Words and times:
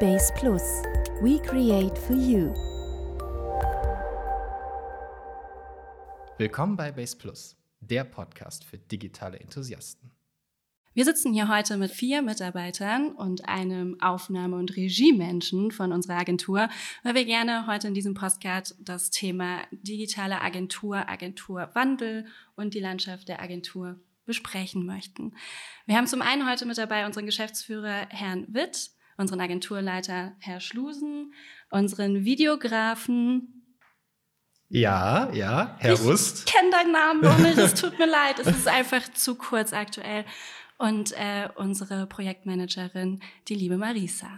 Base 0.00 0.32
Plus. 0.36 0.62
We 1.20 1.40
create 1.42 1.98
for 1.98 2.14
you. 2.14 2.54
Willkommen 6.36 6.76
bei 6.76 6.92
Base 6.92 7.16
Plus, 7.16 7.56
der 7.80 8.04
Podcast 8.04 8.62
für 8.62 8.78
digitale 8.78 9.40
Enthusiasten. 9.40 10.12
Wir 10.94 11.04
sitzen 11.04 11.32
hier 11.32 11.48
heute 11.48 11.76
mit 11.78 11.90
vier 11.90 12.22
Mitarbeitern 12.22 13.10
und 13.10 13.48
einem 13.48 14.00
Aufnahme- 14.00 14.54
und 14.54 14.76
Regiemenschen 14.76 15.72
von 15.72 15.92
unserer 15.92 16.18
Agentur, 16.18 16.68
weil 17.02 17.16
wir 17.16 17.24
gerne 17.24 17.66
heute 17.66 17.88
in 17.88 17.94
diesem 17.94 18.14
Postcard 18.14 18.76
das 18.78 19.10
Thema 19.10 19.62
digitale 19.72 20.40
Agentur, 20.40 21.08
Agenturwandel 21.08 22.26
und 22.54 22.74
die 22.74 22.80
Landschaft 22.80 23.26
der 23.26 23.42
Agentur 23.42 23.98
besprechen 24.24 24.86
möchten. 24.86 25.34
Wir 25.86 25.96
haben 25.96 26.06
zum 26.06 26.22
einen 26.22 26.48
heute 26.48 26.66
mit 26.66 26.78
dabei 26.78 27.04
unseren 27.04 27.26
Geschäftsführer 27.26 28.06
Herrn 28.10 28.46
Witt, 28.46 28.92
unseren 29.18 29.40
Agenturleiter 29.40 30.32
Herr 30.38 30.60
Schlusen, 30.60 31.34
unseren 31.70 32.24
Videografen 32.24 33.54
ja, 34.70 35.30
ja, 35.32 35.76
Herr 35.78 35.94
ich 35.94 36.00
Rust. 36.00 36.46
Ich 36.46 36.54
kenne 36.54 36.70
deinen 36.70 36.92
Namen 36.92 37.22
noch 37.22 37.38
nicht, 37.38 37.56
es 37.56 37.74
tut 37.74 37.98
mir 37.98 38.06
leid, 38.06 38.38
es 38.38 38.48
ist 38.48 38.68
einfach 38.68 39.02
zu 39.14 39.34
kurz 39.34 39.72
aktuell. 39.72 40.24
Und 40.76 41.12
äh, 41.12 41.48
unsere 41.56 42.06
Projektmanagerin, 42.06 43.20
die 43.48 43.54
liebe 43.54 43.78
Marisa. 43.78 44.28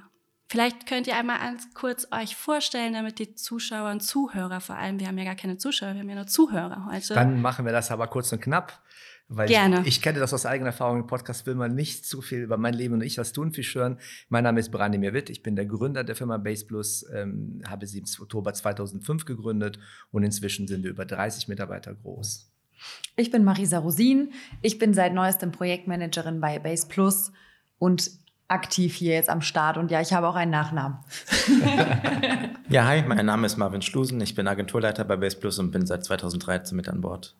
Vielleicht 0.49 0.87
könnt 0.87 1.07
ihr 1.07 1.17
einmal 1.17 1.39
ganz 1.39 1.73
kurz 1.75 2.09
euch 2.13 2.35
vorstellen, 2.35 2.93
damit 2.93 3.19
die 3.19 3.35
Zuschauer 3.35 3.91
und 3.91 4.01
Zuhörer 4.01 4.61
vor 4.61 4.77
allem, 4.77 4.99
wir 4.99 5.07
haben 5.07 5.19
ja 5.19 5.25
gar 5.25 5.37
keine 5.37 5.59
Zuschauer, 5.59 5.95
wir 5.95 6.01
haben 6.01 6.09
ja 6.09 6.17
nur 6.17 6.27
Zuhörer 6.27 6.87
heute. 6.91 7.15
Dann 7.15 7.41
machen 7.43 7.65
wir 7.65 7.73
das 7.73 7.91
aber 7.91 8.07
kurz 8.07 8.33
und 8.33 8.41
knapp. 8.41 8.83
Weil 9.33 9.47
Gerne. 9.47 9.83
Ich, 9.83 9.87
ich 9.87 10.03
kenne 10.03 10.19
das 10.19 10.35
aus 10.35 10.45
eigener 10.45 10.71
Erfahrung. 10.71 10.99
Im 10.99 11.07
Podcast 11.07 11.47
will 11.47 11.55
man 11.55 11.73
nicht 11.73 12.05
zu 12.05 12.21
viel 12.21 12.41
über 12.41 12.57
mein 12.57 12.75
Leben 12.75 12.95
und 12.95 13.01
ich 13.03 13.17
was 13.17 13.33
tun, 13.33 13.53
viel 13.53 13.63
hören. 13.63 13.97
Mein 14.29 14.43
Name 14.43 14.59
ist 14.59 14.73
Branimir 14.73 15.13
Witt. 15.13 15.31
Ich 15.31 15.45
bin 15.45 15.55
der 15.55 15.67
Gründer 15.67 16.03
der 16.03 16.17
Firma 16.17 16.37
Base 16.37 16.67
Plus, 16.67 17.07
ähm, 17.15 17.63
habe 17.65 17.87
sie 17.87 18.01
im 18.01 18.07
Oktober 18.21 18.53
2005 18.53 19.25
gegründet 19.25 19.79
und 20.11 20.25
inzwischen 20.25 20.67
sind 20.67 20.83
wir 20.83 20.91
über 20.91 21.05
30 21.05 21.47
Mitarbeiter 21.47 21.95
groß. 21.95 22.51
Ich 23.15 23.31
bin 23.31 23.45
Marisa 23.45 23.79
Rosin. 23.79 24.33
Ich 24.63 24.79
bin 24.79 24.95
seit 24.95 25.15
neuestem 25.15 25.53
Projektmanagerin 25.53 26.41
bei 26.41 26.59
Base 26.59 26.89
Plus 26.89 27.31
und 27.79 28.11
aktiv 28.49 28.97
hier 28.97 29.15
jetzt 29.15 29.31
am 29.31 29.43
Start. 29.43 29.77
Und 29.77 29.93
ja, 29.93 30.01
ich 30.01 30.13
habe 30.13 30.27
auch 30.27 30.35
einen 30.35 30.51
Nachnamen. 30.51 30.99
ja, 32.69 32.85
hi, 32.85 33.05
mein 33.07 33.27
Name 33.27 33.47
ist 33.47 33.59
Marvin 33.59 33.83
Schlusen. 33.83 34.21
Ich 34.21 34.35
bin 34.35 34.49
Agenturleiter 34.49 35.05
bei 35.05 35.17
Base 35.17 35.37
Plus 35.37 35.61
und 35.61 35.71
bin 35.71 35.87
seit 35.87 36.05
2013 36.05 36.75
mit 36.75 36.89
an 36.89 37.01
Bord. 37.01 37.37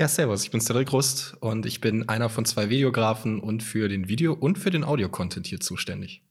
Ja, 0.00 0.08
servus, 0.08 0.44
ich 0.44 0.50
bin 0.50 0.62
Cedric 0.62 0.94
Rust 0.94 1.36
und 1.40 1.66
ich 1.66 1.82
bin 1.82 2.08
einer 2.08 2.30
von 2.30 2.46
zwei 2.46 2.70
Videografen 2.70 3.38
und 3.38 3.62
für 3.62 3.86
den 3.86 4.08
Video- 4.08 4.32
und 4.32 4.58
für 4.58 4.70
den 4.70 4.82
Audio-Content 4.82 5.46
hier 5.46 5.60
zuständig. 5.60 6.22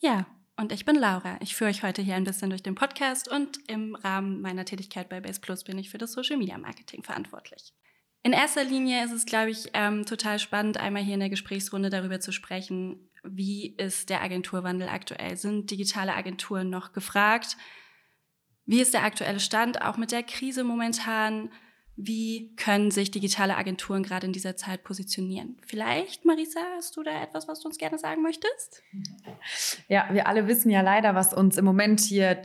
Ja, 0.00 0.24
und 0.56 0.72
ich 0.72 0.86
bin 0.86 0.96
Laura. 0.96 1.36
Ich 1.42 1.54
führe 1.54 1.68
euch 1.68 1.82
heute 1.82 2.00
hier 2.00 2.14
ein 2.14 2.24
bisschen 2.24 2.48
durch 2.48 2.62
den 2.62 2.74
Podcast 2.74 3.30
und 3.30 3.58
im 3.68 3.96
Rahmen 3.96 4.40
meiner 4.40 4.64
Tätigkeit 4.64 5.10
bei 5.10 5.20
Base 5.20 5.42
Plus 5.42 5.62
bin 5.62 5.76
ich 5.76 5.90
für 5.90 5.98
das 5.98 6.12
Social 6.12 6.38
Media 6.38 6.56
Marketing 6.56 7.02
verantwortlich. 7.02 7.74
In 8.22 8.32
erster 8.32 8.64
Linie 8.64 9.04
ist 9.04 9.12
es, 9.12 9.26
glaube 9.26 9.50
ich, 9.50 9.68
ähm, 9.74 10.06
total 10.06 10.38
spannend, 10.38 10.78
einmal 10.78 11.02
hier 11.02 11.12
in 11.12 11.20
der 11.20 11.28
Gesprächsrunde 11.28 11.90
darüber 11.90 12.18
zu 12.18 12.32
sprechen, 12.32 13.10
wie 13.24 13.74
ist 13.76 14.08
der 14.08 14.22
Agenturwandel 14.22 14.88
aktuell? 14.88 15.36
Sind 15.36 15.70
digitale 15.70 16.14
Agenturen 16.14 16.70
noch 16.70 16.94
gefragt? 16.94 17.58
Wie 18.64 18.80
ist 18.80 18.94
der 18.94 19.04
aktuelle 19.04 19.40
Stand, 19.40 19.82
auch 19.82 19.98
mit 19.98 20.12
der 20.12 20.22
Krise 20.22 20.64
momentan? 20.64 21.50
Wie 21.96 22.54
können 22.56 22.90
sich 22.90 23.10
digitale 23.10 23.56
Agenturen 23.56 24.02
gerade 24.02 24.26
in 24.26 24.32
dieser 24.32 24.56
Zeit 24.56 24.82
positionieren? 24.82 25.58
Vielleicht, 25.66 26.24
Marisa, 26.24 26.60
hast 26.76 26.96
du 26.96 27.02
da 27.02 27.22
etwas, 27.22 27.48
was 27.48 27.60
du 27.60 27.68
uns 27.68 27.76
gerne 27.76 27.98
sagen 27.98 28.22
möchtest? 28.22 28.82
Ja, 29.88 30.08
wir 30.10 30.26
alle 30.26 30.48
wissen 30.48 30.70
ja 30.70 30.80
leider, 30.80 31.14
was 31.14 31.34
uns 31.34 31.58
im 31.58 31.66
Moment 31.66 32.00
hier 32.00 32.42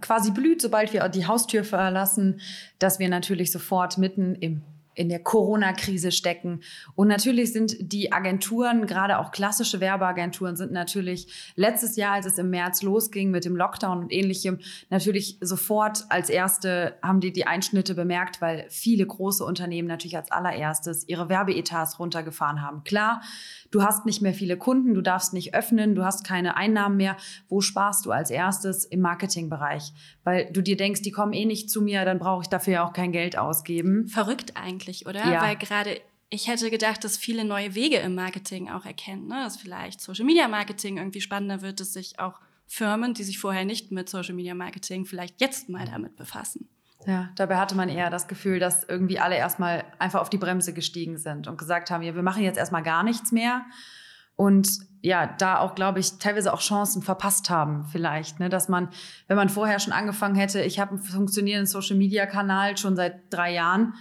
quasi 0.00 0.30
blüht, 0.32 0.60
sobald 0.60 0.92
wir 0.92 1.08
die 1.08 1.26
Haustür 1.26 1.64
verlassen, 1.64 2.40
dass 2.78 2.98
wir 2.98 3.08
natürlich 3.08 3.52
sofort 3.52 3.96
mitten 3.96 4.34
im 4.34 4.62
in 5.00 5.08
der 5.08 5.20
Corona-Krise 5.20 6.12
stecken. 6.12 6.60
Und 6.94 7.08
natürlich 7.08 7.54
sind 7.54 7.74
die 7.80 8.12
Agenturen, 8.12 8.86
gerade 8.86 9.18
auch 9.18 9.30
klassische 9.30 9.80
Werbeagenturen, 9.80 10.56
sind 10.56 10.72
natürlich 10.72 11.26
letztes 11.56 11.96
Jahr, 11.96 12.12
als 12.12 12.26
es 12.26 12.36
im 12.36 12.50
März 12.50 12.82
losging 12.82 13.30
mit 13.30 13.46
dem 13.46 13.56
Lockdown 13.56 14.00
und 14.00 14.12
ähnlichem, 14.12 14.58
natürlich 14.90 15.38
sofort 15.40 16.04
als 16.10 16.28
erste 16.28 16.98
haben 17.02 17.20
die 17.20 17.32
die 17.32 17.46
Einschnitte 17.46 17.94
bemerkt, 17.94 18.42
weil 18.42 18.66
viele 18.68 19.06
große 19.06 19.42
Unternehmen 19.42 19.88
natürlich 19.88 20.18
als 20.18 20.30
allererstes 20.30 21.08
ihre 21.08 21.30
Werbeetats 21.30 21.98
runtergefahren 21.98 22.60
haben. 22.60 22.84
Klar, 22.84 23.22
du 23.70 23.82
hast 23.82 24.06
nicht 24.06 24.20
mehr 24.22 24.34
viele 24.34 24.56
Kunden, 24.56 24.94
du 24.94 25.00
darfst 25.00 25.32
nicht 25.32 25.54
öffnen, 25.54 25.94
du 25.94 26.04
hast 26.04 26.26
keine 26.26 26.56
Einnahmen 26.56 26.96
mehr. 26.96 27.16
Wo 27.48 27.60
sparst 27.60 28.06
du 28.06 28.10
als 28.12 28.30
erstes? 28.30 28.84
Im 28.84 29.00
Marketingbereich. 29.00 29.92
Weil 30.24 30.50
du 30.52 30.62
dir 30.62 30.76
denkst, 30.76 31.02
die 31.02 31.10
kommen 31.10 31.32
eh 31.32 31.44
nicht 31.44 31.70
zu 31.70 31.82
mir, 31.82 32.04
dann 32.04 32.18
brauche 32.18 32.42
ich 32.42 32.48
dafür 32.48 32.72
ja 32.72 32.86
auch 32.86 32.92
kein 32.92 33.12
Geld 33.12 33.38
ausgeben. 33.38 34.08
Verrückt 34.08 34.56
eigentlich, 34.56 35.06
oder? 35.06 35.30
Ja. 35.30 35.42
Weil 35.42 35.56
gerade 35.56 36.00
ich 36.30 36.46
hätte 36.46 36.70
gedacht, 36.70 37.02
dass 37.02 37.16
viele 37.16 37.44
neue 37.44 37.74
Wege 37.74 37.96
im 37.96 38.14
Marketing 38.14 38.70
auch 38.70 38.86
erkennen, 38.86 39.26
ne? 39.26 39.42
dass 39.42 39.56
vielleicht 39.56 40.00
Social 40.00 40.24
Media 40.24 40.46
Marketing 40.46 40.96
irgendwie 40.96 41.20
spannender 41.20 41.60
wird, 41.60 41.80
dass 41.80 41.92
sich 41.92 42.20
auch 42.20 42.40
Firmen, 42.66 43.14
die 43.14 43.24
sich 43.24 43.40
vorher 43.40 43.64
nicht 43.64 43.90
mit 43.90 44.08
Social 44.08 44.34
Media 44.34 44.54
Marketing 44.54 45.04
vielleicht 45.04 45.40
jetzt 45.40 45.68
mal 45.68 45.86
damit 45.86 46.14
befassen. 46.14 46.68
Ja, 47.06 47.30
dabei 47.36 47.56
hatte 47.56 47.74
man 47.74 47.88
eher 47.88 48.10
das 48.10 48.28
Gefühl, 48.28 48.58
dass 48.58 48.84
irgendwie 48.84 49.18
alle 49.18 49.36
erstmal 49.36 49.84
einfach 49.98 50.20
auf 50.20 50.30
die 50.30 50.38
Bremse 50.38 50.74
gestiegen 50.74 51.16
sind 51.16 51.48
und 51.48 51.56
gesagt 51.56 51.90
haben, 51.90 52.02
ja, 52.02 52.14
wir 52.14 52.22
machen 52.22 52.42
jetzt 52.42 52.58
erstmal 52.58 52.82
gar 52.82 53.02
nichts 53.02 53.32
mehr. 53.32 53.62
Und 54.36 54.68
ja, 55.02 55.26
da 55.26 55.58
auch, 55.58 55.74
glaube 55.74 55.98
ich, 56.00 56.18
teilweise 56.18 56.52
auch 56.52 56.60
Chancen 56.60 57.02
verpasst 57.02 57.50
haben, 57.50 57.86
vielleicht. 57.90 58.40
Ne? 58.40 58.48
Dass 58.48 58.68
man, 58.68 58.88
wenn 59.28 59.36
man 59.36 59.48
vorher 59.48 59.80
schon 59.80 59.92
angefangen 59.92 60.34
hätte, 60.34 60.62
ich 60.62 60.78
habe 60.78 60.92
einen 60.92 61.02
funktionierenden 61.02 61.66
Social-Media-Kanal 61.66 62.76
schon 62.76 62.96
seit 62.96 63.32
drei 63.32 63.52
Jahren, 63.52 63.94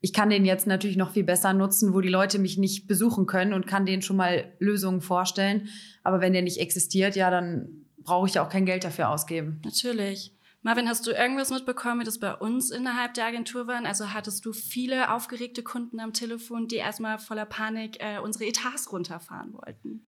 ich 0.00 0.12
kann 0.12 0.30
den 0.30 0.44
jetzt 0.44 0.66
natürlich 0.66 0.96
noch 0.96 1.10
viel 1.10 1.24
besser 1.24 1.52
nutzen, 1.52 1.94
wo 1.94 2.00
die 2.00 2.08
Leute 2.08 2.38
mich 2.38 2.58
nicht 2.58 2.86
besuchen 2.86 3.26
können 3.26 3.52
und 3.52 3.66
kann 3.66 3.86
denen 3.86 4.02
schon 4.02 4.16
mal 4.16 4.52
Lösungen 4.58 5.00
vorstellen. 5.00 5.68
Aber 6.04 6.20
wenn 6.20 6.32
der 6.32 6.42
nicht 6.42 6.60
existiert, 6.60 7.16
ja, 7.16 7.30
dann 7.30 7.86
brauche 7.98 8.28
ich 8.28 8.38
auch 8.38 8.48
kein 8.48 8.66
Geld 8.66 8.84
dafür 8.84 9.08
ausgeben. 9.08 9.60
Natürlich. 9.64 10.35
Marvin, 10.66 10.88
hast 10.88 11.06
du 11.06 11.12
irgendwas 11.12 11.50
mitbekommen, 11.50 12.00
wie 12.00 12.04
das 12.04 12.18
bei 12.18 12.34
uns 12.34 12.72
innerhalb 12.72 13.14
der 13.14 13.26
Agentur 13.26 13.68
war? 13.68 13.84
Also 13.84 14.12
hattest 14.12 14.44
du 14.44 14.52
viele 14.52 15.14
aufgeregte 15.14 15.62
Kunden 15.62 16.00
am 16.00 16.12
Telefon, 16.12 16.66
die 16.66 16.74
erstmal 16.74 17.20
voller 17.20 17.46
Panik 17.46 17.98
äh, 18.00 18.18
unsere 18.18 18.46
Etats 18.46 18.90
runterfahren 18.90 19.52
wollten? 19.52 20.08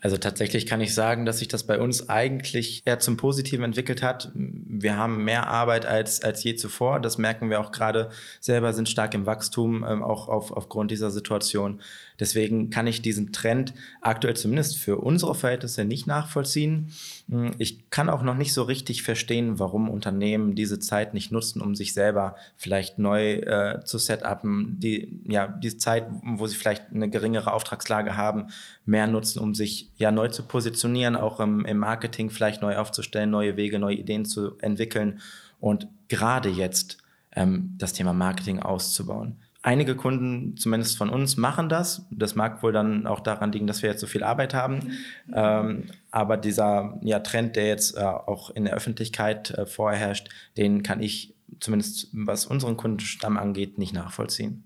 Also 0.00 0.16
tatsächlich 0.16 0.64
kann 0.64 0.80
ich 0.80 0.94
sagen, 0.94 1.26
dass 1.26 1.40
sich 1.40 1.48
das 1.48 1.66
bei 1.66 1.78
uns 1.78 2.08
eigentlich 2.08 2.82
eher 2.86 2.98
zum 2.98 3.18
Positiven 3.18 3.64
entwickelt 3.64 4.02
hat. 4.02 4.30
Wir 4.34 4.96
haben 4.96 5.24
mehr 5.24 5.48
Arbeit 5.48 5.84
als, 5.84 6.22
als 6.22 6.42
je 6.44 6.54
zuvor. 6.54 6.98
Das 6.98 7.18
merken 7.18 7.50
wir 7.50 7.60
auch 7.60 7.70
gerade 7.70 8.10
selber, 8.40 8.72
sind 8.72 8.88
stark 8.88 9.12
im 9.12 9.26
Wachstum, 9.26 9.84
ähm, 9.86 10.02
auch 10.02 10.28
auf, 10.28 10.50
aufgrund 10.50 10.90
dieser 10.90 11.10
Situation. 11.10 11.82
Deswegen 12.20 12.70
kann 12.70 12.86
ich 12.86 13.02
diesen 13.02 13.32
Trend 13.32 13.74
aktuell 14.00 14.34
zumindest 14.34 14.78
für 14.78 14.98
unsere 14.98 15.34
Verhältnisse 15.34 15.84
nicht 15.84 16.06
nachvollziehen. 16.06 16.90
Hm, 17.28 17.52
ich 17.58 17.90
kann 17.90 18.10
auch 18.10 18.22
noch 18.22 18.36
nicht 18.36 18.52
so 18.52 18.62
richtig 18.62 19.02
verstehen, 19.02 19.58
warum 19.58 19.88
Unternehmen 19.88 20.54
diese 20.54 20.78
Zeit 20.78 21.14
nicht 21.14 21.30
nutzen, 21.30 21.60
um 21.60 21.74
sich 21.74 21.94
selber 21.94 22.36
vielleicht 22.56 22.98
neu 22.98 23.34
äh, 23.34 23.84
zu 23.84 23.98
setupen, 23.98 24.80
die, 24.80 25.20
ja, 25.28 25.46
die 25.46 25.76
Zeit, 25.76 26.06
wo 26.22 26.46
sie 26.46 26.56
vielleicht 26.56 26.92
eine 26.92 27.08
geringere 27.08 27.52
Auftragslage 27.52 28.16
haben, 28.16 28.48
mehr 28.84 29.06
nutzen, 29.06 29.38
um 29.38 29.54
sich 29.54 29.90
ja 29.96 30.10
neu 30.10 30.28
zu 30.28 30.42
positionieren, 30.42 31.16
auch 31.16 31.40
im, 31.40 31.64
im 31.64 31.78
Marketing 31.78 32.30
vielleicht 32.30 32.62
neu 32.62 32.76
aufzustellen, 32.76 33.30
neue 33.30 33.56
Wege, 33.56 33.78
neue 33.78 33.96
Ideen 33.96 34.24
zu 34.24 34.58
entwickeln 34.58 35.20
und 35.60 35.88
gerade 36.08 36.48
jetzt 36.48 36.98
ähm, 37.32 37.74
das 37.78 37.92
Thema 37.92 38.12
Marketing 38.12 38.60
auszubauen. 38.60 39.36
Einige 39.68 39.96
Kunden, 39.96 40.56
zumindest 40.56 40.96
von 40.96 41.10
uns, 41.10 41.36
machen 41.36 41.68
das. 41.68 42.06
Das 42.10 42.34
mag 42.34 42.62
wohl 42.62 42.72
dann 42.72 43.06
auch 43.06 43.20
daran 43.20 43.52
liegen, 43.52 43.66
dass 43.66 43.82
wir 43.82 43.90
jetzt 43.90 44.00
so 44.00 44.06
viel 44.06 44.22
Arbeit 44.22 44.54
haben. 44.54 44.96
Ähm, 45.34 45.90
aber 46.10 46.38
dieser 46.38 46.98
ja, 47.02 47.18
Trend, 47.20 47.54
der 47.54 47.66
jetzt 47.66 47.94
äh, 47.94 48.00
auch 48.00 48.48
in 48.48 48.64
der 48.64 48.72
Öffentlichkeit 48.72 49.50
äh, 49.50 49.66
vorherrscht, 49.66 50.30
den 50.56 50.82
kann 50.82 51.02
ich 51.02 51.34
zumindest 51.60 52.08
was 52.12 52.46
unseren 52.46 52.78
Kundenstamm 52.78 53.36
angeht, 53.36 53.76
nicht 53.76 53.92
nachvollziehen. 53.92 54.64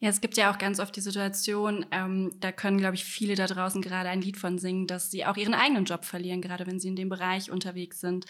Ja, 0.00 0.08
es 0.08 0.22
gibt 0.22 0.38
ja 0.38 0.50
auch 0.50 0.56
ganz 0.56 0.80
oft 0.80 0.96
die 0.96 1.02
Situation, 1.02 1.84
ähm, 1.90 2.32
da 2.40 2.50
können, 2.50 2.78
glaube 2.78 2.94
ich, 2.94 3.04
viele 3.04 3.34
da 3.34 3.46
draußen 3.46 3.82
gerade 3.82 4.08
ein 4.08 4.22
Lied 4.22 4.38
von 4.38 4.58
singen, 4.58 4.86
dass 4.86 5.10
sie 5.10 5.26
auch 5.26 5.36
ihren 5.36 5.52
eigenen 5.52 5.84
Job 5.84 6.06
verlieren, 6.06 6.40
gerade 6.40 6.66
wenn 6.66 6.80
sie 6.80 6.88
in 6.88 6.96
dem 6.96 7.10
Bereich 7.10 7.50
unterwegs 7.50 8.00
sind. 8.00 8.24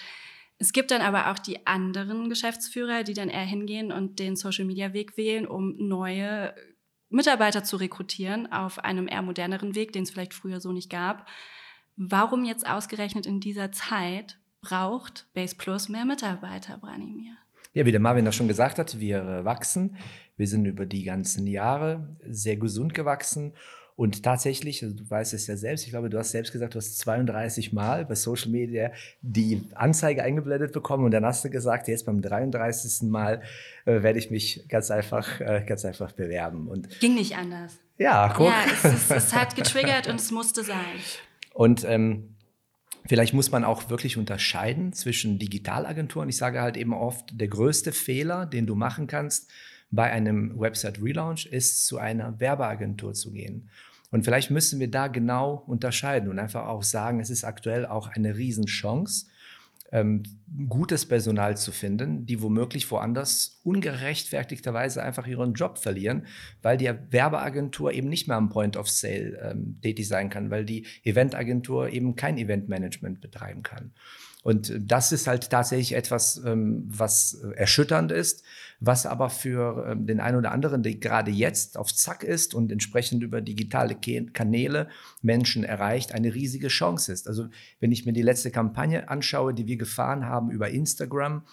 Es 0.59 0.73
gibt 0.73 0.91
dann 0.91 1.03
aber 1.03 1.31
auch 1.31 1.39
die 1.39 1.67
anderen 1.67 2.29
Geschäftsführer, 2.29 3.03
die 3.03 3.15
dann 3.15 3.29
eher 3.29 3.45
hingehen 3.45 3.93
und 3.93 4.19
den 4.19 4.37
Social-Media-Weg 4.37 5.17
wählen, 5.17 5.47
um 5.47 5.75
neue 5.77 6.55
Mitarbeiter 7.09 7.65
zu 7.65 7.77
rekrutieren 7.77 8.51
auf 8.51 8.79
einem 8.79 9.09
eher 9.09 9.23
moderneren 9.23 9.75
Weg, 9.75 9.93
den 9.93 10.05
es 10.05 10.11
vielleicht 10.11 10.35
früher 10.35 10.61
so 10.61 10.73
nicht 10.73 10.91
gab. 10.91 11.27
Warum 11.97 12.45
jetzt 12.45 12.69
ausgerechnet 12.69 13.27
in 13.27 13.41
dieser 13.41 13.73
Zeit 13.73 14.39
braucht 14.61 15.29
Base 15.35 15.55
Plus 15.57 15.89
mehr 15.89 16.05
Mitarbeiter, 16.05 16.79
Branimir? 16.79 17.37
Ja, 17.73 17.85
wie 17.85 17.93
der 17.93 18.01
Marvin 18.01 18.25
das 18.25 18.37
schon 18.37 18.49
gesagt 18.49 18.79
hat, 18.79 19.01
wir 19.01 19.45
wachsen. 19.45 19.97
Wir 20.37 20.47
sind 20.47 20.65
über 20.65 20.87
die 20.87 21.05
ganzen 21.05 21.47
Jahre 21.47 22.17
sehr 22.29 22.57
gesund 22.57 22.95
gewachsen 22.95 23.55
Und 23.97 24.25
tatsächlich, 24.25 24.83
also 24.83 24.97
du 24.97 25.09
weißt 25.09 25.35
es 25.35 25.47
ja 25.47 25.57
selbst, 25.57 25.85
ich 25.85 25.91
glaube, 25.91 26.11
du 26.11 26.19
hast 26.19 26.33
selbst 26.33 26.53
gesagt, 26.53 26.75
du 26.75 26.79
hast 26.79 26.99
32 26.99 27.73
Mal 27.73 28.05
bei 28.05 28.17
Social 28.17 28.51
Media 28.51 28.91
die 29.23 29.63
Anzeige 29.75 30.25
eingeblendet 30.25 30.73
bekommen 30.73 31.05
und 31.05 31.13
dann 31.13 31.25
hast 31.25 31.45
du 31.45 31.51
gesagt, 31.51 31.87
jetzt 31.87 32.05
beim 32.07 32.21
33. 32.21 33.09
Mal 33.09 33.43
äh, 33.85 34.03
werde 34.03 34.19
ich 34.19 34.31
mich 34.31 34.67
ganz 34.69 34.91
einfach, 34.91 35.41
äh, 35.41 35.63
ganz 35.65 35.85
einfach 35.85 36.11
bewerben. 36.11 36.67
Und 36.67 36.99
Ging 36.99 37.15
nicht 37.15 37.37
anders. 37.37 37.79
Ja, 37.97 38.33
guck. 38.37 38.49
Ja, 38.49 38.65
es, 38.67 38.85
ist, 38.85 39.11
es 39.13 39.33
hat 39.33 39.55
getriggert 39.55 40.09
und 40.09 40.17
es 40.17 40.33
musste 40.33 40.65
sein. 40.65 40.85
Und 41.53 41.85
ähm, 41.85 42.31
Vielleicht 43.07 43.35
muss 43.35 43.51
man 43.51 43.65
auch 43.65 43.91
wirklich 43.91 44.17
unterscheiden 44.17 44.95
zwischen 44.95 45.39
Digitalagenturen. 45.39 46.31
Ich 46.31 46.39
sage 46.39 46.63
halt 46.63 46.79
eben 46.79 46.95
oft, 46.95 47.39
der 47.39 47.49
größte 47.49 47.93
Fehler, 47.93 48.47
den 48.47 48.67
du 48.67 48.75
machen 48.75 49.07
kannst 49.07 49.51
bei 49.95 50.11
einem 50.11 50.59
Website 50.59 51.03
Relaunch, 51.03 51.47
ist 51.47 51.87
zu 51.87 51.99
einer 51.99 52.39
Werbeagentur 52.41 53.15
zu 53.15 53.33
gehen. 53.33 53.69
Und 54.11 54.25
vielleicht 54.25 54.51
müssen 54.51 54.79
wir 54.79 54.91
da 54.91 55.09
genau 55.09 55.65
unterscheiden 55.67 56.29
und 56.29 56.39
einfach 56.39 56.67
auch 56.67 56.83
sagen, 56.83 57.21
es 57.21 57.31
ist 57.31 57.43
aktuell 57.43 57.85
auch 57.85 58.09
eine 58.09 58.37
Riesenchance, 58.37 59.27
ähm, 59.91 60.23
gutes 60.69 61.07
Personal 61.07 61.57
zu 61.57 61.73
finden, 61.73 62.27
die 62.27 62.43
womöglich 62.43 62.91
woanders 62.91 63.61
ungerechtfertigterweise 63.65 65.03
einfach 65.03 65.27
ihren 65.27 65.55
Job 65.55 65.79
verlieren, 65.79 66.27
weil 66.63 66.77
die 66.77 66.93
Werbeagentur 67.11 67.93
eben 67.93 68.09
nicht 68.09 68.27
mehr 68.27 68.37
am 68.37 68.51
Point 68.51 68.77
of 68.77 68.89
Sale 68.89 69.39
ähm, 69.43 69.79
tätig 69.83 70.09
sein 70.09 70.31
kann, 70.31 70.51
weil 70.51 70.65
die 70.65 70.87
Eventagentur 71.05 71.91
eben 71.91 72.17
kein 72.17 72.39
Eventmanagement 72.39 73.21
betreiben 73.21 73.63
kann. 73.63 73.93
Und 74.45 74.75
das 74.79 75.11
ist 75.11 75.27
halt 75.27 75.49
tatsächlich 75.49 75.95
etwas, 75.95 76.37
ähm, 76.45 76.85
was 76.87 77.33
erschütternd 77.57 78.13
ist, 78.13 78.45
was 78.79 79.07
aber 79.07 79.31
für 79.31 79.87
ähm, 79.89 80.07
den 80.07 80.21
einen 80.21 80.37
oder 80.37 80.53
anderen, 80.53 80.83
der 80.83 80.97
gerade 80.97 81.31
jetzt 81.31 81.79
auf 81.79 81.93
Zack 81.95 82.23
ist 82.23 82.55
und 82.55 82.71
entsprechend 82.71 83.23
über 83.23 83.41
digitale 83.41 83.97
Kanäle 84.35 84.89
Menschen 85.23 85.65
erreicht, 85.65 86.13
eine 86.13 86.35
riesige 86.35 86.69
Chance 86.69 87.11
ist. 87.11 87.27
Also 87.27 87.49
wenn 87.81 87.91
ich 87.91 88.05
mir 88.05 88.13
die 88.13 88.21
letzte 88.21 88.51
Kampagne 88.51 89.09
anschaue, 89.09 89.55
die 89.55 89.67
wir 89.67 89.79
gefahren 89.79 90.27
haben 90.27 90.51
über 90.51 90.69
Instagram, 90.69 91.45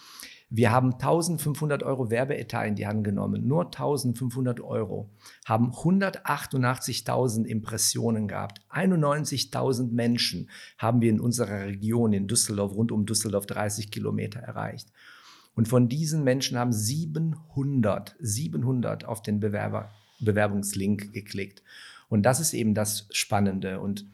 wir 0.54 0.70
haben 0.70 0.94
1500 0.94 1.82
Euro 1.82 2.12
Werbeetat 2.12 2.68
in 2.68 2.76
die 2.76 2.86
Hand 2.86 3.06
genommen, 3.06 3.48
nur 3.48 3.68
1500 3.68 4.60
Euro, 4.60 5.10
haben 5.46 5.72
188.000 5.72 7.46
Impressionen 7.46 8.28
gehabt, 8.28 8.60
91.000 8.70 9.94
Menschen 9.94 10.50
haben 10.78 11.00
wir 11.00 11.10
in 11.10 11.22
unserer 11.22 11.68
Region 11.68 12.12
in 12.12 12.28
Düsseldorf, 12.28 12.74
rund 12.76 12.92
um 12.92 13.06
Düsseldorf 13.06 13.46
30 13.46 13.92
Kilometer 13.92 14.42
erreicht. 14.42 14.92
Und 15.56 15.70
von 15.70 15.88
diesen 15.88 16.26
Menschen 16.26 16.58
haben 16.58 16.74
700, 16.74 18.18
700 18.20 19.06
auf 19.06 19.22
den 19.22 19.40
Bewerber, 19.40 19.90
Bewerbungslink 20.20 21.14
geklickt. 21.14 21.64
Und 22.10 22.24
das 22.24 22.42
ist 22.42 22.54
eben 22.54 22.76
das 22.76 23.08
Spannende. 23.12 23.80
Und 23.80 24.06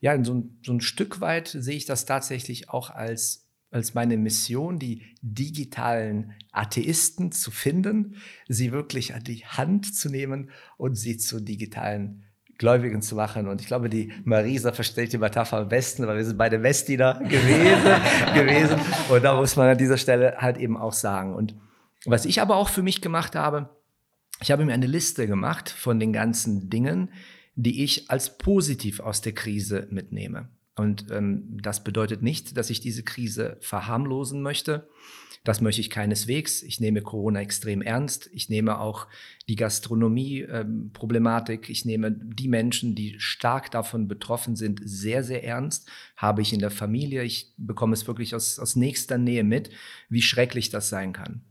ja, 0.00 0.22
so 0.22 0.34
ein, 0.34 0.58
so 0.62 0.72
ein 0.72 0.82
Stück 0.82 1.22
weit 1.22 1.48
sehe 1.48 1.76
ich 1.76 1.86
das 1.86 2.04
tatsächlich 2.04 2.68
auch 2.68 2.90
als 2.90 3.47
als 3.70 3.94
meine 3.94 4.16
Mission, 4.16 4.78
die 4.78 5.02
digitalen 5.20 6.32
Atheisten 6.52 7.32
zu 7.32 7.50
finden, 7.50 8.16
sie 8.48 8.72
wirklich 8.72 9.14
an 9.14 9.24
die 9.24 9.44
Hand 9.44 9.94
zu 9.94 10.08
nehmen 10.08 10.50
und 10.76 10.94
sie 10.94 11.18
zu 11.18 11.40
digitalen 11.40 12.24
Gläubigen 12.56 13.02
zu 13.02 13.14
machen. 13.14 13.46
Und 13.46 13.60
ich 13.60 13.68
glaube, 13.68 13.88
die 13.88 14.12
Marisa 14.24 14.72
versteht 14.72 15.12
die 15.12 15.18
Metapher 15.18 15.58
am 15.58 15.68
besten, 15.68 16.06
weil 16.06 16.16
wir 16.16 16.24
sind 16.24 16.38
beide 16.38 16.62
Westdiener 16.62 17.20
gewesen, 17.20 18.34
gewesen. 18.34 18.80
Und 19.08 19.22
da 19.22 19.36
muss 19.36 19.54
man 19.56 19.68
an 19.68 19.78
dieser 19.78 19.96
Stelle 19.96 20.36
halt 20.38 20.58
eben 20.58 20.76
auch 20.76 20.92
sagen. 20.92 21.34
Und 21.34 21.54
was 22.04 22.24
ich 22.24 22.40
aber 22.40 22.56
auch 22.56 22.68
für 22.68 22.82
mich 22.82 23.00
gemacht 23.00 23.36
habe, 23.36 23.70
ich 24.40 24.50
habe 24.50 24.64
mir 24.64 24.72
eine 24.72 24.86
Liste 24.86 25.26
gemacht 25.26 25.70
von 25.70 26.00
den 26.00 26.12
ganzen 26.12 26.68
Dingen, 26.68 27.10
die 27.54 27.84
ich 27.84 28.10
als 28.10 28.38
positiv 28.38 29.00
aus 29.00 29.20
der 29.20 29.32
Krise 29.32 29.88
mitnehme. 29.90 30.48
Und 30.78 31.06
ähm, 31.10 31.58
das 31.60 31.84
bedeutet 31.84 32.22
nicht, 32.22 32.56
dass 32.56 32.70
ich 32.70 32.80
diese 32.80 33.02
Krise 33.02 33.56
verharmlosen 33.60 34.42
möchte. 34.42 34.88
Das 35.44 35.60
möchte 35.60 35.80
ich 35.80 35.90
keineswegs. 35.90 36.62
Ich 36.62 36.80
nehme 36.80 37.00
Corona 37.00 37.40
extrem 37.40 37.80
ernst. 37.80 38.28
Ich 38.32 38.48
nehme 38.48 38.80
auch 38.80 39.06
die 39.48 39.56
Gastronomie-Problematik. 39.56 41.68
Ähm, 41.68 41.72
ich 41.72 41.84
nehme 41.84 42.12
die 42.12 42.48
Menschen, 42.48 42.94
die 42.94 43.16
stark 43.18 43.70
davon 43.70 44.08
betroffen 44.08 44.56
sind, 44.56 44.80
sehr, 44.84 45.24
sehr 45.24 45.44
ernst. 45.44 45.88
Habe 46.16 46.42
ich 46.42 46.52
in 46.52 46.60
der 46.60 46.70
Familie. 46.70 47.22
Ich 47.22 47.52
bekomme 47.56 47.94
es 47.94 48.06
wirklich 48.06 48.34
aus, 48.34 48.58
aus 48.58 48.76
nächster 48.76 49.16
Nähe 49.16 49.44
mit, 49.44 49.70
wie 50.08 50.22
schrecklich 50.22 50.70
das 50.70 50.88
sein 50.88 51.12
kann. 51.12 51.42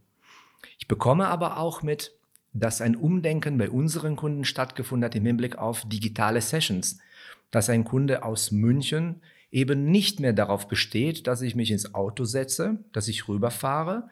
Ich 0.78 0.86
bekomme 0.86 1.28
aber 1.28 1.58
auch 1.58 1.82
mit, 1.82 2.12
dass 2.52 2.80
ein 2.80 2.96
Umdenken 2.96 3.58
bei 3.58 3.70
unseren 3.70 4.16
Kunden 4.16 4.44
stattgefunden 4.44 5.04
hat 5.04 5.14
im 5.14 5.26
Hinblick 5.26 5.58
auf 5.58 5.88
digitale 5.88 6.40
Sessions 6.40 6.98
dass 7.50 7.70
ein 7.70 7.84
Kunde 7.84 8.22
aus 8.22 8.50
München 8.50 9.22
eben 9.50 9.90
nicht 9.90 10.20
mehr 10.20 10.32
darauf 10.32 10.68
besteht, 10.68 11.26
dass 11.26 11.42
ich 11.42 11.54
mich 11.54 11.70
ins 11.70 11.94
Auto 11.94 12.24
setze, 12.24 12.78
dass 12.92 13.08
ich 13.08 13.28
rüberfahre. 13.28 14.08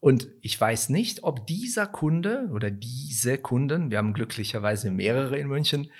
Und 0.00 0.28
ich 0.42 0.60
weiß 0.60 0.90
nicht, 0.90 1.24
ob 1.24 1.46
dieser 1.46 1.86
Kunde 1.86 2.48
oder 2.52 2.70
diese 2.70 3.38
Kunden, 3.38 3.90
wir 3.90 3.98
haben 3.98 4.12
glücklicherweise 4.12 4.90
mehrere 4.90 5.38
in 5.38 5.48
München, 5.48 5.90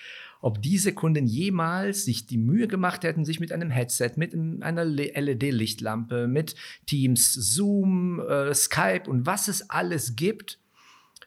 ob 0.41 0.63
diese 0.63 0.93
Kunden 0.93 1.27
jemals 1.27 2.05
sich 2.05 2.27
die 2.27 2.39
Mühe 2.39 2.69
gemacht 2.69 3.03
hätten, 3.03 3.25
sich 3.25 3.41
mit 3.41 3.51
einem 3.51 3.71
Headset, 3.71 4.13
mit 4.17 4.35
einer 4.35 4.85
LED-Lichtlampe, 4.85 6.29
mit 6.29 6.55
Teams, 6.87 7.33
Zoom, 7.33 8.21
äh, 8.21 8.55
Skype 8.55 9.09
und 9.09 9.27
was 9.27 9.49
es 9.49 9.69
alles 9.69 10.15
gibt, 10.15 10.61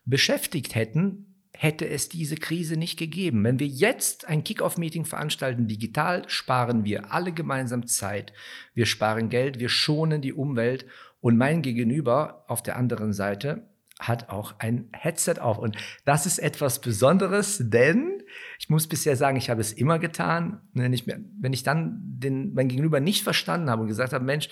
beschäftigt 0.05 0.75
hätten, 0.75 1.30
hätte 1.61 1.87
es 1.87 2.09
diese 2.09 2.37
Krise 2.37 2.75
nicht 2.75 2.97
gegeben. 2.97 3.43
Wenn 3.43 3.59
wir 3.59 3.67
jetzt 3.67 4.27
ein 4.27 4.43
Kick-off-Meeting 4.43 5.05
veranstalten, 5.05 5.67
digital, 5.67 6.27
sparen 6.27 6.85
wir 6.85 7.13
alle 7.13 7.33
gemeinsam 7.33 7.85
Zeit, 7.85 8.33
wir 8.73 8.87
sparen 8.87 9.29
Geld, 9.29 9.59
wir 9.59 9.69
schonen 9.69 10.23
die 10.23 10.33
Umwelt 10.33 10.87
und 11.19 11.37
mein 11.37 11.61
Gegenüber 11.61 12.45
auf 12.47 12.63
der 12.63 12.77
anderen 12.77 13.13
Seite 13.13 13.69
hat 13.99 14.29
auch 14.29 14.55
ein 14.57 14.89
Headset 14.91 15.35
auf. 15.39 15.59
Und 15.59 15.77
das 16.03 16.25
ist 16.25 16.39
etwas 16.39 16.81
Besonderes, 16.81 17.61
denn 17.61 18.23
ich 18.57 18.71
muss 18.71 18.87
bisher 18.87 19.15
sagen, 19.15 19.37
ich 19.37 19.51
habe 19.51 19.61
es 19.61 19.71
immer 19.71 19.99
getan. 19.99 20.61
Wenn 20.73 20.93
ich, 20.93 21.05
wenn 21.05 21.53
ich 21.53 21.61
dann 21.61 21.99
den, 22.01 22.55
mein 22.55 22.69
Gegenüber 22.69 22.99
nicht 22.99 23.21
verstanden 23.23 23.69
habe 23.69 23.83
und 23.83 23.87
gesagt 23.87 24.13
habe, 24.13 24.25
Mensch, 24.25 24.49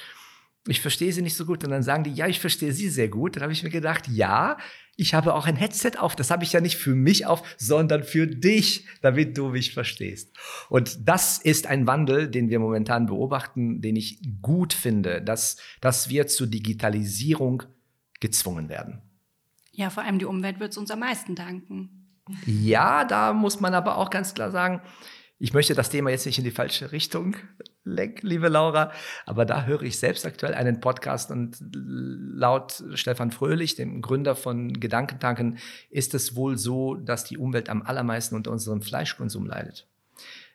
ich 0.67 0.79
verstehe 0.79 1.11
sie 1.11 1.23
nicht 1.23 1.35
so 1.35 1.47
gut. 1.47 1.63
Und 1.63 1.71
dann 1.71 1.81
sagen 1.81 2.03
die, 2.03 2.13
ja, 2.13 2.27
ich 2.27 2.39
verstehe 2.39 2.71
sie 2.71 2.89
sehr 2.89 3.07
gut. 3.07 3.35
Dann 3.35 3.41
habe 3.41 3.53
ich 3.53 3.63
mir 3.63 3.71
gedacht, 3.71 4.07
ja, 4.07 4.57
ich 5.00 5.13
habe 5.13 5.34
auch 5.34 5.48
ein 5.48 5.56
Headset 5.56 5.94
auf. 5.98 6.16
Das 6.16 6.30
habe 6.30 6.44
ich 6.44 6.51
ja 6.51 6.60
nicht 6.60 6.78
für 6.78 6.94
mich 6.94 7.25
auf, 7.25 7.42
sondern 7.57 8.04
für 8.04 8.28
dich, 8.28 8.86
damit 9.01 9.38
du 9.38 9.50
mich 9.50 9.74
verstehst. 9.74 10.36
Und 10.69 11.07
das 11.07 11.38
ist 11.38 11.68
ein 11.68 11.88
Wandel, 11.88 12.30
den 12.30 12.50
wir 12.50 12.60
momentan 12.60 13.06
beobachten, 13.06 13.81
den 13.81 13.96
ich 13.96 14.19
gut 14.42 14.74
finde, 14.74 15.22
dass, 15.22 15.57
dass 15.80 16.10
wir 16.10 16.28
zur 16.28 16.47
Digitalisierung 16.47 17.64
gezwungen 18.19 18.68
werden. 18.68 19.02
Ja, 19.71 19.90
vor 19.90 20.04
allem 20.04 20.19
die 20.19 20.26
Umwelt 20.26 20.59
wird 20.59 20.71
es 20.71 20.78
uns 20.78 20.92
am 20.92 21.00
meisten 21.00 21.35
danken. 21.35 22.09
Ja, 22.45 23.06
da 23.06 23.31
muss 23.31 23.62
man 23.62 23.73
aber 23.73 23.97
auch 23.97 24.09
ganz 24.09 24.33
klar 24.33 24.52
sagen, 24.52 24.81
ich 25.40 25.54
möchte 25.54 25.74
das 25.74 25.90
Thema 25.90 26.10
jetzt 26.10 26.26
nicht 26.26 26.38
in 26.38 26.44
die 26.44 26.52
falsche 26.52 26.92
Richtung 26.92 27.38
lenken, 27.86 28.28
liebe 28.28 28.50
Laura, 28.50 28.92
aber 29.26 29.46
da 29.46 29.64
höre 29.66 29.84
ich 29.84 29.98
selbst 29.98 30.26
aktuell 30.26 30.54
einen 30.54 30.81
Podcast 30.81 31.31
und 31.31 31.58
laut 31.72 32.84
Stefan 32.94 33.31
Fröhlich, 33.31 33.76
dem 33.76 34.02
Gründer 34.02 34.36
von 34.36 34.74
Gedankentanken, 34.74 35.58
ist 35.90 36.14
es 36.14 36.36
wohl 36.36 36.58
so, 36.58 36.96
dass 36.96 37.24
die 37.24 37.38
Umwelt 37.38 37.69
am 37.69 37.81
allermeisten 37.81 38.36
unter 38.36 38.52
unserem 38.52 38.81
Fleischkonsum 38.81 39.46
leidet. 39.46 39.88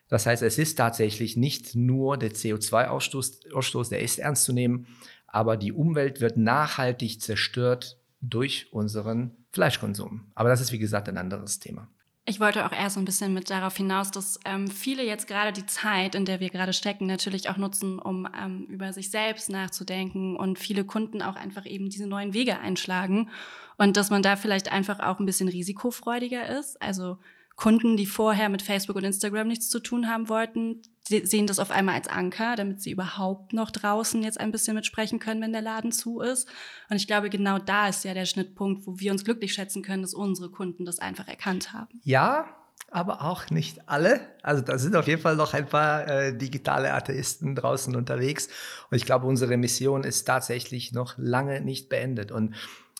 Das 0.07 0.27
heißt, 0.27 0.43
es 0.43 0.59
ist 0.59 0.75
tatsächlich 0.75 1.35
nicht 1.35 1.73
nur 1.73 2.17
der 2.17 2.31
CO2-Ausstoß, 2.31 3.53
Ausstoß, 3.53 3.89
der 3.89 4.01
ist 4.01 4.19
ernst 4.19 4.43
zu 4.43 4.53
nehmen, 4.53 4.85
aber 5.25 5.57
die 5.57 5.73
Umwelt 5.73 6.21
wird 6.21 6.37
nachhaltig 6.37 7.21
zerstört 7.21 7.97
durch 8.21 8.71
unseren 8.71 9.31
Fleischkonsum. 9.51 10.27
Aber 10.35 10.49
das 10.49 10.61
ist, 10.61 10.71
wie 10.71 10.79
gesagt, 10.79 11.09
ein 11.09 11.17
anderes 11.17 11.59
Thema. 11.59 11.89
Ich 12.27 12.39
wollte 12.39 12.65
auch 12.65 12.71
eher 12.71 12.89
so 12.89 12.99
ein 12.99 13.05
bisschen 13.05 13.35
mit 13.35 13.51
darauf 13.51 13.77
hinaus, 13.77 14.09
dass 14.09 14.39
ähm, 14.45 14.67
viele 14.67 15.03
jetzt 15.03 15.27
gerade 15.27 15.53
die 15.53 15.67
Zeit, 15.67 16.15
in 16.15 16.25
der 16.25 16.39
wir 16.39 16.49
gerade 16.49 16.73
stecken, 16.73 17.05
natürlich 17.05 17.49
auch 17.49 17.57
nutzen, 17.57 17.99
um 17.99 18.27
ähm, 18.35 18.65
über 18.65 18.93
sich 18.93 19.11
selbst 19.11 19.51
nachzudenken 19.51 20.35
und 20.35 20.57
viele 20.57 20.85
Kunden 20.85 21.21
auch 21.21 21.35
einfach 21.35 21.67
eben 21.67 21.87
diese 21.89 22.07
neuen 22.07 22.33
Wege 22.33 22.57
einschlagen 22.57 23.29
und 23.77 23.95
dass 23.95 24.09
man 24.09 24.23
da 24.23 24.37
vielleicht 24.37 24.71
einfach 24.71 25.01
auch 25.01 25.19
ein 25.19 25.27
bisschen 25.27 25.49
risikofreudiger 25.49 26.49
ist. 26.57 26.81
Also 26.81 27.19
Kunden, 27.55 27.95
die 27.95 28.05
vorher 28.05 28.49
mit 28.49 28.61
Facebook 28.61 28.97
und 28.97 29.05
Instagram 29.05 29.47
nichts 29.47 29.69
zu 29.69 29.79
tun 29.79 30.09
haben 30.09 30.27
wollten, 30.27 30.81
sehen 31.07 31.47
das 31.47 31.59
auf 31.59 31.71
einmal 31.71 31.95
als 31.95 32.07
Anker, 32.07 32.55
damit 32.55 32.81
sie 32.81 32.91
überhaupt 32.91 33.53
noch 33.53 33.71
draußen 33.71 34.23
jetzt 34.23 34.39
ein 34.39 34.51
bisschen 34.51 34.75
mitsprechen 34.75 35.19
können, 35.19 35.41
wenn 35.41 35.53
der 35.53 35.61
Laden 35.61 35.91
zu 35.91 36.19
ist. 36.19 36.49
Und 36.89 36.97
ich 36.97 37.07
glaube, 37.07 37.29
genau 37.29 37.59
da 37.59 37.87
ist 37.87 38.03
ja 38.03 38.13
der 38.13 38.25
Schnittpunkt, 38.25 38.85
wo 38.87 38.99
wir 38.99 39.11
uns 39.11 39.23
glücklich 39.23 39.53
schätzen 39.53 39.83
können, 39.83 40.01
dass 40.01 40.13
unsere 40.13 40.49
Kunden 40.49 40.83
das 40.83 40.99
einfach 40.99 41.27
erkannt 41.27 41.73
haben. 41.73 42.01
Ja, 42.03 42.47
aber 42.89 43.21
auch 43.23 43.49
nicht 43.49 43.87
alle. 43.87 44.21
Also 44.41 44.61
da 44.61 44.77
sind 44.77 44.95
auf 44.95 45.07
jeden 45.07 45.21
Fall 45.21 45.35
noch 45.35 45.53
ein 45.53 45.67
paar 45.67 46.07
äh, 46.07 46.37
digitale 46.37 46.93
Atheisten 46.93 47.55
draußen 47.55 47.95
unterwegs. 47.95 48.47
Und 48.89 48.97
ich 48.97 49.05
glaube, 49.05 49.27
unsere 49.27 49.57
Mission 49.57 50.03
ist 50.03 50.25
tatsächlich 50.25 50.91
noch 50.91 51.15
lange 51.17 51.61
nicht 51.61 51.89
beendet. 51.89 52.31
Und 52.31 52.55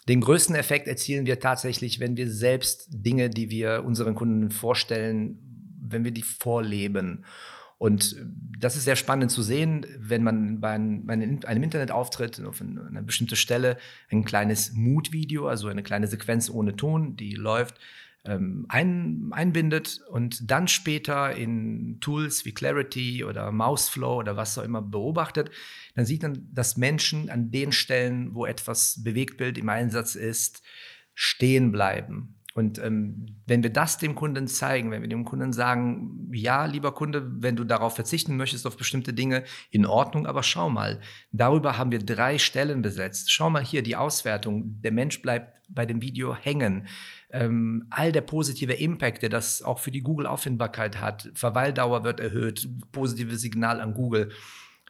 den 0.08 0.22
größten 0.22 0.56
Effekt 0.56 0.88
erzielen 0.88 1.26
wir 1.26 1.40
tatsächlich, 1.40 2.00
wenn 2.00 2.16
wir 2.16 2.30
selbst 2.30 2.88
Dinge, 2.92 3.30
die 3.30 3.50
wir 3.50 3.84
unseren 3.86 4.16
Kunden 4.16 4.52
vorstellen, 4.52 5.40
wenn 5.82 6.04
wir 6.04 6.12
die 6.12 6.22
vorleben. 6.22 7.26
Und 7.78 8.16
das 8.58 8.76
ist 8.76 8.86
sehr 8.86 8.96
spannend 8.96 9.32
zu 9.32 9.42
sehen, 9.42 9.86
wenn 10.00 10.24
man 10.24 10.62
bei 10.62 10.72
einem, 10.72 11.10
einem 11.10 11.64
Internetauftritt 11.64 12.44
auf 12.46 12.62
eine 12.62 13.04
bestimmte 13.04 13.36
Stelle 13.36 13.78
ein 14.10 14.24
kleines 14.24 14.74
Mood-Video, 14.74 15.48
also 15.48 15.68
eine 15.68 15.84
kleine 15.84 16.08
Sequenz 16.08 16.50
ohne 16.50 16.76
Ton, 16.76 17.16
die 17.18 17.34
läuft, 17.34 17.80
ähm, 18.26 18.66
ein, 18.70 19.30
einbindet 19.32 20.02
und 20.10 20.50
dann 20.50 20.68
später 20.68 21.36
in 21.36 22.00
Tools 22.02 22.46
wie 22.46 22.54
Clarity 22.54 23.24
oder 23.24 23.52
Mouseflow 23.52 24.18
oder 24.18 24.36
was 24.36 24.58
auch 24.58 24.64
immer 24.64 24.82
beobachtet, 24.82 25.52
dann 25.96 26.06
sieht 26.06 26.24
man, 26.24 26.48
dass 26.52 26.78
Menschen 26.78 27.30
an 27.30 27.52
den 27.52 27.72
Stellen, 27.72 28.34
wo 28.34 28.46
etwas 28.46 29.04
Bewegtbild 29.04 29.58
im 29.58 29.70
Einsatz 29.70 30.16
ist, 30.16 30.64
stehen 31.14 31.72
bleiben 31.72 32.36
und 32.56 32.80
ähm, 32.80 33.26
wenn 33.48 33.64
wir 33.64 33.70
das 33.70 33.98
dem 33.98 34.16
Kunden 34.16 34.48
zeigen, 34.48 34.90
wenn 34.90 35.02
wir 35.02 35.10
dem 35.10 35.26
Kunden 35.26 35.52
sagen, 35.52 36.30
ja, 36.32 36.64
lieber 36.64 36.94
Kunde, 36.94 37.30
wenn 37.42 37.58
du 37.58 37.66
darauf 37.66 37.96
verzichten 37.96 38.38
möchtest, 38.38 38.66
auf 38.66 38.78
bestimmte 38.78 39.14
Dinge, 39.14 39.44
in 39.72 39.86
Ordnung, 39.86 40.26
aber 40.26 40.42
schau 40.42 40.70
mal, 40.70 41.02
darüber 41.34 41.78
haben 41.78 41.92
wir 41.92 42.00
drei 42.00 42.38
Stellen 42.38 42.82
besetzt. 42.82 43.30
Schau 43.30 43.50
mal 43.50 43.62
hier 43.62 43.84
die 43.84 43.98
Auswertung. 43.98 44.82
Der 44.82 44.94
Mensch 44.94 45.22
bleibt 45.22 45.60
bei 45.68 45.86
dem 45.86 46.02
Video 46.02 46.34
hängen. 46.34 46.88
Ähm, 47.32 47.88
all 47.90 48.12
der 48.12 48.22
positive 48.22 48.74
Impact, 48.74 49.22
der 49.22 49.30
das 49.30 49.62
auch 49.62 49.80
für 49.80 49.92
die 49.92 50.02
Google-Auffindbarkeit 50.02 51.02
hat, 51.02 51.30
Verweildauer 51.34 52.04
wird 52.04 52.20
erhöht, 52.20 52.68
positives 52.92 53.42
Signal 53.42 53.82
an 53.82 53.94
Google 53.94 54.32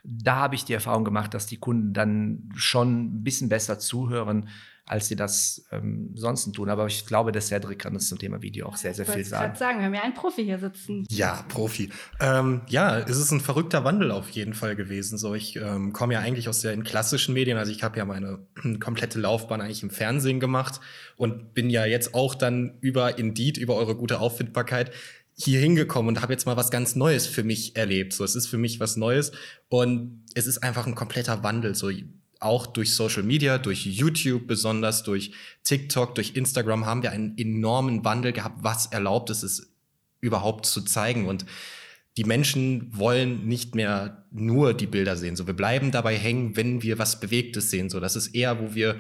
da 0.08 0.36
habe 0.36 0.56
ich 0.56 0.66
die 0.66 0.74
Erfahrung 0.74 1.04
gemacht, 1.04 1.34
dass 1.34 1.48
die 1.48 1.58
Kunden 1.58 1.94
dann 1.94 2.50
schon 2.56 3.06
ein 3.06 3.24
bisschen 3.24 3.50
besser 3.50 3.80
zuhören, 3.80 4.50
als 4.88 5.08
sie 5.08 5.16
das 5.16 5.66
ähm, 5.72 6.12
sonst 6.14 6.52
tun. 6.54 6.70
Aber 6.70 6.86
ich 6.86 7.08
glaube, 7.08 7.32
der 7.32 7.42
Cedric 7.42 7.80
kann 7.80 7.96
uns 7.96 8.08
zum 8.08 8.20
Thema 8.20 8.44
Video 8.44 8.68
auch 8.68 8.78
sehr, 8.78 8.94
sehr 8.94 9.06
viel 9.06 9.26
sagen. 9.26 9.54
Ich 9.54 9.60
sagen, 9.60 9.80
wir 9.80 9.86
haben 9.86 9.94
ja 9.96 10.04
einen 10.04 10.14
Profi 10.14 10.44
hier 10.44 10.60
sitzen. 10.60 11.06
Ja, 11.10 11.44
Profi. 11.48 11.90
Ähm, 12.20 12.62
ja, 12.68 13.00
es 13.00 13.18
ist 13.18 13.32
ein 13.32 13.42
verrückter 13.42 13.84
Wandel 13.84 14.12
auf 14.12 14.30
jeden 14.30 14.54
Fall 14.54 14.76
gewesen. 14.76 15.18
So, 15.18 15.34
ich 15.34 15.56
ähm, 15.56 15.92
komme 15.92 16.14
ja 16.14 16.20
eigentlich 16.20 16.48
aus 16.50 16.62
den 16.62 16.84
klassischen 16.84 17.34
Medien. 17.34 17.58
Also 17.58 17.72
ich 17.72 17.82
habe 17.82 17.98
ja 17.98 18.06
meine 18.06 18.46
komplette 18.80 19.20
Laufbahn 19.20 19.60
eigentlich 19.60 19.82
im 19.82 19.90
Fernsehen 19.90 20.40
gemacht 20.40 20.80
und 21.18 21.56
bin 21.56 21.72
ja 21.72 21.86
jetzt 21.86 22.14
auch 22.14 22.36
dann 22.36 22.78
über 22.82 23.18
Indeed, 23.18 23.58
über 23.58 23.76
eure 23.76 23.96
gute 23.96 24.20
Auffindbarkeit 24.20 24.92
hier 25.38 25.60
hingekommen 25.60 26.16
und 26.16 26.22
habe 26.22 26.34
jetzt 26.34 26.46
mal 26.46 26.56
was 26.56 26.72
ganz 26.72 26.96
Neues 26.96 27.28
für 27.28 27.44
mich 27.44 27.76
erlebt. 27.76 28.14
So, 28.14 28.24
es 28.24 28.36
ist 28.36 28.48
für 28.48 28.58
mich 28.58 28.80
was 28.80 28.96
Neues 28.96 29.34
und 29.68 30.24
es 30.34 30.48
ist 30.48 30.60
einfach 30.60 30.88
ein 30.88 30.96
kompletter 30.96 31.44
Wandel. 31.44 31.76
So, 31.76 31.92
auch 32.40 32.68
durch 32.68 32.94
Social 32.94 33.24
Media, 33.24 33.58
durch 33.58 33.86
YouTube 33.86 34.48
besonders, 34.48 35.04
durch 35.04 35.32
TikTok, 35.64 36.16
durch 36.16 36.36
Instagram 36.36 36.86
haben 36.86 37.04
wir 37.04 37.12
einen 37.12 37.38
enormen 37.38 38.06
Wandel 38.06 38.32
gehabt, 38.32 38.64
was 38.64 38.88
erlaubt 38.88 39.30
ist, 39.30 39.44
es 39.44 39.74
überhaupt 40.22 40.66
zu 40.66 40.82
zeigen. 40.82 41.28
Und 41.28 41.46
die 42.18 42.24
Menschen 42.24 42.98
wollen 42.98 43.46
nicht 43.46 43.76
mehr 43.76 44.26
nur 44.32 44.74
die 44.74 44.88
Bilder 44.88 45.18
sehen. 45.18 45.36
So, 45.36 45.48
wir 45.48 45.54
bleiben 45.54 45.92
dabei 45.92 46.18
hängen, 46.18 46.56
wenn 46.56 46.82
wir 46.82 46.98
was 46.98 47.20
Bewegtes 47.20 47.70
sehen. 47.70 47.90
So, 47.90 48.00
das 48.00 48.16
ist 48.16 48.28
eher, 48.28 48.60
wo 48.62 48.74
wir 48.74 49.00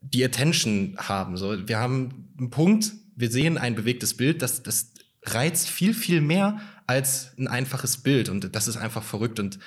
die 0.00 0.24
Attention 0.24 0.96
haben. 0.96 1.36
So, 1.36 1.68
wir 1.68 1.78
haben 1.78 2.32
einen 2.38 2.50
Punkt, 2.50 2.92
wir 3.14 3.30
sehen 3.30 3.56
ein 3.56 3.76
bewegtes 3.76 4.16
Bild, 4.16 4.42
das, 4.42 4.62
das 4.62 4.92
reizt 5.34 5.68
viel, 5.68 5.94
viel 5.94 6.20
mehr 6.20 6.60
als 6.86 7.32
ein 7.38 7.48
einfaches 7.48 7.98
Bild. 7.98 8.28
Und 8.28 8.54
das 8.54 8.68
ist 8.68 8.76
einfach 8.76 9.02
verrückt. 9.02 9.40
Und 9.40 9.58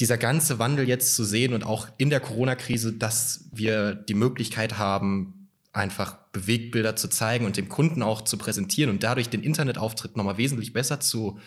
dieser 0.00 0.18
ganze 0.18 0.58
Wandel 0.58 0.88
jetzt 0.88 1.14
zu 1.14 1.24
sehen 1.24 1.52
und 1.52 1.64
auch 1.64 1.88
in 1.98 2.10
der 2.10 2.20
Corona-Krise, 2.20 2.92
dass 2.92 3.48
wir 3.52 3.94
die 3.94 4.14
Möglichkeit 4.14 4.78
haben, 4.78 5.48
einfach 5.72 6.16
Bewegtbilder 6.32 6.96
zu 6.96 7.08
zeigen 7.08 7.44
und 7.44 7.56
dem 7.56 7.68
Kunden 7.68 8.02
auch 8.02 8.22
zu 8.22 8.36
präsentieren 8.38 8.90
und 8.90 9.02
dadurch 9.02 9.28
den 9.28 9.42
Internetauftritt 9.42 10.16
nochmal 10.16 10.38
wesentlich 10.38 10.72
besser 10.72 11.00
zu 11.00 11.38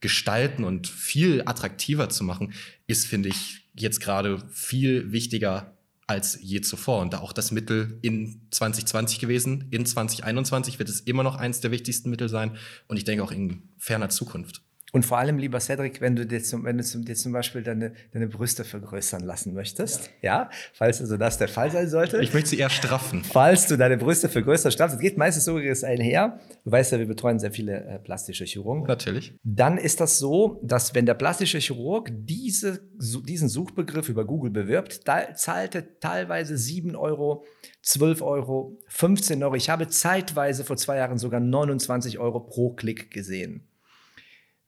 gestalten 0.00 0.64
und 0.64 0.86
viel 0.86 1.42
attraktiver 1.44 2.08
zu 2.08 2.24
machen, 2.24 2.54
ist, 2.86 3.06
finde 3.06 3.28
ich, 3.28 3.68
jetzt 3.74 4.00
gerade 4.00 4.42
viel 4.50 5.12
wichtiger 5.12 5.77
als 6.08 6.38
je 6.40 6.60
zuvor. 6.62 7.02
Und 7.02 7.12
da 7.12 7.18
auch 7.18 7.32
das 7.32 7.52
Mittel 7.52 7.98
in 8.02 8.40
2020 8.50 9.20
gewesen. 9.20 9.68
In 9.70 9.86
2021 9.86 10.78
wird 10.80 10.88
es 10.88 11.00
immer 11.00 11.22
noch 11.22 11.36
eins 11.36 11.60
der 11.60 11.70
wichtigsten 11.70 12.10
Mittel 12.10 12.28
sein. 12.28 12.56
Und 12.88 12.96
ich 12.96 13.04
denke 13.04 13.22
auch 13.22 13.30
in 13.30 13.68
ferner 13.76 14.08
Zukunft. 14.08 14.62
Und 14.92 15.04
vor 15.04 15.18
allem, 15.18 15.38
lieber 15.38 15.60
Cedric, 15.60 16.00
wenn 16.00 16.16
du 16.16 16.26
dir 16.26 16.42
zum, 16.42 16.64
wenn 16.64 16.78
du 16.78 16.84
zum, 16.84 17.04
dir 17.04 17.14
zum 17.14 17.32
Beispiel 17.32 17.62
deine, 17.62 17.92
deine 18.12 18.26
Brüste 18.26 18.64
vergrößern 18.64 19.22
lassen 19.22 19.52
möchtest, 19.52 20.10
ja. 20.22 20.28
ja, 20.42 20.50
falls 20.72 21.00
also 21.00 21.16
das 21.16 21.36
der 21.36 21.48
Fall 21.48 21.70
sein 21.70 21.88
sollte. 21.88 22.22
Ich 22.22 22.32
möchte 22.32 22.50
sie 22.50 22.58
eher 22.58 22.70
straffen. 22.70 23.22
Falls 23.22 23.66
du 23.66 23.76
deine 23.76 23.98
Brüste 23.98 24.28
vergrößern 24.28 24.72
straffst, 24.72 24.94
das 24.94 25.02
geht 25.02 25.18
meistens 25.18 25.44
so 25.44 25.56
einher. 25.56 26.40
Du 26.64 26.70
weißt 26.70 26.92
ja, 26.92 26.98
wir 26.98 27.06
betreuen 27.06 27.38
sehr 27.38 27.52
viele 27.52 27.84
äh, 27.84 27.98
plastische 27.98 28.44
Chirurgen. 28.44 28.84
Natürlich. 28.84 29.34
Dann 29.42 29.76
ist 29.76 30.00
das 30.00 30.18
so, 30.18 30.60
dass 30.62 30.94
wenn 30.94 31.04
der 31.04 31.14
plastische 31.14 31.58
Chirurg 31.58 32.10
diese, 32.12 32.80
diesen 33.26 33.48
Suchbegriff 33.48 34.08
über 34.08 34.24
Google 34.24 34.50
bewirbt, 34.50 35.06
da 35.06 35.34
zahlt 35.34 35.74
er 35.74 36.00
teilweise 36.00 36.56
7 36.56 36.96
Euro, 36.96 37.44
12 37.82 38.22
Euro, 38.22 38.78
15 38.88 39.42
Euro. 39.42 39.54
Ich 39.54 39.68
habe 39.68 39.88
zeitweise 39.88 40.64
vor 40.64 40.76
zwei 40.76 40.96
Jahren 40.96 41.18
sogar 41.18 41.40
29 41.40 42.18
Euro 42.18 42.40
pro 42.40 42.70
Klick 42.70 43.10
gesehen. 43.10 43.67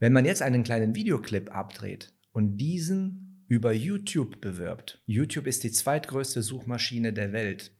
Wenn 0.00 0.14
man 0.14 0.24
jetzt 0.24 0.40
einen 0.40 0.64
kleinen 0.64 0.94
Videoclip 0.94 1.54
abdreht 1.54 2.14
und 2.32 2.56
diesen 2.56 3.44
über 3.48 3.72
YouTube 3.72 4.40
bewirbt, 4.40 5.02
YouTube 5.04 5.46
ist 5.46 5.62
die 5.62 5.72
zweitgrößte 5.72 6.42
Suchmaschine 6.42 7.12
der 7.12 7.34
Welt, 7.34 7.72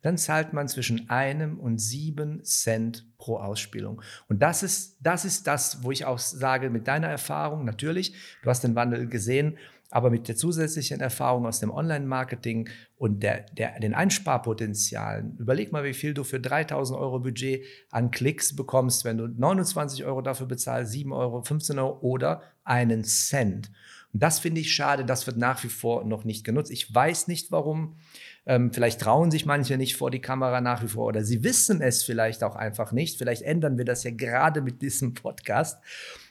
dann 0.00 0.16
zahlt 0.16 0.54
man 0.54 0.66
zwischen 0.68 1.10
einem 1.10 1.60
und 1.60 1.78
sieben 1.78 2.42
Cent 2.42 3.06
pro 3.18 3.36
Ausspielung. 3.36 4.00
Und 4.28 4.40
das 4.40 4.62
ist, 4.62 4.96
das 5.02 5.26
ist 5.26 5.46
das, 5.46 5.82
wo 5.82 5.90
ich 5.90 6.06
auch 6.06 6.18
sage, 6.18 6.70
mit 6.70 6.88
deiner 6.88 7.08
Erfahrung, 7.08 7.66
natürlich, 7.66 8.14
du 8.42 8.48
hast 8.48 8.64
den 8.64 8.74
Wandel 8.74 9.06
gesehen, 9.06 9.58
aber 9.90 10.10
mit 10.10 10.28
der 10.28 10.36
zusätzlichen 10.36 11.00
Erfahrung 11.00 11.46
aus 11.46 11.60
dem 11.60 11.70
Online-Marketing 11.70 12.68
und 12.96 13.22
der, 13.22 13.46
der, 13.52 13.78
den 13.80 13.94
Einsparpotenzialen, 13.94 15.36
überleg 15.38 15.72
mal, 15.72 15.84
wie 15.84 15.94
viel 15.94 16.14
du 16.14 16.24
für 16.24 16.40
3000 16.40 16.98
Euro 16.98 17.20
Budget 17.20 17.64
an 17.90 18.10
Klicks 18.10 18.54
bekommst, 18.54 19.04
wenn 19.04 19.18
du 19.18 19.28
29 19.28 20.04
Euro 20.04 20.20
dafür 20.20 20.46
bezahlst, 20.46 20.92
7 20.92 21.12
Euro, 21.12 21.42
15 21.42 21.78
Euro 21.78 21.98
oder 22.00 22.42
einen 22.64 23.04
Cent. 23.04 23.70
Und 24.12 24.22
das 24.22 24.38
finde 24.38 24.60
ich 24.60 24.72
schade, 24.72 25.04
das 25.04 25.26
wird 25.26 25.36
nach 25.36 25.62
wie 25.64 25.68
vor 25.68 26.04
noch 26.04 26.24
nicht 26.24 26.44
genutzt. 26.44 26.70
Ich 26.70 26.94
weiß 26.94 27.28
nicht 27.28 27.50
warum. 27.50 27.96
Ähm, 28.48 28.72
vielleicht 28.72 29.02
trauen 29.02 29.30
sich 29.30 29.44
manche 29.44 29.76
nicht 29.76 29.96
vor 29.96 30.10
die 30.10 30.22
Kamera 30.22 30.62
nach 30.62 30.82
wie 30.82 30.88
vor 30.88 31.04
oder 31.04 31.22
sie 31.22 31.44
wissen 31.44 31.82
es 31.82 32.02
vielleicht 32.02 32.42
auch 32.42 32.56
einfach 32.56 32.92
nicht. 32.92 33.18
Vielleicht 33.18 33.42
ändern 33.42 33.76
wir 33.76 33.84
das 33.84 34.04
ja 34.04 34.10
gerade 34.10 34.62
mit 34.62 34.80
diesem 34.80 35.12
Podcast. 35.12 35.78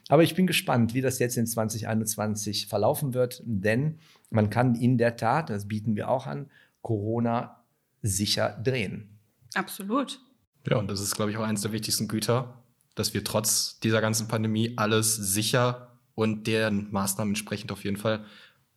Aber 0.09 0.23
ich 0.23 0.33
bin 0.33 0.47
gespannt, 0.47 0.95
wie 0.95 1.01
das 1.01 1.19
jetzt 1.19 1.37
in 1.37 1.45
2021 1.45 2.65
verlaufen 2.65 3.13
wird, 3.13 3.43
denn 3.45 3.99
man 4.31 4.49
kann 4.49 4.73
in 4.73 4.97
der 4.97 5.15
Tat, 5.15 5.51
das 5.51 5.67
bieten 5.67 5.95
wir 5.95 6.09
auch 6.09 6.25
an, 6.25 6.49
Corona 6.81 7.63
sicher 8.01 8.59
drehen. 8.63 9.19
Absolut. 9.53 10.19
Ja, 10.67 10.77
und 10.77 10.89
das 10.89 11.01
ist, 11.01 11.15
glaube 11.15 11.29
ich, 11.29 11.37
auch 11.37 11.43
eines 11.43 11.61
der 11.61 11.71
wichtigsten 11.71 12.07
Güter, 12.07 12.63
dass 12.95 13.13
wir 13.13 13.23
trotz 13.23 13.79
dieser 13.79 14.01
ganzen 14.01 14.27
Pandemie 14.27 14.73
alles 14.75 15.15
sicher 15.15 15.99
und 16.15 16.47
deren 16.47 16.91
Maßnahmen 16.91 17.31
entsprechend 17.31 17.71
auf 17.71 17.83
jeden 17.83 17.97
Fall 17.97 18.25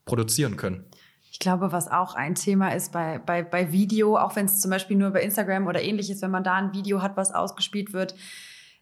produzieren 0.04 0.58
können. 0.58 0.84
Ich 1.30 1.38
glaube, 1.38 1.70
was 1.70 1.88
auch 1.88 2.14
ein 2.14 2.34
Thema 2.34 2.74
ist 2.74 2.92
bei, 2.92 3.18
bei, 3.18 3.42
bei 3.42 3.70
Video, 3.72 4.16
auch 4.16 4.34
wenn 4.34 4.46
es 4.46 4.60
zum 4.60 4.70
Beispiel 4.70 4.96
nur 4.96 5.10
bei 5.10 5.22
Instagram 5.22 5.66
oder 5.66 5.80
ähnliches, 5.80 6.22
wenn 6.22 6.30
man 6.30 6.42
da 6.42 6.54
ein 6.54 6.72
Video 6.72 7.02
hat, 7.02 7.16
was 7.16 7.32
ausgespielt 7.32 7.92
wird, 7.92 8.14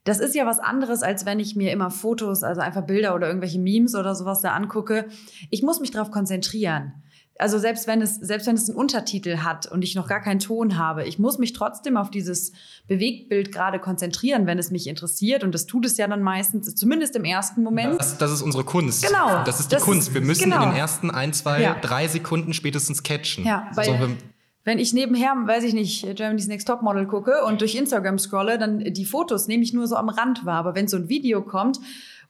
das 0.05 0.21
ist 0.21 0.35
ja 0.35 0.47
was 0.47 0.59
anderes, 0.59 1.03
als 1.03 1.27
wenn 1.27 1.39
ich 1.39 1.55
mir 1.55 1.71
immer 1.73 1.91
Fotos, 1.91 2.43
also 2.43 2.63
einfach 2.63 2.87
Bilder 2.87 3.15
oder 3.15 3.27
irgendwelche 3.27 3.59
Memes 3.59 3.95
oder 3.95 4.15
sowas 4.15 4.41
da 4.41 4.55
angucke. 4.55 5.09
Ich 5.51 5.63
muss 5.63 5.81
mich 5.81 5.91
darauf 5.91 6.11
konzentrieren. 6.11 6.95
Also 7.39 7.59
selbst 7.59 7.87
wenn 7.87 8.03
es, 8.03 8.17
selbst 8.17 8.49
wenn 8.49 8.57
es 8.57 8.69
einen 8.69 8.77
Untertitel 8.77 9.39
hat 9.39 9.67
und 9.67 9.85
ich 9.85 9.95
noch 9.95 10.09
gar 10.09 10.21
keinen 10.21 10.41
Ton 10.41 10.77
habe, 10.77 11.07
ich 11.07 11.21
muss 11.21 11.39
mich 11.39 11.53
trotzdem 11.53 11.97
auf 11.97 12.11
dieses 12.11 12.53
Bewegtbild 12.89 13.53
gerade 13.53 13.79
konzentrieren, 13.79 14.47
wenn 14.47 14.59
es 14.59 14.73
mich 14.73 14.89
interessiert. 14.89 15.45
Und 15.45 15.55
das 15.55 15.67
tut 15.67 15.87
es 15.87 15.97
ja 15.97 16.09
dann 16.09 16.21
meistens, 16.21 16.75
zumindest 16.75 17.15
im 17.15 17.25
ersten 17.25 17.63
Moment. 17.63 18.01
Das, 18.01 18.19
das 18.19 18.33
ist 18.33 18.43
unsere 18.43 18.65
Kunst. 18.65 19.07
Genau. 19.07 19.45
Das 19.45 19.61
ist 19.61 19.71
die 19.71 19.77
das 19.77 19.85
Kunst. 19.85 20.15
Wir 20.15 20.21
müssen 20.21 20.51
genau. 20.51 20.65
in 20.65 20.71
den 20.71 20.79
ersten 20.79 21.13
ein, 21.13 21.33
zwei, 21.33 21.63
ja. 21.63 21.77
drei 21.81 22.09
Sekunden 22.09 22.53
spätestens 22.53 23.05
catchen. 23.05 23.45
Ja, 23.45 23.71
weil, 23.75 23.85
so, 23.85 24.17
wenn 24.65 24.79
ich 24.79 24.93
nebenher, 24.93 25.33
weiß 25.47 25.65
ich 25.65 25.73
nicht, 25.73 26.17
Germany's 26.17 26.49
Next 26.49 26.67
Topmodel 26.67 27.07
gucke 27.07 27.45
und 27.47 27.61
durch 27.61 27.75
Instagram 27.75 28.19
scrolle, 28.19 28.59
dann 28.59 28.81
die 28.81 29.05
Fotos 29.05 29.47
nehme 29.47 29.63
ich 29.63 29.73
nur 29.73 29.87
so 29.87 29.97
am 29.97 30.09
Rand 30.09 30.45
wahr. 30.45 30.59
Aber 30.59 30.75
wenn 30.75 30.89
so 30.89 30.97
ein 30.97 31.09
Video 31.09 31.41
kommt 31.41 31.79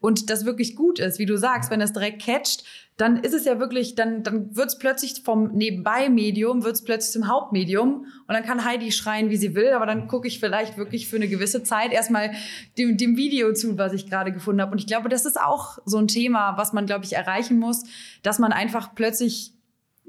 und 0.01 0.31
das 0.31 0.45
wirklich 0.45 0.77
gut 0.77 0.99
ist, 0.99 1.19
wie 1.19 1.27
du 1.27 1.37
sagst, 1.37 1.71
wenn 1.71 1.81
es 1.81 1.93
direkt 1.93 2.23
catcht, 2.23 2.65
dann 2.97 3.17
ist 3.17 3.35
es 3.35 3.45
ja 3.45 3.61
wirklich, 3.61 3.95
dann, 3.95 4.23
dann 4.23 4.57
wird 4.57 4.69
es 4.69 4.79
plötzlich 4.79 5.23
vom 5.25 5.53
Nebenbei-Medium, 5.53 6.65
wird 6.65 6.75
es 6.75 6.83
plötzlich 6.83 7.13
zum 7.13 7.29
Hauptmedium 7.29 8.07
und 8.27 8.35
dann 8.35 8.45
kann 8.45 8.65
Heidi 8.65 8.91
schreien, 8.93 9.31
wie 9.31 9.37
sie 9.37 9.55
will, 9.55 9.71
aber 9.71 9.87
dann 9.87 10.09
gucke 10.09 10.27
ich 10.27 10.41
vielleicht 10.41 10.77
wirklich 10.77 11.09
für 11.09 11.17
eine 11.17 11.29
gewisse 11.29 11.63
Zeit 11.63 11.93
erstmal 11.93 12.33
dem, 12.77 12.97
dem 12.97 13.17
Video 13.17 13.53
zu, 13.53 13.79
was 13.79 13.93
ich 13.93 14.09
gerade 14.09 14.33
gefunden 14.33 14.61
habe. 14.61 14.73
Und 14.73 14.79
ich 14.79 14.87
glaube, 14.87 15.09
das 15.09 15.27
ist 15.27 15.41
auch 15.41 15.79
so 15.85 15.99
ein 15.99 16.09
Thema, 16.09 16.57
was 16.57 16.73
man, 16.73 16.87
glaube 16.87 17.05
ich, 17.05 17.15
erreichen 17.15 17.59
muss, 17.59 17.85
dass 18.23 18.39
man 18.39 18.53
einfach 18.53 18.95
plötzlich 18.95 19.53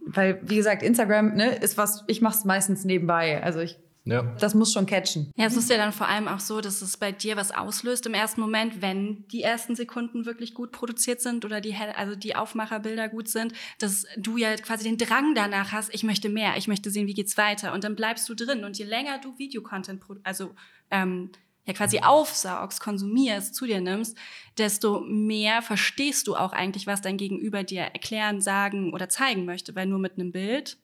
weil, 0.05 0.39
wie 0.43 0.55
gesagt, 0.55 0.81
Instagram 0.81 1.35
ne, 1.35 1.55
ist 1.55 1.77
was, 1.77 2.03
ich 2.07 2.21
mache 2.21 2.37
es 2.37 2.45
meistens 2.45 2.85
nebenbei. 2.85 3.43
Also 3.43 3.59
ich 3.59 3.77
Ja. 4.05 4.23
Das 4.39 4.55
muss 4.55 4.73
schon 4.73 4.85
catchen. 4.85 5.31
Ja, 5.35 5.45
es 5.45 5.55
ist 5.55 5.69
ja 5.69 5.77
dann 5.77 5.91
vor 5.91 6.07
allem 6.07 6.27
auch 6.27 6.39
so, 6.39 6.61
dass 6.61 6.81
es 6.81 6.97
bei 6.97 7.11
dir 7.11 7.35
was 7.37 7.51
auslöst 7.51 8.05
im 8.05 8.13
ersten 8.13 8.41
Moment, 8.41 8.81
wenn 8.81 9.27
die 9.27 9.43
ersten 9.43 9.75
Sekunden 9.75 10.25
wirklich 10.25 10.53
gut 10.53 10.71
produziert 10.71 11.21
sind 11.21 11.45
oder 11.45 11.61
die, 11.61 11.75
also 11.75 12.15
die 12.15 12.35
Aufmacherbilder 12.35 13.09
gut 13.09 13.27
sind, 13.27 13.53
dass 13.77 14.05
du 14.17 14.37
ja 14.37 14.55
quasi 14.55 14.85
den 14.85 14.97
Drang 14.97 15.35
danach 15.35 15.71
hast, 15.71 15.93
ich 15.93 16.03
möchte 16.03 16.29
mehr, 16.29 16.57
ich 16.57 16.67
möchte 16.67 16.89
sehen, 16.89 17.07
wie 17.07 17.13
geht's 17.13 17.37
weiter. 17.37 17.73
Und 17.73 17.83
dann 17.83 17.95
bleibst 17.95 18.27
du 18.29 18.35
drin. 18.35 18.63
Und 18.63 18.77
je 18.77 18.85
länger 18.85 19.19
du 19.19 19.37
Videocontent, 19.37 20.01
also 20.23 20.55
ähm, 20.89 21.31
ja 21.65 21.73
quasi 21.73 21.99
aufsaugst, 21.99 22.81
konsumierst, 22.81 23.53
zu 23.53 23.65
dir 23.65 23.79
nimmst, 23.79 24.17
desto 24.57 25.01
mehr 25.01 25.61
verstehst 25.61 26.27
du 26.27 26.35
auch 26.35 26.51
eigentlich, 26.51 26.87
was 26.87 27.01
dein 27.01 27.17
Gegenüber 27.17 27.63
dir 27.63 27.81
erklären, 27.81 28.41
sagen 28.41 28.91
oder 28.91 29.07
zeigen 29.07 29.45
möchte. 29.45 29.75
Weil 29.75 29.85
nur 29.85 29.99
mit 29.99 30.13
einem 30.13 30.31
Bild 30.31 30.77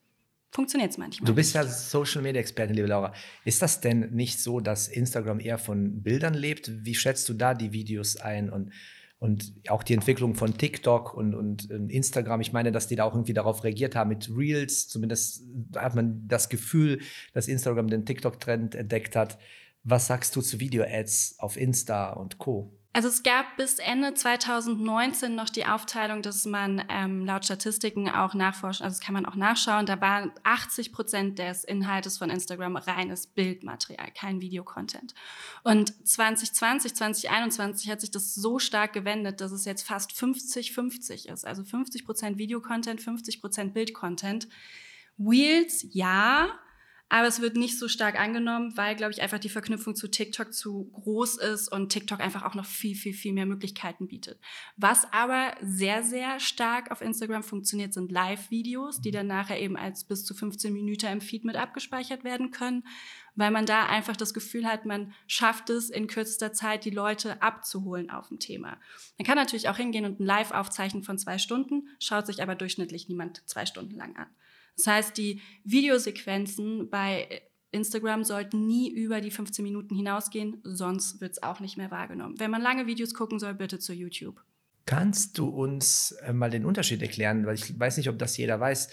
funktioniert 0.55 0.91
es 0.91 0.97
manchmal. 0.97 1.27
Du 1.27 1.35
bist 1.35 1.53
ja 1.53 1.63
Social 1.65 2.21
Media 2.21 2.41
Expertin, 2.41 2.75
liebe 2.75 2.87
Laura. 2.87 3.13
Ist 3.43 3.61
das 3.61 3.81
denn 3.81 4.11
nicht 4.11 4.39
so, 4.39 4.59
dass 4.59 4.87
Instagram 4.87 5.39
eher 5.39 5.57
von 5.57 6.01
Bildern 6.01 6.33
lebt? 6.33 6.85
Wie 6.85 6.95
schätzt 6.95 7.27
du 7.29 7.33
da 7.33 7.53
die 7.53 7.73
Videos 7.73 8.15
ein 8.15 8.49
und, 8.49 8.71
und 9.19 9.53
auch 9.67 9.83
die 9.83 9.93
Entwicklung 9.93 10.33
von 10.33 10.57
TikTok 10.57 11.13
und, 11.13 11.35
und 11.35 11.69
Instagram? 11.69 12.41
Ich 12.41 12.53
meine, 12.53 12.71
dass 12.71 12.87
die 12.87 12.95
da 12.95 13.03
auch 13.03 13.13
irgendwie 13.13 13.33
darauf 13.33 13.63
reagiert 13.63 13.95
haben 13.95 14.09
mit 14.09 14.29
Reels. 14.35 14.87
Zumindest 14.87 15.43
hat 15.75 15.93
man 15.93 16.27
das 16.27 16.49
Gefühl, 16.49 17.01
dass 17.33 17.47
Instagram 17.47 17.87
den 17.87 18.05
TikTok-Trend 18.05 18.75
entdeckt 18.75 19.15
hat. 19.15 19.37
Was 19.83 20.07
sagst 20.07 20.35
du 20.35 20.41
zu 20.41 20.59
Video-Ads 20.59 21.35
auf 21.39 21.57
Insta 21.57 22.13
und 22.13 22.37
Co.? 22.39 22.74
Also 22.95 23.09
es 23.09 23.23
gab 23.23 23.57
bis 23.57 23.79
Ende 23.79 24.13
2019 24.13 25.35
noch 25.35 25.49
die 25.49 25.65
Aufteilung, 25.65 26.21
dass 26.21 26.45
man 26.45 26.81
ähm, 26.87 27.25
laut 27.25 27.43
Statistiken 27.43 28.07
auch 28.09 28.33
nachforschen, 28.33 28.85
also 28.85 28.97
das 28.97 29.05
kann 29.05 29.13
man 29.13 29.25
auch 29.25 29.35
nachschauen, 29.35 29.85
da 29.85 29.99
waren 29.99 30.31
80 30.43 30.93
Prozent 30.93 31.37
des 31.37 31.65
Inhaltes 31.65 32.17
von 32.17 32.29
Instagram 32.29 32.77
reines 32.77 33.27
Bildmaterial, 33.27 34.11
kein 34.17 34.39
Videocontent. 34.39 35.13
Und 35.65 36.07
2020, 36.07 36.95
2021 36.95 37.91
hat 37.91 37.99
sich 37.99 38.11
das 38.11 38.33
so 38.33 38.59
stark 38.59 38.93
gewendet, 38.93 39.41
dass 39.41 39.51
es 39.51 39.65
jetzt 39.65 39.85
fast 39.85 40.11
50-50 40.11 41.29
ist. 41.29 41.45
Also 41.45 41.65
50 41.65 42.05
Prozent 42.05 42.37
Videocontent, 42.37 43.01
50 43.01 43.41
Prozent 43.41 43.73
Bildcontent. 43.73 44.47
Wheels, 45.17 45.85
ja, 45.91 46.47
aber 47.07 47.27
es 47.27 47.39
wird 47.39 47.55
nicht 47.55 47.77
so 47.77 47.87
stark 47.87 48.19
angenommen, 48.19 48.75
weil, 48.75 48.95
glaube 48.95 49.11
ich, 49.11 49.21
einfach 49.21 49.37
die 49.37 49.49
Verknüpfung 49.49 49.95
zu 49.95 50.09
TikTok 50.09 50.51
zu 50.53 50.89
groß 50.91 51.37
ist 51.37 51.71
und 51.71 51.89
TikTok 51.89 52.19
einfach 52.19 52.43
auch 52.43 52.55
noch 52.55 52.65
viel, 52.65 52.95
viel, 52.95 53.13
viel 53.13 53.33
mehr 53.33 53.45
Möglichkeiten 53.45 54.07
bietet. 54.07 54.39
Was 54.75 55.11
aber 55.13 55.55
sehr, 55.61 56.01
sehr 56.01 56.39
stark 56.39 56.89
auf 56.89 57.01
Instagram 57.01 57.43
funktioniert, 57.43 57.93
sind 57.93 58.11
Live-Videos, 58.11 59.01
die 59.01 59.11
dann 59.11 59.27
nachher 59.27 59.59
eben 59.59 59.77
als 59.77 60.03
bis 60.03 60.25
zu 60.25 60.33
15 60.33 60.73
Minuten 60.73 61.05
im 61.05 61.21
Feed 61.21 61.45
mit 61.45 61.55
abgespeichert 61.57 62.23
werden 62.23 62.49
können, 62.49 62.83
weil 63.35 63.51
man 63.51 63.67
da 63.67 63.85
einfach 63.85 64.15
das 64.15 64.33
Gefühl 64.33 64.65
hat, 64.65 64.85
man 64.85 65.13
schafft 65.27 65.69
es 65.69 65.91
in 65.91 66.07
kürzester 66.07 66.53
Zeit, 66.53 66.85
die 66.85 66.89
Leute 66.89 67.41
abzuholen 67.41 68.09
auf 68.09 68.31
ein 68.31 68.39
Thema. 68.39 68.77
Man 69.19 69.27
kann 69.27 69.37
natürlich 69.37 69.69
auch 69.69 69.77
hingehen 69.77 70.05
und 70.05 70.19
ein 70.19 70.25
Live 70.25 70.51
aufzeichnen 70.51 71.03
von 71.03 71.19
zwei 71.19 71.37
Stunden, 71.37 71.89
schaut 71.99 72.25
sich 72.25 72.41
aber 72.41 72.55
durchschnittlich 72.55 73.09
niemand 73.09 73.47
zwei 73.47 73.67
Stunden 73.67 73.95
lang 73.95 74.15
an. 74.15 74.27
Das 74.77 74.87
heißt, 74.87 75.17
die 75.17 75.41
Videosequenzen 75.63 76.89
bei 76.89 77.41
Instagram 77.71 78.23
sollten 78.23 78.65
nie 78.65 78.91
über 78.91 79.21
die 79.21 79.31
15 79.31 79.63
Minuten 79.63 79.95
hinausgehen, 79.95 80.61
sonst 80.63 81.21
wird 81.21 81.33
es 81.33 81.43
auch 81.43 81.59
nicht 81.59 81.77
mehr 81.77 81.91
wahrgenommen. 81.91 82.39
Wenn 82.39 82.51
man 82.51 82.61
lange 82.61 82.87
Videos 82.87 83.13
gucken 83.13 83.39
soll, 83.39 83.53
bitte 83.53 83.79
zu 83.79 83.93
YouTube. 83.93 84.41
Kannst 84.85 85.37
du 85.37 85.47
uns 85.47 86.11
äh, 86.23 86.31
mal 86.31 86.49
den 86.49 86.65
Unterschied 86.65 87.01
erklären? 87.01 87.45
Weil 87.45 87.55
ich 87.55 87.77
weiß 87.77 87.97
nicht, 87.97 88.09
ob 88.09 88.19
das 88.19 88.37
jeder 88.37 88.59
weiß, 88.59 88.89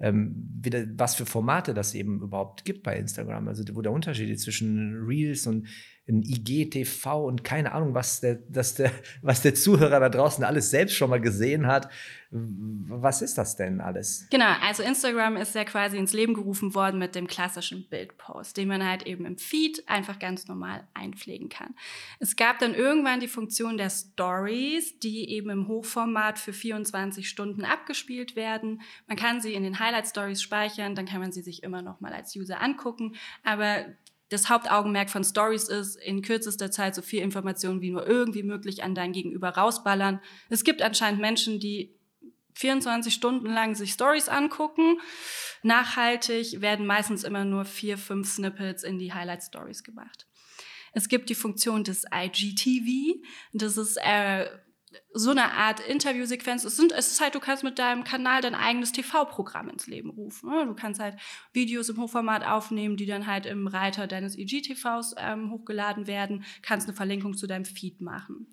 ähm, 0.00 0.60
was 0.96 1.14
für 1.14 1.24
Formate 1.24 1.72
das 1.72 1.94
eben 1.94 2.20
überhaupt 2.20 2.64
gibt 2.64 2.82
bei 2.82 2.96
Instagram. 2.96 3.48
Also 3.48 3.64
wo 3.74 3.80
der 3.80 3.92
Unterschied 3.92 4.38
zwischen 4.40 5.04
Reels 5.06 5.46
und 5.46 5.68
ein 6.08 6.22
IGTV 6.22 7.26
und 7.26 7.42
keine 7.42 7.72
Ahnung, 7.72 7.94
was 7.94 8.20
der, 8.20 8.36
der, 8.36 8.64
was 9.22 9.42
der 9.42 9.54
Zuhörer 9.54 10.00
da 10.00 10.08
draußen 10.08 10.44
alles 10.44 10.70
selbst 10.70 10.94
schon 10.94 11.10
mal 11.10 11.20
gesehen 11.20 11.66
hat. 11.66 11.90
Was 12.30 13.22
ist 13.22 13.38
das 13.38 13.56
denn 13.56 13.80
alles? 13.80 14.26
Genau, 14.30 14.52
also 14.60 14.82
Instagram 14.82 15.36
ist 15.36 15.54
ja 15.54 15.64
quasi 15.64 15.96
ins 15.96 16.12
Leben 16.12 16.34
gerufen 16.34 16.74
worden 16.74 16.98
mit 16.98 17.14
dem 17.14 17.28
klassischen 17.28 17.88
Bildpost, 17.88 18.56
den 18.56 18.68
man 18.68 18.84
halt 18.84 19.04
eben 19.04 19.24
im 19.24 19.38
Feed 19.38 19.88
einfach 19.88 20.18
ganz 20.18 20.46
normal 20.48 20.86
einpflegen 20.92 21.48
kann. 21.48 21.74
Es 22.18 22.34
gab 22.34 22.58
dann 22.58 22.74
irgendwann 22.74 23.20
die 23.20 23.28
Funktion 23.28 23.78
der 23.78 23.90
Stories, 23.90 24.98
die 24.98 25.30
eben 25.30 25.50
im 25.50 25.68
Hochformat 25.68 26.38
für 26.38 26.52
24 26.52 27.28
Stunden 27.28 27.64
abgespielt 27.64 28.34
werden. 28.34 28.82
Man 29.06 29.16
kann 29.16 29.40
sie 29.40 29.54
in 29.54 29.62
den 29.62 29.78
Highlight 29.78 30.08
Stories 30.08 30.42
speichern, 30.42 30.94
dann 30.94 31.06
kann 31.06 31.20
man 31.20 31.32
sie 31.32 31.42
sich 31.42 31.62
immer 31.62 31.80
noch 31.80 32.00
mal 32.00 32.12
als 32.12 32.34
User 32.34 32.60
angucken, 32.60 33.14
aber 33.44 33.86
das 34.28 34.48
Hauptaugenmerk 34.48 35.10
von 35.10 35.22
Stories 35.24 35.68
ist, 35.68 35.96
in 35.96 36.22
kürzester 36.22 36.70
Zeit 36.70 36.94
so 36.94 37.02
viel 37.02 37.22
Information 37.22 37.80
wie 37.80 37.90
nur 37.90 38.06
irgendwie 38.06 38.42
möglich 38.42 38.82
an 38.82 38.94
dein 38.94 39.12
Gegenüber 39.12 39.50
rausballern. 39.50 40.20
Es 40.48 40.64
gibt 40.64 40.82
anscheinend 40.82 41.20
Menschen, 41.20 41.60
die 41.60 41.96
24 42.54 43.12
Stunden 43.12 43.46
lang 43.46 43.74
sich 43.74 43.92
Stories 43.92 44.28
angucken. 44.28 44.98
Nachhaltig 45.62 46.60
werden 46.60 46.86
meistens 46.86 47.22
immer 47.22 47.44
nur 47.44 47.64
vier, 47.64 47.98
fünf 47.98 48.28
Snippets 48.28 48.82
in 48.82 48.98
die 48.98 49.12
Highlight 49.12 49.42
Stories 49.42 49.84
gemacht. 49.84 50.26
Es 50.92 51.08
gibt 51.08 51.28
die 51.28 51.34
Funktion 51.34 51.84
des 51.84 52.04
IGTV. 52.12 53.20
Das 53.52 53.76
ist 53.76 53.98
äh, 54.02 54.48
so 55.12 55.30
eine 55.30 55.52
Art 55.52 55.80
Interviewsequenz. 55.80 56.64
Es, 56.64 56.76
sind, 56.76 56.92
es 56.92 57.12
ist 57.12 57.20
halt, 57.20 57.34
du 57.34 57.40
kannst 57.40 57.64
mit 57.64 57.78
deinem 57.78 58.04
Kanal 58.04 58.42
dein 58.42 58.54
eigenes 58.54 58.92
TV-Programm 58.92 59.68
ins 59.68 59.86
Leben 59.86 60.10
rufen. 60.10 60.50
Ne? 60.50 60.66
Du 60.66 60.74
kannst 60.74 61.00
halt 61.00 61.16
Videos 61.52 61.88
im 61.88 61.98
Hochformat 61.98 62.46
aufnehmen, 62.46 62.96
die 62.96 63.06
dann 63.06 63.26
halt 63.26 63.46
im 63.46 63.66
Reiter 63.66 64.06
deines 64.06 64.36
IGTVs 64.36 65.14
ähm, 65.18 65.50
hochgeladen 65.50 66.06
werden, 66.06 66.44
kannst 66.62 66.88
eine 66.88 66.96
Verlinkung 66.96 67.36
zu 67.36 67.46
deinem 67.46 67.64
Feed 67.64 68.00
machen 68.00 68.46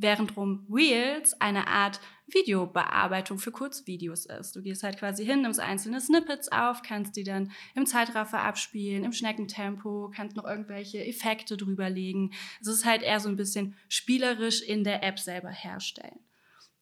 während 0.00 0.36
rum 0.36 0.66
Reels 0.70 1.40
eine 1.40 1.68
Art 1.68 2.00
Videobearbeitung 2.26 3.38
für 3.38 3.50
Kurzvideos 3.50 4.26
ist. 4.26 4.54
Du 4.54 4.62
gehst 4.62 4.82
halt 4.82 4.98
quasi 4.98 5.24
hin, 5.24 5.42
nimmst 5.42 5.60
einzelne 5.60 6.00
Snippets 6.00 6.50
auf, 6.50 6.82
kannst 6.82 7.16
die 7.16 7.24
dann 7.24 7.50
im 7.74 7.86
Zeitraffer 7.86 8.42
abspielen, 8.42 9.04
im 9.04 9.12
Schneckentempo, 9.12 10.10
kannst 10.14 10.36
noch 10.36 10.44
irgendwelche 10.44 11.04
Effekte 11.04 11.56
drüberlegen. 11.56 12.32
Es 12.60 12.68
ist 12.68 12.84
halt 12.84 13.02
eher 13.02 13.20
so 13.20 13.28
ein 13.28 13.36
bisschen 13.36 13.74
spielerisch 13.88 14.62
in 14.62 14.84
der 14.84 15.02
App 15.02 15.18
selber 15.18 15.50
herstellen. 15.50 16.20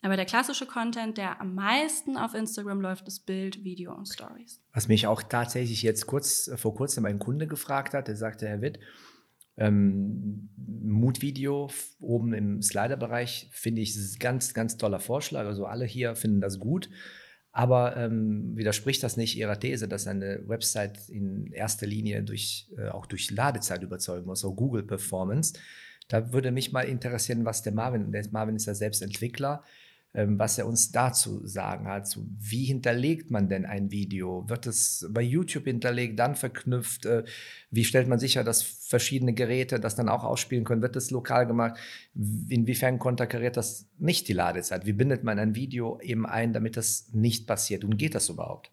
Aber 0.01 0.15
der 0.15 0.27
klassische 0.27 0.67
Content, 0.67 1.19
der 1.19 1.41
am 1.41 1.55
meisten 1.55 2.17
auf 2.17 2.35
Instagram 2.35 2.81
läuft, 2.81 3.09
ist 3.09 3.27
Bild, 3.27 3.65
Video 3.65 3.93
und 3.93 4.07
Stories. 4.07 4.61
Was 4.73 4.87
mich 4.87 5.09
auch 5.09 5.23
tatsächlich 5.23 5.83
jetzt 5.83 6.07
kurz 6.07 6.49
vor 6.55 6.75
kurzem 6.75 7.05
ein 7.05 7.19
Kunde 7.19 7.49
gefragt 7.49 7.95
hat, 7.95 8.07
der 8.07 8.17
sagte, 8.17 8.47
Herr 8.47 8.63
Witt, 8.63 8.79
ähm, 9.59 10.49
Mutvideo 10.57 11.71
oben 12.01 12.33
im 12.33 12.63
Slider-Bereich 12.63 13.49
finde 13.53 13.83
ich 13.83 14.19
ganz, 14.19 14.55
ganz 14.55 14.77
toller 14.77 15.01
Vorschlag. 15.01 15.47
Also 15.47 15.67
alle 15.67 15.85
hier 15.85 16.17
finden 16.17 16.41
das 16.41 16.59
gut. 16.59 16.89
Aber 17.51 17.97
ähm, 17.97 18.57
widerspricht 18.57 19.03
das 19.03 19.17
nicht 19.17 19.37
Ihrer 19.37 19.59
These, 19.59 19.89
dass 19.89 20.07
eine 20.07 20.47
Website 20.47 21.09
in 21.09 21.51
erster 21.53 21.87
Linie 21.87 22.23
durch, 22.23 22.71
äh, 22.77 22.89
auch 22.89 23.07
durch 23.07 23.31
Ladezeit 23.31 23.83
überzeugen 23.83 24.27
muss, 24.27 24.45
auch 24.45 24.55
Google 24.55 24.85
Performance? 24.85 25.55
Da 26.09 26.33
würde 26.33 26.53
mich 26.53 26.73
mal 26.73 26.83
interessieren, 26.83 27.45
was 27.45 27.63
der 27.63 27.73
Marvin, 27.73 28.13
der 28.13 28.25
Marvin 28.31 28.57
ist 28.57 28.67
ja 28.67 28.75
selbst 28.75 29.03
Entwickler, 29.03 29.65
was 30.13 30.59
er 30.59 30.67
uns 30.67 30.91
dazu 30.91 31.47
sagen 31.47 31.87
hat. 31.87 32.19
Wie 32.39 32.65
hinterlegt 32.65 33.31
man 33.31 33.49
denn 33.49 33.67
ein 33.67 33.91
Video? 33.91 34.49
Wird 34.49 34.67
es 34.67 35.07
bei 35.11 35.23
YouTube 35.23 35.65
hinterlegt, 35.65 36.19
dann 36.19 36.35
verknüpft? 36.35 37.07
Äh, 37.07 37.25
wie 37.71 37.85
stellt 37.85 38.09
man 38.09 38.19
sicher, 38.19 38.45
dass 38.45 38.63
verschiedene 38.63 39.35
Geräte 39.35 39.79
das 39.79 39.97
dann 39.97 40.09
auch 40.09 40.25
ausspielen 40.25 40.65
können? 40.65 40.83
Wird 40.83 40.97
das 40.97 41.11
lokal 41.11 41.47
gemacht? 41.47 41.79
Inwiefern 42.15 42.99
konterkariert 42.99 43.57
das 43.57 43.87
nicht 43.99 44.29
die 44.29 44.33
Ladezeit? 44.33 44.87
Wie 44.87 44.93
bindet 44.93 45.25
man 45.25 45.39
ein 45.39 45.55
Video 45.55 46.01
eben 46.01 46.27
ein, 46.27 46.53
damit 46.53 46.77
das 46.77 47.11
nicht 47.13 47.47
passiert? 47.47 47.85
Und 47.85 47.99
geht 47.99 48.15
das 48.15 48.29
überhaupt? 48.29 48.71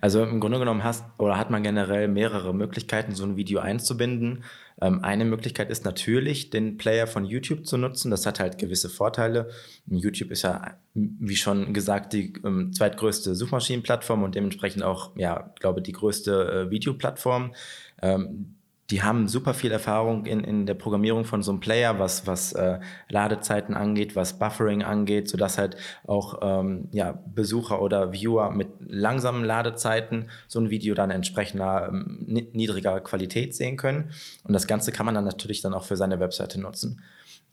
Also 0.00 0.22
im 0.22 0.40
Grunde 0.40 0.58
genommen 0.58 0.84
hast 0.84 1.04
oder 1.18 1.36
hat 1.36 1.50
man 1.50 1.62
generell 1.62 2.08
mehrere 2.08 2.54
Möglichkeiten, 2.54 3.14
so 3.14 3.24
ein 3.24 3.36
Video 3.36 3.60
einzubinden. 3.60 4.44
Ähm, 4.80 5.04
eine 5.04 5.24
Möglichkeit 5.24 5.70
ist 5.70 5.84
natürlich, 5.84 6.50
den 6.50 6.78
Player 6.78 7.06
von 7.06 7.24
YouTube 7.24 7.66
zu 7.66 7.76
nutzen. 7.76 8.10
Das 8.10 8.26
hat 8.26 8.40
halt 8.40 8.58
gewisse 8.58 8.88
Vorteile. 8.88 9.50
YouTube 9.86 10.30
ist 10.30 10.42
ja, 10.42 10.78
wie 10.94 11.36
schon 11.36 11.74
gesagt, 11.74 12.12
die 12.12 12.32
ähm, 12.44 12.72
zweitgrößte 12.72 13.34
Suchmaschinenplattform 13.34 14.22
und 14.22 14.34
dementsprechend 14.34 14.82
auch, 14.82 15.16
ja, 15.16 15.52
glaube 15.60 15.82
die 15.82 15.92
größte 15.92 16.66
äh, 16.66 16.70
Videoplattform. 16.70 17.54
Ähm, 18.02 18.56
die 18.90 19.02
haben 19.02 19.28
super 19.28 19.54
viel 19.54 19.72
Erfahrung 19.72 20.26
in, 20.26 20.44
in 20.44 20.66
der 20.66 20.74
Programmierung 20.74 21.24
von 21.24 21.42
so 21.42 21.52
einem 21.52 21.60
Player, 21.60 21.98
was, 21.98 22.26
was 22.26 22.52
äh, 22.52 22.80
Ladezeiten 23.08 23.74
angeht, 23.74 24.14
was 24.14 24.38
Buffering 24.38 24.82
angeht, 24.82 25.28
sodass 25.28 25.56
halt 25.56 25.76
auch 26.06 26.40
ähm, 26.42 26.88
ja, 26.92 27.18
Besucher 27.34 27.80
oder 27.80 28.12
Viewer 28.12 28.50
mit 28.50 28.68
langsamen 28.80 29.42
Ladezeiten 29.42 30.28
so 30.48 30.60
ein 30.60 30.68
Video 30.68 30.94
dann 30.94 31.10
entsprechender 31.10 31.88
ähm, 31.88 32.16
niedriger 32.52 33.00
Qualität 33.00 33.54
sehen 33.54 33.78
können. 33.78 34.10
Und 34.44 34.52
das 34.52 34.66
Ganze 34.66 34.92
kann 34.92 35.06
man 35.06 35.14
dann 35.14 35.24
natürlich 35.24 35.62
dann 35.62 35.72
auch 35.72 35.84
für 35.84 35.96
seine 35.96 36.20
Webseite 36.20 36.60
nutzen. 36.60 37.00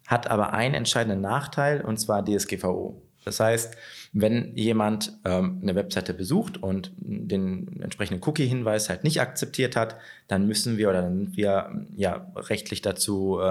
Hat 0.07 0.29
aber 0.29 0.51
einen 0.53 0.75
entscheidenden 0.75 1.21
Nachteil 1.21 1.81
und 1.81 1.97
zwar 1.97 2.25
DSGVO. 2.25 3.01
Das 3.23 3.39
heißt, 3.39 3.77
wenn 4.13 4.55
jemand 4.57 5.17
ähm, 5.23 5.59
eine 5.61 5.73
Webseite 5.75 6.13
besucht 6.13 6.61
und 6.61 6.91
den 6.97 7.81
entsprechenden 7.81 8.21
Cookie-Hinweis 8.27 8.89
halt 8.89 9.05
nicht 9.05 9.21
akzeptiert 9.21 9.77
hat, 9.77 9.95
dann 10.27 10.47
müssen 10.47 10.77
wir 10.77 10.89
oder 10.89 11.01
dann 11.01 11.17
sind 11.17 11.37
wir 11.37 11.85
ja 11.95 12.29
rechtlich 12.35 12.81
dazu 12.81 13.39
äh, 13.39 13.43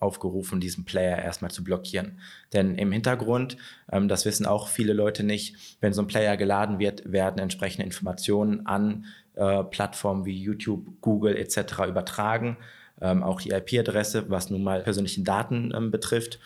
aufgerufen, 0.00 0.60
diesen 0.60 0.84
Player 0.84 1.18
erstmal 1.22 1.52
zu 1.52 1.62
blockieren. 1.62 2.18
Denn 2.52 2.74
im 2.74 2.90
Hintergrund, 2.90 3.58
ähm, 3.92 4.08
das 4.08 4.24
wissen 4.24 4.44
auch 4.44 4.66
viele 4.66 4.92
Leute 4.92 5.22
nicht, 5.22 5.78
wenn 5.80 5.92
so 5.92 6.02
ein 6.02 6.08
Player 6.08 6.36
geladen 6.36 6.80
wird, 6.80 7.10
werden 7.10 7.38
entsprechende 7.38 7.84
Informationen 7.84 8.66
an 8.66 9.04
äh, 9.36 9.62
Plattformen 9.62 10.24
wie 10.24 10.36
YouTube, 10.36 11.00
Google 11.00 11.36
etc. 11.36 11.86
übertragen. 11.88 12.56
Ähm, 13.00 13.22
auch 13.22 13.40
die 13.40 13.50
IP-Adresse, 13.50 14.28
was 14.28 14.50
nun 14.50 14.62
mal 14.62 14.82
persönliche 14.82 15.22
Daten 15.22 15.72
ähm, 15.74 15.90
betrifft. 15.90 16.38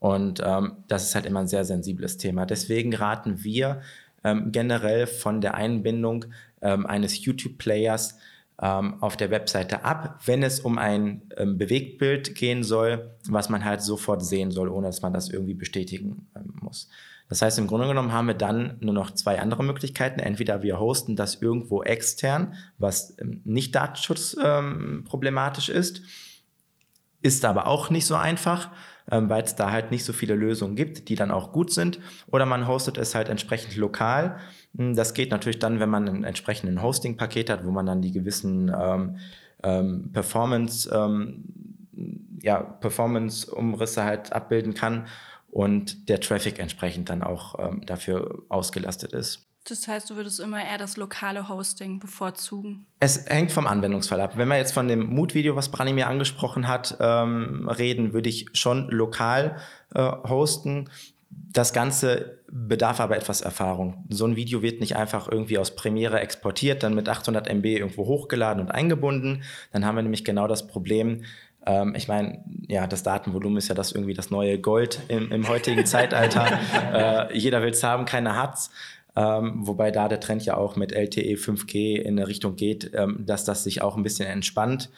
Und 0.00 0.42
ähm, 0.44 0.76
das 0.86 1.04
ist 1.04 1.14
halt 1.14 1.26
immer 1.26 1.40
ein 1.40 1.48
sehr 1.48 1.64
sensibles 1.64 2.16
Thema. 2.16 2.46
Deswegen 2.46 2.94
raten 2.94 3.44
wir 3.44 3.82
ähm, 4.24 4.52
generell 4.52 5.06
von 5.06 5.40
der 5.40 5.54
Einbindung 5.54 6.26
ähm, 6.62 6.86
eines 6.86 7.24
YouTube-Players 7.24 8.18
auf 8.60 9.16
der 9.16 9.30
Webseite 9.30 9.84
ab, 9.84 10.20
wenn 10.26 10.42
es 10.42 10.58
um 10.58 10.78
ein 10.78 11.22
Bewegtbild 11.28 12.34
gehen 12.34 12.64
soll, 12.64 13.08
was 13.28 13.48
man 13.50 13.64
halt 13.64 13.82
sofort 13.82 14.24
sehen 14.24 14.50
soll, 14.50 14.68
ohne 14.68 14.88
dass 14.88 15.00
man 15.00 15.12
das 15.12 15.28
irgendwie 15.28 15.54
bestätigen 15.54 16.26
muss. 16.60 16.88
Das 17.28 17.42
heißt, 17.42 17.58
im 17.58 17.66
Grunde 17.66 17.86
genommen 17.86 18.12
haben 18.12 18.26
wir 18.26 18.34
dann 18.34 18.78
nur 18.80 18.94
noch 18.94 19.10
zwei 19.10 19.40
andere 19.40 19.62
Möglichkeiten. 19.62 20.20
Entweder 20.20 20.62
wir 20.62 20.80
hosten 20.80 21.16
das 21.16 21.36
irgendwo 21.42 21.82
extern, 21.82 22.54
was 22.78 23.16
nicht 23.44 23.74
datenschutzproblematisch 23.74 25.68
ist, 25.68 26.02
ist 27.20 27.44
aber 27.44 27.66
auch 27.66 27.90
nicht 27.90 28.06
so 28.06 28.14
einfach 28.14 28.70
ähm, 29.10 29.28
weil 29.30 29.42
es 29.42 29.54
da 29.54 29.70
halt 29.70 29.90
nicht 29.90 30.04
so 30.04 30.12
viele 30.12 30.34
Lösungen 30.34 30.76
gibt, 30.76 31.08
die 31.08 31.14
dann 31.14 31.30
auch 31.30 31.52
gut 31.52 31.72
sind. 31.72 31.98
Oder 32.26 32.46
man 32.46 32.66
hostet 32.66 32.98
es 32.98 33.14
halt 33.14 33.28
entsprechend 33.28 33.76
lokal. 33.76 34.38
Hm, 34.76 34.94
das 34.94 35.14
geht 35.14 35.30
natürlich 35.30 35.58
dann, 35.58 35.80
wenn 35.80 35.88
man 35.88 36.08
ein 36.08 36.24
entsprechendes 36.24 36.82
Hosting-Paket 36.82 37.50
hat, 37.50 37.64
wo 37.64 37.70
man 37.70 37.86
dann 37.86 38.02
die 38.02 38.12
gewissen 38.12 38.72
ähm, 38.78 39.16
ähm, 39.62 40.10
Performance, 40.12 40.90
ähm, 40.94 41.44
ja, 42.42 42.60
Performance-Umrisse 42.62 44.04
halt 44.04 44.32
abbilden 44.32 44.74
kann 44.74 45.06
und 45.50 46.08
der 46.08 46.20
Traffic 46.20 46.58
entsprechend 46.58 47.10
dann 47.10 47.22
auch 47.22 47.58
ähm, 47.58 47.84
dafür 47.86 48.42
ausgelastet 48.48 49.12
ist. 49.12 49.48
Das 49.68 49.86
heißt, 49.86 50.08
du 50.08 50.16
würdest 50.16 50.40
immer 50.40 50.64
eher 50.64 50.78
das 50.78 50.96
lokale 50.96 51.48
Hosting 51.48 51.98
bevorzugen? 51.98 52.86
Es 53.00 53.26
hängt 53.26 53.52
vom 53.52 53.66
Anwendungsfall 53.66 54.20
ab. 54.20 54.36
Wenn 54.36 54.48
wir 54.48 54.56
jetzt 54.56 54.72
von 54.72 54.88
dem 54.88 55.06
Mood-Video, 55.14 55.56
was 55.56 55.68
Brani 55.68 55.92
mir 55.92 56.08
angesprochen 56.08 56.68
hat, 56.68 56.96
ähm, 57.00 57.68
reden, 57.68 58.14
würde 58.14 58.30
ich 58.30 58.46
schon 58.54 58.88
lokal 58.88 59.58
äh, 59.94 60.00
hosten. 60.00 60.88
Das 61.30 61.74
Ganze 61.74 62.38
bedarf 62.50 63.00
aber 63.00 63.16
etwas 63.16 63.42
Erfahrung. 63.42 64.06
So 64.08 64.26
ein 64.26 64.36
Video 64.36 64.62
wird 64.62 64.80
nicht 64.80 64.96
einfach 64.96 65.30
irgendwie 65.30 65.58
aus 65.58 65.76
Premiere 65.76 66.20
exportiert, 66.20 66.82
dann 66.82 66.94
mit 66.94 67.08
800 67.08 67.46
MB 67.48 67.66
irgendwo 67.66 68.06
hochgeladen 68.06 68.62
und 68.62 68.70
eingebunden. 68.70 69.42
Dann 69.72 69.84
haben 69.84 69.96
wir 69.96 70.02
nämlich 70.02 70.24
genau 70.24 70.48
das 70.48 70.66
Problem, 70.66 71.24
ähm, 71.66 71.94
ich 71.94 72.08
meine, 72.08 72.44
ja, 72.68 72.86
das 72.86 73.02
Datenvolumen 73.02 73.58
ist 73.58 73.68
ja 73.68 73.74
das 73.74 73.92
irgendwie 73.92 74.14
das 74.14 74.30
neue 74.30 74.58
Gold 74.58 75.00
im, 75.08 75.30
im 75.32 75.48
heutigen 75.48 75.84
Zeitalter. 75.86 76.58
Äh, 76.92 77.38
jeder 77.38 77.62
will 77.62 77.70
es 77.70 77.82
haben, 77.82 78.04
keiner 78.04 78.36
hat's. 78.36 78.70
Ähm, 79.16 79.66
wobei 79.66 79.90
da 79.90 80.08
der 80.08 80.20
Trend 80.20 80.44
ja 80.44 80.56
auch 80.56 80.76
mit 80.76 80.92
LTE 80.92 81.34
5G 81.34 81.96
in 81.96 82.18
eine 82.18 82.28
Richtung 82.28 82.54
geht, 82.54 82.92
ähm, 82.94 83.24
dass 83.26 83.44
das 83.44 83.64
sich 83.64 83.82
auch 83.82 83.96
ein 83.96 84.02
bisschen 84.02 84.28
entspannt. 84.28 84.90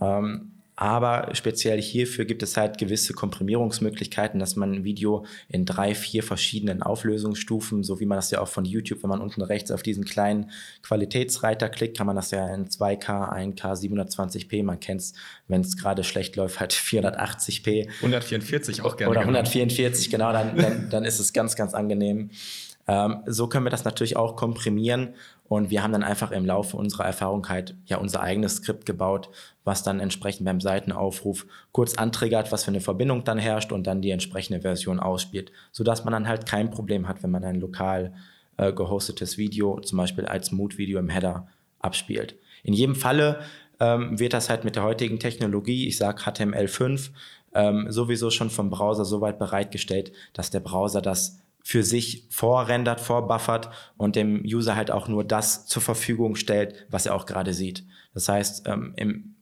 Ähm, 0.00 0.52
aber 0.80 1.28
speziell 1.34 1.78
hierfür 1.78 2.24
gibt 2.24 2.42
es 2.42 2.56
halt 2.56 2.78
gewisse 2.78 3.12
Komprimierungsmöglichkeiten, 3.12 4.40
dass 4.40 4.56
man 4.56 4.72
ein 4.72 4.84
Video 4.84 5.26
in 5.50 5.66
drei, 5.66 5.94
vier 5.94 6.22
verschiedenen 6.22 6.82
Auflösungsstufen, 6.82 7.84
so 7.84 8.00
wie 8.00 8.06
man 8.06 8.16
das 8.16 8.30
ja 8.30 8.40
auch 8.40 8.48
von 8.48 8.64
YouTube, 8.64 9.02
wenn 9.02 9.10
man 9.10 9.20
unten 9.20 9.42
rechts 9.42 9.70
auf 9.70 9.82
diesen 9.82 10.06
kleinen 10.06 10.50
Qualitätsreiter 10.82 11.68
klickt, 11.68 11.98
kann 11.98 12.06
man 12.06 12.16
das 12.16 12.30
ja 12.30 12.48
in 12.54 12.68
2K, 12.68 13.30
1K, 13.30 13.74
720p, 13.74 14.64
man 14.64 14.80
kennt 14.80 15.02
es, 15.02 15.12
wenn 15.48 15.60
es 15.60 15.76
gerade 15.76 16.02
schlecht 16.02 16.36
läuft, 16.36 16.60
halt 16.60 16.72
480p. 16.74 17.90
144 17.96 18.80
auch 18.80 18.96
gerne. 18.96 19.10
Oder 19.10 19.20
144, 19.20 20.08
genau, 20.08 20.32
dann, 20.32 20.56
dann, 20.56 20.88
dann 20.88 21.04
ist 21.04 21.18
es 21.18 21.34
ganz, 21.34 21.56
ganz 21.56 21.74
angenehm. 21.74 22.30
Ähm, 22.88 23.18
so 23.26 23.48
können 23.48 23.66
wir 23.66 23.70
das 23.70 23.84
natürlich 23.84 24.16
auch 24.16 24.34
komprimieren 24.34 25.14
und 25.50 25.70
wir 25.70 25.82
haben 25.82 25.90
dann 25.90 26.04
einfach 26.04 26.30
im 26.30 26.46
Laufe 26.46 26.76
unserer 26.76 27.06
Erfahrung 27.06 27.48
halt 27.48 27.74
ja 27.84 27.96
unser 27.96 28.22
eigenes 28.22 28.58
Skript 28.58 28.86
gebaut, 28.86 29.30
was 29.64 29.82
dann 29.82 29.98
entsprechend 29.98 30.44
beim 30.44 30.60
Seitenaufruf 30.60 31.44
kurz 31.72 31.96
antriggert, 31.96 32.52
was 32.52 32.62
für 32.62 32.70
eine 32.70 32.80
Verbindung 32.80 33.24
dann 33.24 33.36
herrscht 33.36 33.72
und 33.72 33.84
dann 33.88 34.00
die 34.00 34.12
entsprechende 34.12 34.60
Version 34.60 35.00
ausspielt, 35.00 35.50
sodass 35.72 36.04
man 36.04 36.12
dann 36.12 36.28
halt 36.28 36.46
kein 36.46 36.70
Problem 36.70 37.08
hat, 37.08 37.24
wenn 37.24 37.32
man 37.32 37.42
ein 37.42 37.58
lokal 37.58 38.14
äh, 38.58 38.72
gehostetes 38.72 39.38
Video 39.38 39.80
zum 39.80 39.98
Beispiel 39.98 40.24
als 40.24 40.52
Mood-Video 40.52 41.00
im 41.00 41.08
Header 41.08 41.48
abspielt. 41.80 42.36
In 42.62 42.72
jedem 42.72 42.94
Falle 42.94 43.40
ähm, 43.80 44.20
wird 44.20 44.34
das 44.34 44.50
halt 44.50 44.62
mit 44.62 44.76
der 44.76 44.84
heutigen 44.84 45.18
Technologie, 45.18 45.88
ich 45.88 45.96
sage 45.96 46.22
HTML5, 46.22 47.10
ähm, 47.54 47.86
sowieso 47.90 48.30
schon 48.30 48.50
vom 48.50 48.70
Browser 48.70 49.04
so 49.04 49.20
weit 49.20 49.40
bereitgestellt, 49.40 50.12
dass 50.32 50.50
der 50.50 50.60
Browser 50.60 51.02
das 51.02 51.40
für 51.62 51.82
sich 51.82 52.26
vorrendert, 52.30 53.00
vorbuffert 53.00 53.70
und 53.96 54.16
dem 54.16 54.42
User 54.44 54.76
halt 54.76 54.90
auch 54.90 55.08
nur 55.08 55.24
das 55.24 55.66
zur 55.66 55.82
Verfügung 55.82 56.36
stellt, 56.36 56.86
was 56.90 57.06
er 57.06 57.14
auch 57.14 57.26
gerade 57.26 57.54
sieht. 57.54 57.84
Das 58.14 58.28
heißt, 58.28 58.66
ähm, 58.66 58.94
im, 58.96 59.36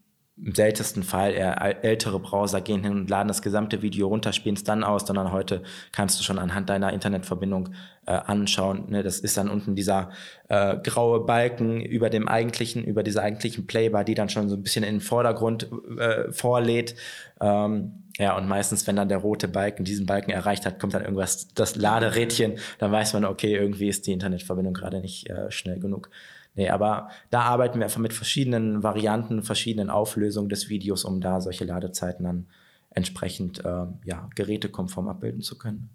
im 0.45 0.55
seltensten 0.55 1.03
Fall 1.03 1.33
eher 1.33 1.85
ältere 1.85 2.21
Browser 2.21 2.61
gehen 2.61 2.83
hin 2.83 2.93
und 2.93 3.11
laden 3.11 3.29
das 3.29 3.43
gesamte 3.43 3.83
Video 3.83 4.09
runter, 4.09 4.33
spielen 4.33 4.55
es 4.55 4.65
dann 4.65 4.85
aus, 4.85 5.07
sondern 5.07 5.33
heute 5.33 5.63
kannst 5.93 6.19
du 6.19 6.25
schon 6.25 6.39
anhand 6.39 6.69
deiner 6.69 6.93
Internetverbindung 6.93 7.71
äh, 8.07 8.13
anschauen. 8.13 8.91
Ne? 8.91 9.03
Das 9.03 9.19
ist 9.19 9.37
dann 9.37 9.49
unten 9.49 9.75
dieser 9.75 10.11
äh, 10.49 10.77
graue 10.79 11.21
Balken 11.21 11.81
über 11.81 12.09
dem 12.09 12.29
eigentlichen, 12.29 12.85
über 12.85 13.03
dieser 13.03 13.23
eigentlichen 13.23 13.67
Playbar, 13.67 14.05
die 14.05 14.15
dann 14.15 14.29
schon 14.29 14.49
so 14.49 14.57
ein 14.57 14.63
bisschen 14.63 14.85
in 14.85 14.97
den 14.97 15.01
Vordergrund 15.01 15.69
äh, 15.99 16.31
vorlädt. 16.33 16.95
Ähm, 17.41 18.05
ja, 18.19 18.37
und 18.37 18.49
meistens, 18.49 18.87
wenn 18.87 18.97
dann 18.97 19.09
der 19.09 19.19
rote 19.19 19.49
Balken 19.49 19.85
diesen 19.85 20.07
Balken 20.07 20.31
erreicht 20.31 20.67
hat, 20.67 20.81
kommt 20.81 20.95
dann 20.95 21.03
irgendwas, 21.03 21.49
das 21.55 21.77
Laderädchen, 21.77 22.59
dann 22.79 22.91
weiß 22.91 23.13
man, 23.13 23.25
okay, 23.25 23.55
irgendwie 23.55 23.89
ist 23.89 24.07
die 24.07 24.13
Internetverbindung 24.13 24.75
gerade 24.75 25.01
nicht 25.01 25.29
äh, 25.31 25.51
schnell 25.51 25.79
genug. 25.79 26.11
Nee, 26.59 26.71
aber 26.71 27.09
da 27.31 27.43
arbeiten 27.43 27.79
wir 27.79 27.85
einfach 27.85 28.01
mit 28.01 28.13
verschiedenen 28.13 28.83
Varianten, 28.83 29.45
verschiedenen 29.45 29.91
Auflösungen 29.91 30.49
des 30.49 30.69
Videos, 30.69 31.05
um 31.05 31.21
da 31.21 31.41
solche 31.41 31.65
Ladezeiten 31.65 32.25
dann 32.25 32.49
entsprechend 32.91 33.65
äh, 33.65 33.87
ja, 34.05 34.29
gerätekonform 34.35 35.07
abbilden 35.07 35.41
zu 35.41 35.57
können. 35.57 35.89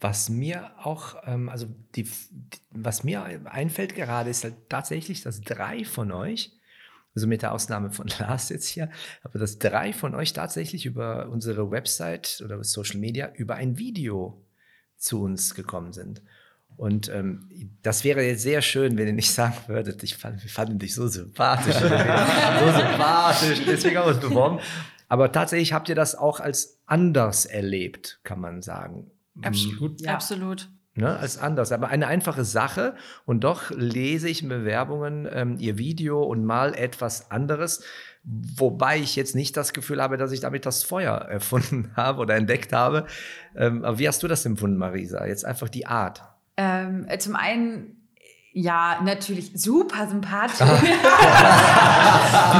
Was 0.00 0.28
mir 0.28 0.72
auch, 0.84 1.16
ähm, 1.24 1.48
also 1.48 1.66
die, 1.94 2.06
was 2.72 3.04
mir 3.04 3.24
einfällt 3.46 3.94
gerade, 3.94 4.28
ist 4.28 4.44
halt 4.44 4.68
tatsächlich, 4.68 5.22
dass 5.22 5.40
drei 5.40 5.86
von 5.86 6.12
euch 6.12 6.52
also 7.14 7.26
mit 7.26 7.40
der 7.40 7.52
Ausnahme 7.54 7.90
von 7.90 8.08
Lars 8.18 8.50
jetzt 8.50 8.68
hier, 8.68 8.90
aber 9.22 9.38
dass 9.38 9.58
drei 9.58 9.94
von 9.94 10.14
euch 10.14 10.34
tatsächlich 10.34 10.84
über 10.84 11.30
unsere 11.30 11.70
Website 11.70 12.42
oder 12.44 12.62
Social 12.64 13.00
Media 13.00 13.32
über 13.34 13.54
ein 13.54 13.78
Video 13.78 14.44
zu 14.98 15.22
uns 15.22 15.54
gekommen 15.54 15.94
sind. 15.94 16.20
Und 16.76 17.08
ähm, 17.08 17.48
das 17.82 18.04
wäre 18.04 18.22
jetzt 18.22 18.42
sehr 18.42 18.62
schön, 18.62 18.98
wenn 18.98 19.06
ihr 19.06 19.12
nicht 19.12 19.32
sagen 19.32 19.54
würdet, 19.66 20.02
ich 20.02 20.16
fand, 20.16 20.42
wir 20.42 20.50
fanden 20.50 20.78
dich 20.78 20.94
so 20.94 21.06
sympathisch, 21.06 21.74
so 21.80 21.88
sympathisch, 21.88 23.62
deswegen 23.66 23.96
haben 23.96 24.06
wir 24.06 24.14
uns 24.14 24.20
beworben. 24.20 24.58
Aber 25.08 25.30
tatsächlich 25.30 25.72
habt 25.72 25.88
ihr 25.88 25.94
das 25.94 26.14
auch 26.14 26.40
als 26.40 26.80
anders 26.86 27.44
erlebt, 27.44 28.20
kann 28.24 28.40
man 28.40 28.62
sagen. 28.62 29.10
Absolut. 29.42 30.00
Ja. 30.00 30.14
Absolut 30.14 30.68
ne, 30.94 31.18
als 31.18 31.38
anders. 31.38 31.72
Aber 31.72 31.88
eine 31.88 32.06
einfache 32.06 32.44
Sache 32.44 32.94
und 33.24 33.44
doch 33.44 33.70
lese 33.70 34.28
ich 34.28 34.42
in 34.42 34.48
Bewerbungen 34.48 35.28
ähm, 35.30 35.56
ihr 35.58 35.78
Video 35.78 36.22
und 36.22 36.44
mal 36.44 36.74
etwas 36.74 37.30
anderes. 37.30 37.82
Wobei 38.24 38.98
ich 38.98 39.16
jetzt 39.16 39.34
nicht 39.34 39.56
das 39.56 39.72
Gefühl 39.72 40.00
habe, 40.00 40.16
dass 40.16 40.32
ich 40.32 40.40
damit 40.40 40.66
das 40.66 40.82
Feuer 40.82 41.16
erfunden 41.30 41.92
habe 41.96 42.20
oder 42.20 42.36
entdeckt 42.36 42.72
habe. 42.72 43.06
Ähm, 43.56 43.84
aber 43.84 43.98
wie 43.98 44.08
hast 44.08 44.22
du 44.22 44.28
das 44.28 44.46
empfunden, 44.46 44.76
Marisa? 44.76 45.26
Jetzt 45.26 45.44
einfach 45.44 45.68
die 45.68 45.86
Art. 45.86 46.22
Ähm, 46.56 47.06
äh, 47.08 47.18
zum 47.18 47.36
einen 47.36 47.98
ja, 48.54 49.00
natürlich 49.02 49.52
super 49.54 50.06
sympathisch. 50.06 50.58
Gut, 50.58 50.68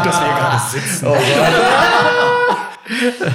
dass 0.07 0.21
wir 0.21 0.27
hier 0.27 0.35
gerade 0.35 0.71
sitzen. 0.71 1.07
Oh 1.07 1.17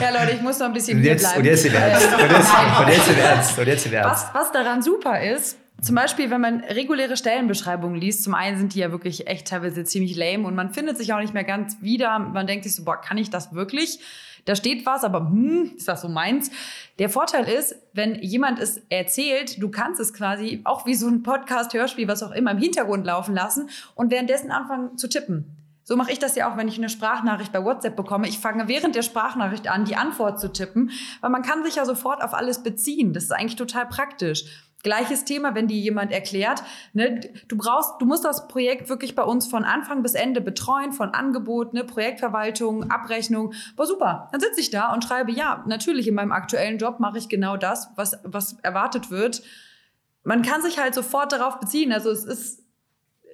ja, 0.02 0.10
Leute, 0.20 0.32
ich 0.34 0.42
muss 0.42 0.58
noch 0.60 0.66
ein 0.68 0.74
bisschen 0.74 0.98
und 0.98 1.04
jetzt, 1.04 1.22
bleiben. 1.22 1.40
Und 1.40 1.46
jetzt 1.46 1.66
im 1.66 1.76
Ernst. 1.76 2.14
Und 2.14 2.20
jetzt, 2.20 2.52
und 2.80 2.88
jetzt 2.88 3.10
im 3.10 3.20
Ernst. 3.20 3.60
Und 3.60 3.68
jetzt 3.68 3.86
im 3.86 3.94
Ernst. 3.94 4.28
Was, 4.34 4.34
was 4.34 4.52
daran 4.52 4.82
super 4.82 5.22
ist, 5.22 5.58
zum 5.82 5.94
Beispiel, 5.96 6.32
wenn 6.32 6.42
man 6.42 6.62
reguläre 6.62 7.16
Stellenbeschreibungen 7.16 8.00
liest, 8.02 8.24
zum 8.24 8.34
einen 8.34 8.58
sind 8.58 8.74
die 8.74 8.80
ja 8.80 8.92
wirklich 8.92 9.28
echt 9.28 9.48
teilweise 9.48 9.84
ziemlich 9.84 10.16
lame 10.16 10.48
und 10.48 10.56
man 10.56 10.74
findet 10.74 10.98
sich 10.98 11.14
auch 11.14 11.20
nicht 11.20 11.36
mehr 11.36 11.44
ganz 11.44 11.78
wieder. 11.82 12.18
Man 12.18 12.48
denkt 12.48 12.64
sich 12.64 12.74
so, 12.74 12.84
boah, 12.84 13.00
kann 13.00 13.20
ich 13.20 13.30
das 13.30 13.54
wirklich? 13.54 14.00
Da 14.48 14.56
steht 14.56 14.86
was, 14.86 15.04
aber 15.04 15.20
hm, 15.20 15.74
ist 15.76 15.90
das 15.90 16.02
so 16.02 16.08
meins? 16.08 16.52
Der 17.00 17.10
Vorteil 17.10 17.50
ist, 17.50 17.76
wenn 17.92 18.16
jemand 18.16 18.60
es 18.60 18.82
erzählt, 18.90 19.62
du 19.62 19.70
kannst 19.70 20.00
es 20.00 20.14
quasi 20.14 20.62
auch 20.64 20.86
wie 20.86 20.96
so 20.96 21.08
ein 21.08 21.22
Podcast, 21.22 21.74
Hörspiel, 21.74 22.08
was 22.08 22.24
auch 22.24 22.32
immer 22.32 22.52
im 22.52 22.58
Hintergrund 22.58 23.06
laufen 23.06 23.36
lassen 23.36 23.70
und 23.94 24.10
währenddessen 24.10 24.50
anfangen 24.50 24.98
zu 24.98 25.10
tippen. 25.10 25.58
So 25.84 25.98
mache 25.98 26.14
ich 26.14 26.20
das 26.20 26.36
ja 26.36 26.50
auch, 26.50 26.56
wenn 26.56 26.70
ich 26.70 26.78
eine 26.78 26.88
Sprachnachricht 26.88 27.52
bei 27.52 27.64
WhatsApp 27.64 27.98
bekomme. 27.98 28.28
Ich 28.30 28.40
fange 28.40 28.70
während 28.70 28.96
der 28.96 29.02
Sprachnachricht 29.02 29.70
an, 29.70 29.84
die 29.84 29.98
Antwort 29.98 30.40
zu 30.40 30.52
tippen, 30.52 30.92
weil 31.20 31.30
man 31.30 31.42
kann 31.42 31.64
sich 31.66 31.76
ja 31.76 31.86
sofort 31.86 32.24
auf 32.24 32.34
alles 32.34 32.64
beziehen. 32.64 33.12
Das 33.12 33.26
ist 33.26 33.32
eigentlich 33.32 33.58
total 33.58 33.86
praktisch. 33.86 34.46
Gleiches 34.88 35.26
Thema, 35.26 35.54
wenn 35.54 35.68
dir 35.68 35.78
jemand 35.78 36.14
erklärt, 36.14 36.64
ne, 36.94 37.20
du 37.50 37.58
brauchst, 37.58 37.96
du 38.00 38.06
musst 38.06 38.24
das 38.24 38.48
Projekt 38.48 38.88
wirklich 38.88 39.16
bei 39.16 39.24
uns 39.24 39.46
von 39.46 39.66
Anfang 39.66 40.02
bis 40.02 40.14
Ende 40.14 40.40
betreuen, 40.40 40.94
von 40.94 41.10
Angebot, 41.10 41.74
ne, 41.74 41.84
Projektverwaltung, 41.84 42.90
Abrechnung. 42.90 43.52
Boah, 43.76 43.86
super. 43.86 44.30
Dann 44.32 44.40
sitze 44.40 44.62
ich 44.62 44.70
da 44.70 44.94
und 44.94 45.04
schreibe, 45.04 45.34
ja, 45.34 45.66
natürlich 45.68 46.08
in 46.08 46.16
meinem 46.16 46.32
aktuellen 46.32 46.78
Job 46.78 47.02
mache 47.02 47.18
ich 47.18 47.28
genau 47.28 47.58
das, 47.58 47.90
was, 47.98 48.18
was 48.24 48.54
erwartet 48.64 49.12
wird. 49.12 49.44
Man 50.24 50.42
kann 50.42 50.62
sich 50.62 50.80
halt 50.80 50.96
sofort 50.96 51.34
darauf 51.34 51.60
beziehen. 51.60 51.92
Also 51.92 52.10
es 52.10 52.24
ist, 52.24 52.64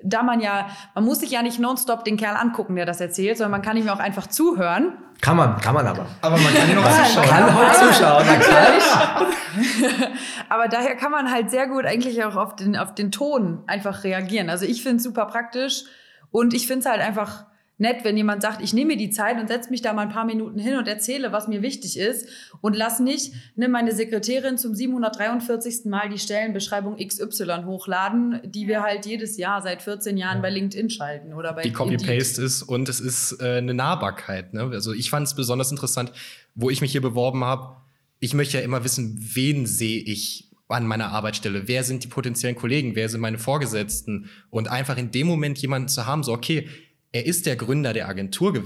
da 0.04 0.22
man 0.22 0.39
ja, 0.42 0.68
man 0.94 1.06
muss 1.06 1.20
sich 1.20 1.32
ja 1.32 1.42
nicht 1.42 1.60
nonstop 1.60 2.04
den 2.04 2.18
Kerl 2.18 2.36
angucken, 2.36 2.76
der 2.76 2.86
das 2.86 3.00
erzählt, 3.00 3.38
sondern 3.38 3.52
man 3.52 3.62
kann 3.62 3.78
ihm 3.78 3.88
auch 3.89 4.00
einfach 4.00 4.28
zuhören. 4.28 4.98
Kann 5.22 5.38
man, 5.38 5.60
kann 5.62 5.74
man 5.74 5.88
aber. 5.88 6.06
Aber 6.22 6.38
man 6.38 6.54
kann 6.54 6.70
ihn 6.70 6.78
auch 6.78 6.84
zuschauen. 6.84 7.28
Kann 7.28 7.56
heute 7.56 7.74
zuschauen. 7.74 8.26
na 8.28 8.36
klar. 8.36 9.28
Aber 10.50 10.68
daher 10.68 10.96
kann 10.96 11.12
man 11.12 11.32
halt 11.32 11.50
sehr 11.50 11.68
gut 11.68 11.86
eigentlich 11.86 12.24
auch 12.24 12.36
auf 12.36 12.56
den, 12.56 12.76
auf 12.76 12.94
den 12.94 13.12
Ton 13.12 13.63
einfach 13.68 14.04
reagieren. 14.04 14.50
Also 14.50 14.66
ich 14.66 14.84
finde 14.84 14.98
es 14.98 15.04
super 15.04 15.26
praktisch 15.26 15.84
und 16.32 16.54
ich 16.54 16.68
finde 16.68 16.82
es 16.82 16.86
halt 16.88 17.02
einfach 17.02 17.46
nett, 17.78 18.04
wenn 18.04 18.16
jemand 18.16 18.42
sagt, 18.42 18.62
ich 18.62 18.74
nehme 18.74 18.94
mir 18.94 18.98
die 18.98 19.10
Zeit 19.10 19.40
und 19.40 19.48
setze 19.48 19.70
mich 19.70 19.82
da 19.82 19.94
mal 19.94 20.04
ein 20.04 20.10
paar 20.10 20.26
Minuten 20.26 20.60
hin 20.60 20.78
und 20.78 20.88
erzähle, 20.88 21.32
was 21.32 21.48
mir 21.48 21.62
wichtig 21.62 21.98
ist 21.98 22.28
und 22.62 22.76
lass 22.76 23.00
nicht 23.00 23.34
ne, 23.56 23.68
meine 23.68 23.94
Sekretärin 23.94 24.58
zum 24.58 24.76
743. 24.76 25.86
Mal 25.86 26.10
die 26.10 26.20
Stellenbeschreibung 26.20 26.98
XY 26.98 27.64
hochladen, 27.66 28.40
die 28.46 28.68
wir 28.68 28.84
halt 28.84 29.06
jedes 29.06 29.38
Jahr 29.38 29.62
seit 29.62 29.82
14 29.82 30.18
Jahren 30.18 30.42
bei 30.42 30.50
LinkedIn 30.50 30.90
schalten 30.90 31.34
oder 31.34 31.54
bei 31.54 31.64
die. 31.64 31.72
Copy-Paste 31.72 32.42
ist 32.42 32.64
und 32.64 32.90
es 32.90 33.00
ist 33.00 33.42
äh, 33.42 33.58
eine 33.58 33.74
Nahbarkeit. 33.74 34.54
Ne? 34.54 34.70
Also 34.72 34.94
ich 34.94 35.10
fand 35.10 35.28
es 35.28 35.36
besonders 35.36 35.72
interessant, 35.72 36.12
wo 36.56 36.70
ich 36.70 36.82
mich 36.82 36.92
hier 36.92 37.02
beworben 37.02 37.44
habe. 37.44 37.78
Ich 38.20 38.34
möchte 38.34 38.58
ja 38.58 38.64
immer 38.64 38.84
wissen, 38.84 39.18
wen 39.20 39.66
sehe 39.66 40.02
ich 40.02 40.50
an 40.70 40.88
meiner 40.88 41.10
Arbeitsstelle? 41.10 41.68
Wer 41.68 41.84
sind 41.84 42.04
die 42.04 42.08
potenziellen 42.08 42.56
Kollegen? 42.56 42.96
Wer 42.96 43.10
sind 43.10 43.22
meine 43.22 43.38
Vorgesetzten? 43.38 44.30
Und 44.50 44.70
einfach 44.70 44.98
in 44.98 45.12
dem 45.12 45.28
Moment 45.28 45.60
jemanden 45.60 45.88
zu 45.88 46.06
haben, 46.06 46.24
so 46.24 46.34
okay, 46.34 46.68
er 47.13 47.26
ist 47.26 47.45
der 47.45 47.56
Gründer 47.56 47.93
der 47.93 48.10
Agentur. 48.10 48.62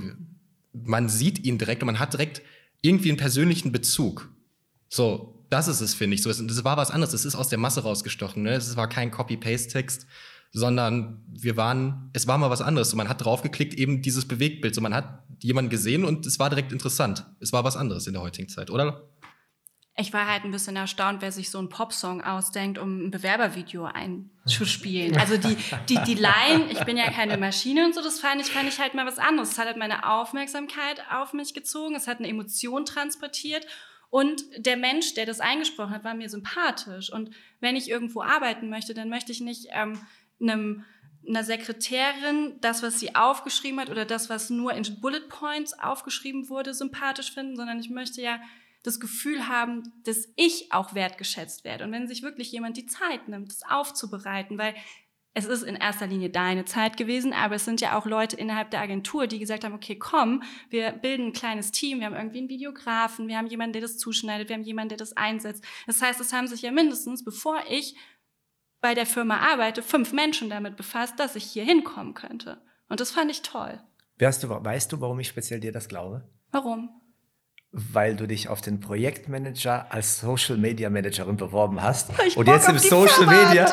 Man 0.74 1.10
sieht 1.10 1.46
ihn 1.46 1.58
direkt 1.60 1.84
und 1.84 1.88
man 1.88 2.00
hat 2.00 2.14
direkt 2.14 2.42
irgendwie 2.82 3.10
einen 3.10 3.18
persönlichen 3.18 3.72
Bezug. 3.72 4.32
So, 4.90 5.46
das 5.50 5.68
ist 5.68 5.82
es, 5.82 5.94
finde 5.94 6.16
ich. 6.16 6.24
So, 6.24 6.30
es- 6.30 6.46
das 6.46 6.64
war 6.64 6.78
was 6.78 6.92
anderes. 6.92 7.14
Es 7.14 7.26
ist 7.26 7.36
aus 7.36 7.50
der 7.50 7.60
Masse 7.60 7.82
rausgestochen. 7.84 8.44
Ne? 8.44 8.54
Es 8.56 8.76
war 8.76 8.88
kein 8.90 9.12
Copy-Paste-Text, 9.12 10.08
sondern 10.52 11.24
wir 11.30 11.58
waren, 11.58 12.10
es 12.14 12.28
war 12.28 12.38
mal 12.38 12.50
was 12.50 12.62
anderes. 12.62 12.90
So, 12.90 12.98
man 12.98 13.10
hat 13.10 13.24
draufgeklickt, 13.24 13.74
eben 13.74 14.02
dieses 14.02 14.28
Bewegtbild. 14.28 14.74
So, 14.76 14.82
man 14.82 14.94
hat 14.94 15.24
jemanden 15.42 15.70
gesehen 15.70 16.06
und 16.06 16.26
es 16.26 16.40
war 16.40 16.50
direkt 16.50 16.72
interessant. 16.72 17.26
Es 17.40 17.52
war 17.54 17.64
was 17.64 17.76
anderes 17.78 18.08
in 18.08 18.14
der 18.14 18.22
heutigen 18.22 18.48
Zeit, 18.50 18.70
oder? 18.70 19.08
Ich 20.00 20.14
war 20.14 20.28
halt 20.28 20.44
ein 20.44 20.52
bisschen 20.52 20.76
erstaunt, 20.76 21.22
wer 21.22 21.32
sich 21.32 21.50
so 21.50 21.58
einen 21.58 21.70
Popsong 21.70 22.22
ausdenkt, 22.22 22.78
um 22.78 23.08
ein 23.08 23.12
Bewerbervideo 23.12 23.86
einzuspielen. 23.86 25.18
Also 25.18 25.38
die, 25.38 25.58
die, 25.90 26.00
die 26.06 26.14
Line, 26.14 26.72
ich 26.72 26.84
bin 26.86 26.98
ja 26.98 27.10
keine 27.10 27.38
Maschine 27.38 27.86
und 27.86 27.96
so, 27.96 28.04
das 28.04 28.20
fand 28.20 28.40
ich, 28.40 28.48
fand 28.48 28.70
ich 28.70 28.80
halt 28.80 28.94
mal 28.94 29.08
was 29.08 29.18
anderes. 29.18 29.52
Es 29.52 29.58
hat 29.58 29.66
halt 29.66 29.78
meine 29.78 30.08
Aufmerksamkeit 30.08 31.02
auf 31.12 31.34
mich 31.34 31.56
gezogen, 31.56 31.96
es 31.96 32.08
hat 32.08 32.20
eine 32.20 32.28
Emotion 32.28 32.86
transportiert 32.86 33.66
und 34.10 34.44
der 34.58 34.78
Mensch, 34.78 35.16
der 35.16 35.26
das 35.26 35.40
eingesprochen 35.40 35.92
hat, 35.92 36.04
war 36.04 36.14
mir 36.14 36.30
sympathisch. 36.30 37.12
Und 37.12 37.32
wenn 37.60 37.76
ich 37.76 37.90
irgendwo 37.90 38.22
arbeiten 38.22 38.70
möchte, 38.70 38.94
dann 38.94 39.10
möchte 39.10 39.32
ich 39.32 39.42
nicht 39.42 39.68
ähm, 39.74 40.00
einem 40.40 40.86
einer 41.28 41.44
Sekretärin 41.44 42.56
das, 42.62 42.84
was 42.84 43.02
sie 43.02 43.16
aufgeschrieben 43.16 43.82
hat 43.82 43.90
oder 43.90 44.06
das, 44.06 44.30
was 44.30 44.50
nur 44.50 44.74
in 44.74 45.02
Bullet 45.02 45.28
Points 45.28 45.78
aufgeschrieben 45.78 46.48
wurde, 46.48 46.74
sympathisch 46.74 47.34
finden, 47.34 47.58
sondern 47.58 47.80
ich 47.80 47.90
möchte 47.90 48.22
ja 48.22 48.40
das 48.88 49.00
Gefühl 49.00 49.48
haben, 49.48 49.84
dass 50.06 50.30
ich 50.36 50.72
auch 50.72 50.96
wertgeschätzt 50.96 51.66
werde. 51.66 51.84
Und 51.84 51.92
wenn 51.92 52.08
sich 52.08 52.24
wirklich 52.24 52.52
jemand 52.52 52.78
die 52.78 52.86
Zeit 52.86 53.28
nimmt, 53.28 53.50
das 53.50 53.62
aufzubereiten, 53.70 54.58
weil 54.58 54.74
es 55.34 55.46
ist 55.46 55.62
in 55.62 55.76
erster 55.76 56.08
Linie 56.08 56.32
deine 56.32 56.66
Zeit 56.66 56.98
gewesen, 56.98 57.32
aber 57.32 57.56
es 57.56 57.66
sind 57.66 57.80
ja 57.80 57.96
auch 57.96 58.08
Leute 58.08 58.36
innerhalb 58.36 58.72
der 58.72 58.82
Agentur, 58.82 59.28
die 59.28 59.38
gesagt 59.38 59.64
haben, 59.64 59.76
okay, 59.76 59.96
komm, 59.96 60.42
wir 60.70 60.94
bilden 60.94 61.28
ein 61.28 61.34
kleines 61.34 61.72
Team, 61.72 62.00
wir 62.00 62.08
haben 62.08 62.16
irgendwie 62.16 62.40
einen 62.40 62.50
Videografen, 62.50 63.28
wir 63.28 63.38
haben 63.38 63.46
jemanden, 63.46 63.74
der 63.74 63.84
das 63.84 64.00
zuschneidet, 64.00 64.50
wir 64.50 64.56
haben 64.56 64.64
jemanden, 64.64 64.90
der 64.90 64.98
das 64.98 65.16
einsetzt. 65.16 65.64
Das 65.86 66.02
heißt, 66.02 66.20
es 66.20 66.34
haben 66.34 66.48
sich 66.48 66.64
ja 66.64 66.72
mindestens, 66.72 67.24
bevor 67.24 67.62
ich 67.70 67.96
bei 68.82 68.96
der 68.96 69.06
Firma 69.06 69.38
arbeite, 69.38 69.84
fünf 69.84 70.12
Menschen 70.12 70.50
damit 70.50 70.76
befasst, 70.76 71.20
dass 71.20 71.36
ich 71.36 71.44
hier 71.44 71.66
hinkommen 71.66 72.16
könnte. 72.16 72.62
Und 72.90 73.00
das 73.00 73.12
fand 73.12 73.30
ich 73.30 73.44
toll. 73.44 73.80
Weißt 74.18 74.44
du, 74.44 74.50
weißt 74.50 74.92
du, 74.92 75.02
warum 75.02 75.20
ich 75.20 75.28
speziell 75.28 75.60
dir 75.60 75.72
das 75.72 75.88
glaube? 75.88 76.28
Warum? 76.52 76.90
Weil 77.80 78.16
du 78.16 78.26
dich 78.26 78.50
auf 78.50 78.62
den 78.62 78.80
Projektmanager 78.80 79.86
als 79.92 80.20
Social 80.20 80.58
Media 80.58 80.90
Managerin 80.90 81.38
beworben 81.38 81.82
hast. 81.82 82.10
ich 82.26 82.36
und 82.36 82.48
jetzt 82.48 82.68
im 82.68 82.80
Social 82.80 83.28
Firma 83.28 83.50
Media. 83.50 83.72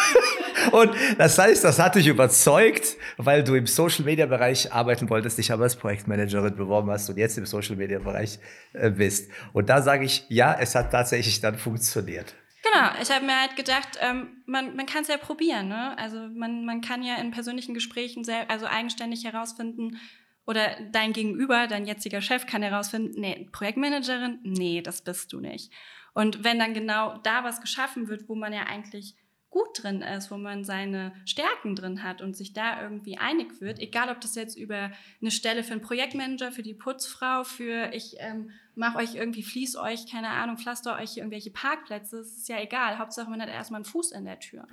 und 0.72 0.90
das 1.16 1.38
heißt, 1.38 1.64
das 1.64 1.78
hat 1.78 1.94
dich 1.94 2.08
überzeugt, 2.08 2.96
weil 3.16 3.42
du 3.42 3.54
im 3.54 3.66
Social 3.66 4.04
Media 4.04 4.26
Bereich 4.26 4.70
arbeiten 4.70 5.08
wolltest, 5.08 5.38
dich 5.38 5.50
aber 5.50 5.64
als 5.64 5.76
Projektmanagerin 5.76 6.56
beworben 6.56 6.90
hast 6.90 7.08
und 7.08 7.16
jetzt 7.16 7.38
im 7.38 7.46
Social 7.46 7.76
Media 7.76 7.98
Bereich 8.00 8.38
äh, 8.74 8.90
bist. 8.90 9.30
Und 9.54 9.70
da 9.70 9.80
sage 9.80 10.04
ich, 10.04 10.26
ja, 10.28 10.54
es 10.60 10.74
hat 10.74 10.92
tatsächlich 10.92 11.40
dann 11.40 11.56
funktioniert. 11.56 12.34
Genau, 12.62 12.90
ich 13.02 13.10
habe 13.10 13.24
mir 13.24 13.40
halt 13.40 13.56
gedacht, 13.56 13.98
ähm, 14.00 14.42
man, 14.46 14.76
man 14.76 14.86
kann 14.86 15.02
es 15.02 15.08
ja 15.08 15.16
probieren. 15.16 15.68
Ne? 15.68 15.98
Also 15.98 16.18
man, 16.34 16.64
man 16.64 16.80
kann 16.80 17.02
ja 17.02 17.16
in 17.16 17.32
persönlichen 17.32 17.74
Gesprächen 17.74 18.24
sehr, 18.24 18.50
also 18.50 18.66
eigenständig 18.66 19.24
herausfinden, 19.24 19.98
oder 20.46 20.76
dein 20.90 21.12
Gegenüber, 21.12 21.66
dein 21.66 21.86
jetziger 21.86 22.20
Chef 22.20 22.46
kann 22.46 22.62
herausfinden, 22.62 23.20
nee, 23.20 23.48
Projektmanagerin, 23.52 24.40
nee, 24.42 24.82
das 24.82 25.02
bist 25.02 25.32
du 25.32 25.40
nicht. 25.40 25.72
Und 26.14 26.44
wenn 26.44 26.58
dann 26.58 26.74
genau 26.74 27.18
da 27.22 27.44
was 27.44 27.60
geschaffen 27.60 28.08
wird, 28.08 28.28
wo 28.28 28.34
man 28.34 28.52
ja 28.52 28.64
eigentlich 28.64 29.14
gut 29.52 29.82
drin 29.82 30.00
ist, 30.00 30.30
wo 30.30 30.38
man 30.38 30.64
seine 30.64 31.12
Stärken 31.26 31.76
drin 31.76 32.02
hat 32.02 32.22
und 32.22 32.34
sich 32.34 32.54
da 32.54 32.82
irgendwie 32.82 33.18
einig 33.18 33.60
wird, 33.60 33.78
egal 33.78 34.08
ob 34.08 34.20
das 34.20 34.34
jetzt 34.34 34.56
über 34.56 34.90
eine 35.20 35.30
Stelle 35.30 35.62
für 35.62 35.72
einen 35.72 35.82
Projektmanager, 35.82 36.52
für 36.52 36.62
die 36.62 36.74
Putzfrau, 36.74 37.44
für 37.44 37.92
ich 37.92 38.16
ähm, 38.18 38.50
mache 38.74 38.96
euch 38.98 39.14
irgendwie, 39.14 39.42
fließ 39.42 39.76
euch, 39.76 40.10
keine 40.10 40.30
Ahnung, 40.30 40.56
pflaster 40.56 40.96
euch 40.96 41.18
irgendwelche 41.18 41.50
Parkplätze, 41.50 42.16
das 42.16 42.28
ist 42.28 42.48
ja 42.48 42.60
egal. 42.60 42.98
Hauptsache, 42.98 43.30
man 43.30 43.42
hat 43.42 43.50
erstmal 43.50 43.78
einen 43.78 43.84
Fuß 43.84 44.12
in 44.12 44.24
der 44.24 44.40
Tür. 44.40 44.66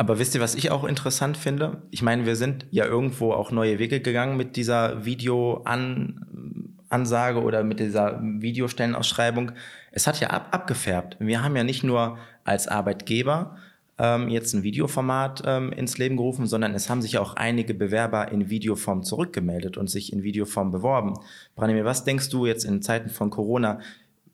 Aber 0.00 0.18
wisst 0.18 0.34
ihr, 0.34 0.40
was 0.40 0.54
ich 0.54 0.70
auch 0.70 0.84
interessant 0.84 1.36
finde? 1.36 1.82
Ich 1.90 2.00
meine, 2.00 2.24
wir 2.24 2.34
sind 2.34 2.64
ja 2.70 2.86
irgendwo 2.86 3.34
auch 3.34 3.50
neue 3.50 3.78
Wege 3.78 4.00
gegangen 4.00 4.38
mit 4.38 4.56
dieser 4.56 5.04
Videoansage 5.04 7.42
oder 7.42 7.62
mit 7.64 7.80
dieser 7.80 8.18
Videostellenausschreibung. 8.22 9.52
Es 9.92 10.06
hat 10.06 10.18
ja 10.18 10.30
ab 10.30 10.48
abgefärbt. 10.52 11.18
Wir 11.20 11.44
haben 11.44 11.54
ja 11.54 11.64
nicht 11.64 11.84
nur 11.84 12.16
als 12.44 12.66
Arbeitgeber 12.66 13.58
ähm, 13.98 14.30
jetzt 14.30 14.54
ein 14.54 14.62
Videoformat 14.62 15.42
ähm, 15.44 15.70
ins 15.70 15.98
Leben 15.98 16.16
gerufen, 16.16 16.46
sondern 16.46 16.74
es 16.74 16.88
haben 16.88 17.02
sich 17.02 17.18
auch 17.18 17.36
einige 17.36 17.74
Bewerber 17.74 18.32
in 18.32 18.48
Videoform 18.48 19.02
zurückgemeldet 19.02 19.76
und 19.76 19.90
sich 19.90 20.14
in 20.14 20.22
Videoform 20.22 20.70
beworben. 20.70 21.12
Branimir, 21.56 21.84
was 21.84 22.04
denkst 22.04 22.30
du 22.30 22.46
jetzt 22.46 22.64
in 22.64 22.80
Zeiten 22.80 23.10
von 23.10 23.28
Corona? 23.28 23.80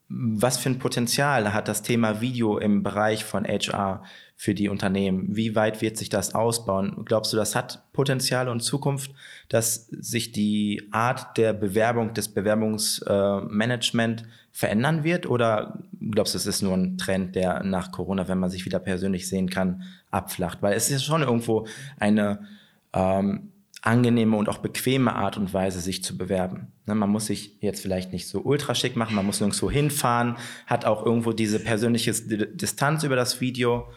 Was 0.07 0.57
für 0.57 0.69
ein 0.69 0.79
Potenzial 0.79 1.53
hat 1.53 1.67
das 1.67 1.81
Thema 1.81 2.21
Video 2.21 2.57
im 2.57 2.83
Bereich 2.83 3.25
von 3.25 3.43
HR 3.43 4.03
für 4.39 4.53
die 4.53 4.69
Unternehmen? 4.69 5.35
Wie 5.35 5.55
weit 5.55 5.81
wird 5.81 5.97
sich 5.97 6.09
das 6.09 6.35
ausbauen? 6.35 7.01
Glaubst 7.05 7.33
du, 7.33 7.37
das 7.37 7.55
hat 7.55 7.91
Potenzial 7.91 8.47
und 8.47 8.61
Zukunft, 8.61 9.11
dass 9.49 9.87
sich 9.87 10.31
die 10.31 10.87
Art 10.91 11.37
der 11.37 11.53
Bewerbung, 11.53 12.13
des 12.13 12.29
Bewerbungsmanagement 12.29 14.25
verändern 14.51 15.03
wird? 15.03 15.25
Oder 15.25 15.79
glaubst 16.11 16.35
du, 16.35 16.37
es 16.37 16.45
ist 16.45 16.61
nur 16.61 16.75
ein 16.75 16.99
Trend, 16.99 17.35
der 17.35 17.63
nach 17.63 17.91
Corona, 17.91 18.27
wenn 18.27 18.37
man 18.37 18.51
sich 18.51 18.63
wieder 18.63 18.77
persönlich 18.77 19.27
sehen 19.27 19.49
kann, 19.49 19.81
abflacht? 20.11 20.61
Weil 20.61 20.77
es 20.77 20.91
ist 20.91 21.03
schon 21.03 21.23
irgendwo 21.23 21.65
eine 21.99 22.45
ähm, 22.93 23.51
angenehme 23.81 24.37
und 24.37 24.49
auch 24.49 24.59
bequeme 24.59 25.15
Art 25.15 25.37
und 25.37 25.51
Weise, 25.51 25.79
sich 25.79 26.03
zu 26.03 26.15
bewerben. 26.15 26.67
Ne, 26.85 26.93
man 26.93 27.09
muss 27.09 27.25
sich 27.25 27.57
jetzt 27.61 27.81
vielleicht 27.81 28.13
nicht 28.13 28.27
so 28.27 28.41
ultra 28.41 28.75
schick 28.75 28.95
machen, 28.95 29.15
man 29.15 29.25
muss 29.25 29.39
nirgendwo 29.39 29.71
hinfahren, 29.71 30.37
hat 30.67 30.85
auch 30.85 31.03
irgendwo 31.03 31.33
diese 31.33 31.59
persönliche 31.59 32.13
Distanz 32.13 33.03
über 33.03 33.15
das 33.15 33.41
Video. 33.41 33.87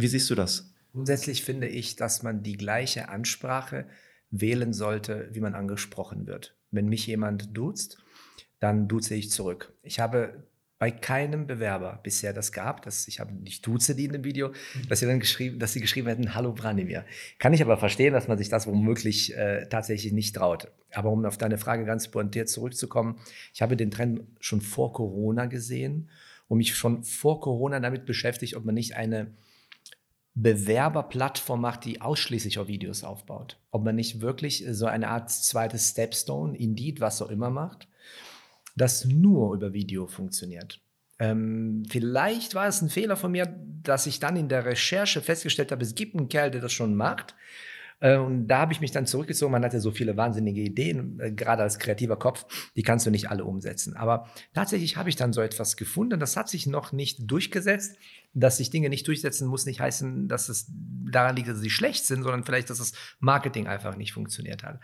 Wie 0.00 0.08
siehst 0.08 0.30
du 0.30 0.34
das? 0.34 0.72
Grundsätzlich 0.92 1.44
finde 1.44 1.68
ich, 1.68 1.96
dass 1.96 2.22
man 2.22 2.42
die 2.42 2.56
gleiche 2.56 3.08
Ansprache 3.08 3.86
wählen 4.30 4.72
sollte, 4.72 5.28
wie 5.32 5.40
man 5.40 5.54
angesprochen 5.54 6.26
wird. 6.26 6.56
Wenn 6.70 6.88
mich 6.88 7.06
jemand 7.06 7.56
duzt, 7.56 7.98
dann 8.60 8.88
duze 8.88 9.14
ich 9.14 9.30
zurück. 9.30 9.72
Ich 9.82 10.00
habe 10.00 10.44
bei 10.78 10.90
keinem 10.90 11.46
Bewerber 11.46 12.00
bisher 12.02 12.32
das 12.32 12.52
gab, 12.52 12.80
dass 12.82 13.06
ich 13.06 13.20
habe 13.20 13.34
nicht 13.34 13.66
duze 13.66 13.94
die 13.94 14.06
in 14.06 14.12
dem 14.12 14.24
Video, 14.24 14.52
dass 14.88 15.00
sie 15.00 15.06
dann 15.06 15.20
geschrieben, 15.20 15.58
dass 15.58 15.74
sie 15.74 15.80
geschrieben 15.80 16.08
hätten, 16.08 16.34
Hallo 16.34 16.54
Branimir. 16.54 17.04
Kann 17.38 17.52
ich 17.52 17.60
aber 17.60 17.76
verstehen, 17.76 18.14
dass 18.14 18.28
man 18.28 18.38
sich 18.38 18.48
das 18.48 18.66
womöglich 18.66 19.36
äh, 19.36 19.66
tatsächlich 19.68 20.12
nicht 20.14 20.36
traut. 20.36 20.72
Aber 20.92 21.10
um 21.10 21.26
auf 21.26 21.36
deine 21.36 21.58
Frage 21.58 21.84
ganz 21.84 22.08
pointiert 22.08 22.48
zurückzukommen, 22.48 23.20
ich 23.52 23.60
habe 23.60 23.76
den 23.76 23.90
Trend 23.90 24.22
schon 24.40 24.62
vor 24.62 24.94
Corona 24.94 25.46
gesehen 25.46 26.08
und 26.48 26.56
mich 26.56 26.74
schon 26.74 27.04
vor 27.04 27.42
Corona 27.42 27.78
damit 27.78 28.06
beschäftigt, 28.06 28.56
ob 28.56 28.64
man 28.64 28.74
nicht 28.74 28.96
eine 28.96 29.34
Bewerberplattform 30.42 31.60
macht, 31.60 31.84
die 31.84 32.00
ausschließlich 32.00 32.58
auf 32.58 32.68
Videos 32.68 33.04
aufbaut. 33.04 33.58
Ob 33.70 33.84
man 33.84 33.96
nicht 33.96 34.20
wirklich 34.20 34.64
so 34.70 34.86
eine 34.86 35.08
Art 35.08 35.30
zweites 35.30 35.90
Stepstone, 35.90 36.56
Indeed, 36.56 37.00
was 37.00 37.20
auch 37.20 37.30
immer 37.30 37.50
macht, 37.50 37.88
das 38.76 39.04
nur 39.04 39.54
über 39.54 39.72
Video 39.72 40.06
funktioniert. 40.06 40.80
Ähm, 41.18 41.84
vielleicht 41.88 42.54
war 42.54 42.66
es 42.66 42.80
ein 42.80 42.88
Fehler 42.88 43.16
von 43.16 43.32
mir, 43.32 43.54
dass 43.82 44.06
ich 44.06 44.20
dann 44.20 44.36
in 44.36 44.48
der 44.48 44.64
Recherche 44.64 45.20
festgestellt 45.20 45.70
habe, 45.70 45.82
es 45.82 45.94
gibt 45.94 46.16
einen 46.16 46.28
Kerl, 46.28 46.50
der 46.50 46.62
das 46.62 46.72
schon 46.72 46.94
macht. 46.94 47.34
Äh, 48.00 48.16
und 48.16 48.48
da 48.48 48.58
habe 48.58 48.72
ich 48.72 48.80
mich 48.80 48.90
dann 48.90 49.06
zurückgezogen. 49.06 49.52
Man 49.52 49.64
hatte 49.64 49.80
so 49.80 49.90
viele 49.90 50.16
wahnsinnige 50.16 50.60
Ideen, 50.60 51.20
äh, 51.20 51.32
gerade 51.32 51.62
als 51.62 51.78
kreativer 51.78 52.16
Kopf, 52.16 52.46
die 52.76 52.82
kannst 52.82 53.06
du 53.06 53.10
nicht 53.10 53.30
alle 53.30 53.44
umsetzen. 53.44 53.94
Aber 53.96 54.28
tatsächlich 54.54 54.96
habe 54.96 55.08
ich 55.08 55.16
dann 55.16 55.32
so 55.32 55.40
etwas 55.40 55.76
gefunden. 55.76 56.18
Das 56.18 56.36
hat 56.36 56.48
sich 56.48 56.66
noch 56.66 56.92
nicht 56.92 57.30
durchgesetzt. 57.30 57.96
Dass 58.32 58.58
sich 58.58 58.70
Dinge 58.70 58.90
nicht 58.90 59.08
durchsetzen, 59.08 59.48
muss 59.48 59.66
nicht 59.66 59.80
heißen, 59.80 60.28
dass 60.28 60.48
es 60.48 60.70
daran 60.70 61.34
liegt, 61.34 61.48
dass 61.48 61.58
sie 61.58 61.68
schlecht 61.68 62.04
sind, 62.04 62.22
sondern 62.22 62.44
vielleicht, 62.44 62.70
dass 62.70 62.78
das 62.78 62.92
Marketing 63.18 63.66
einfach 63.66 63.96
nicht 63.96 64.12
funktioniert 64.12 64.62
hat. 64.62 64.78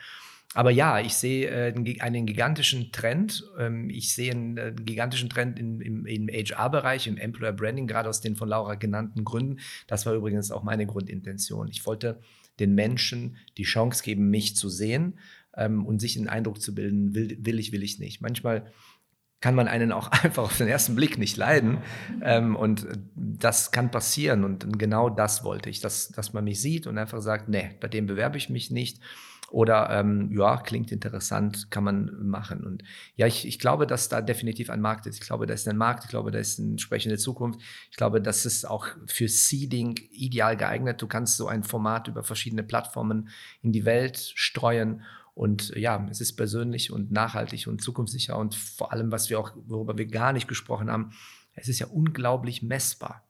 Aber 0.55 0.71
ja, 0.71 1.01
ich 1.01 1.15
sehe 1.15 1.49
äh, 1.49 2.01
einen 2.01 2.27
gigantischen 2.27 2.91
Trend. 2.91 3.45
Ähm, 3.59 3.89
ich 3.91 4.15
sehe 4.15 4.33
einen 4.33 4.85
gigantischen 4.85 5.29
Trend 5.29 5.59
in, 5.59 5.81
im, 5.81 6.07
im 6.07 6.29
HR-Bereich, 6.29 7.07
im 7.07 7.19
Employer 7.19 7.53
Branding, 7.53 7.87
gerade 7.87 8.09
aus 8.09 8.21
den 8.21 8.37
von 8.37 8.49
Laura 8.49 8.75
genannten 8.75 9.25
Gründen. 9.25 9.61
Das 9.87 10.07
war 10.07 10.15
übrigens 10.15 10.51
auch 10.51 10.63
meine 10.63 10.87
Grundintention. 10.87 11.69
Ich 11.69 11.85
wollte 11.87 12.21
den 12.59 12.75
Menschen 12.75 13.37
die 13.57 13.65
Chance 13.65 14.03
geben, 14.03 14.31
mich 14.31 14.57
zu 14.57 14.69
sehen 14.69 15.19
ähm, 15.57 15.85
und 15.85 16.01
sich 16.01 16.17
einen 16.17 16.29
Eindruck 16.29 16.61
zu 16.61 16.75
bilden, 16.75 17.15
will, 17.15 17.39
will 17.41 17.59
ich, 17.59 17.73
will 17.73 17.83
ich 17.83 17.99
nicht. 17.99 18.21
Manchmal 18.21 18.73
kann 19.41 19.55
man 19.55 19.69
einen 19.69 19.93
auch 19.93 20.09
einfach 20.25 20.45
auf 20.45 20.57
den 20.57 20.69
ersten 20.69 20.97
Blick 20.97 21.19
nicht 21.19 21.37
leiden. 21.37 21.79
Ähm, 22.23 22.57
und 22.57 22.87
das 23.15 23.71
kann 23.71 23.91
passieren. 23.91 24.45
Und 24.45 24.79
genau 24.79 25.11
das 25.11 25.45
wollte 25.45 25.71
ich, 25.71 25.81
dass, 25.81 26.09
dass 26.09 26.33
man 26.33 26.45
mich 26.45 26.61
sieht 26.61 26.87
und 26.87 26.99
einfach 26.99 27.21
sagt, 27.21 27.49
nee, 27.49 27.71
bei 27.81 27.89
dem 27.89 28.07
bewerbe 28.07 28.39
ich 28.39 28.49
mich 28.49 28.71
nicht. 28.71 29.01
Oder 29.51 29.91
ähm, 29.91 30.31
ja, 30.33 30.57
klingt 30.57 30.91
interessant, 30.91 31.71
kann 31.71 31.85
man 31.85 32.27
machen. 32.27 32.65
Und 32.65 32.83
ja, 33.15 33.27
ich, 33.27 33.47
ich 33.47 33.59
glaube, 33.61 33.87
dass 33.87 34.09
da 34.09 34.21
definitiv 34.21 34.71
ein 34.71 34.81
Markt 34.81 35.07
ist. 35.07 35.23
Ich 35.23 35.27
glaube, 35.27 35.47
da 35.47 35.55
ist 35.55 35.69
ein 35.69 35.77
Markt, 35.77 36.05
ich 36.05 36.11
glaube, 36.11 36.33
da 36.33 36.39
ist 36.39 36.59
eine 36.59 36.71
entsprechende 36.71 37.17
Zukunft. 37.17 37.61
Ich 37.91 37.97
glaube, 37.97 38.21
das 38.21 38.45
ist 38.45 38.65
auch 38.65 38.89
für 39.07 39.29
Seeding 39.29 39.99
ideal 40.11 40.57
geeignet. 40.57 41.01
Du 41.01 41.07
kannst 41.07 41.37
so 41.37 41.47
ein 41.47 41.63
Format 41.63 42.09
über 42.09 42.25
verschiedene 42.25 42.65
Plattformen 42.65 43.29
in 43.63 43.73
die 43.73 43.85
Welt 43.85 44.33
streuen. 44.35 45.03
Und 45.35 45.69
ja, 45.77 46.05
es 46.11 46.21
ist 46.21 46.33
persönlich 46.33 46.91
und 46.91 47.13
nachhaltig 47.13 47.69
und 47.69 47.83
zukunftssicher. 47.83 48.37
Und 48.37 48.55
vor 48.55 48.93
allem, 48.93 49.13
was 49.13 49.31
wir 49.31 49.39
auch, 49.39 49.53
worüber 49.67 49.97
wir 49.97 50.07
gar 50.07 50.33
nicht 50.33 50.49
gesprochen 50.49 50.91
haben, 50.91 51.13
es 51.55 51.69
ist 51.69 51.79
ja 51.79 51.87
unglaublich 51.87 52.63
messbar. 52.63 53.26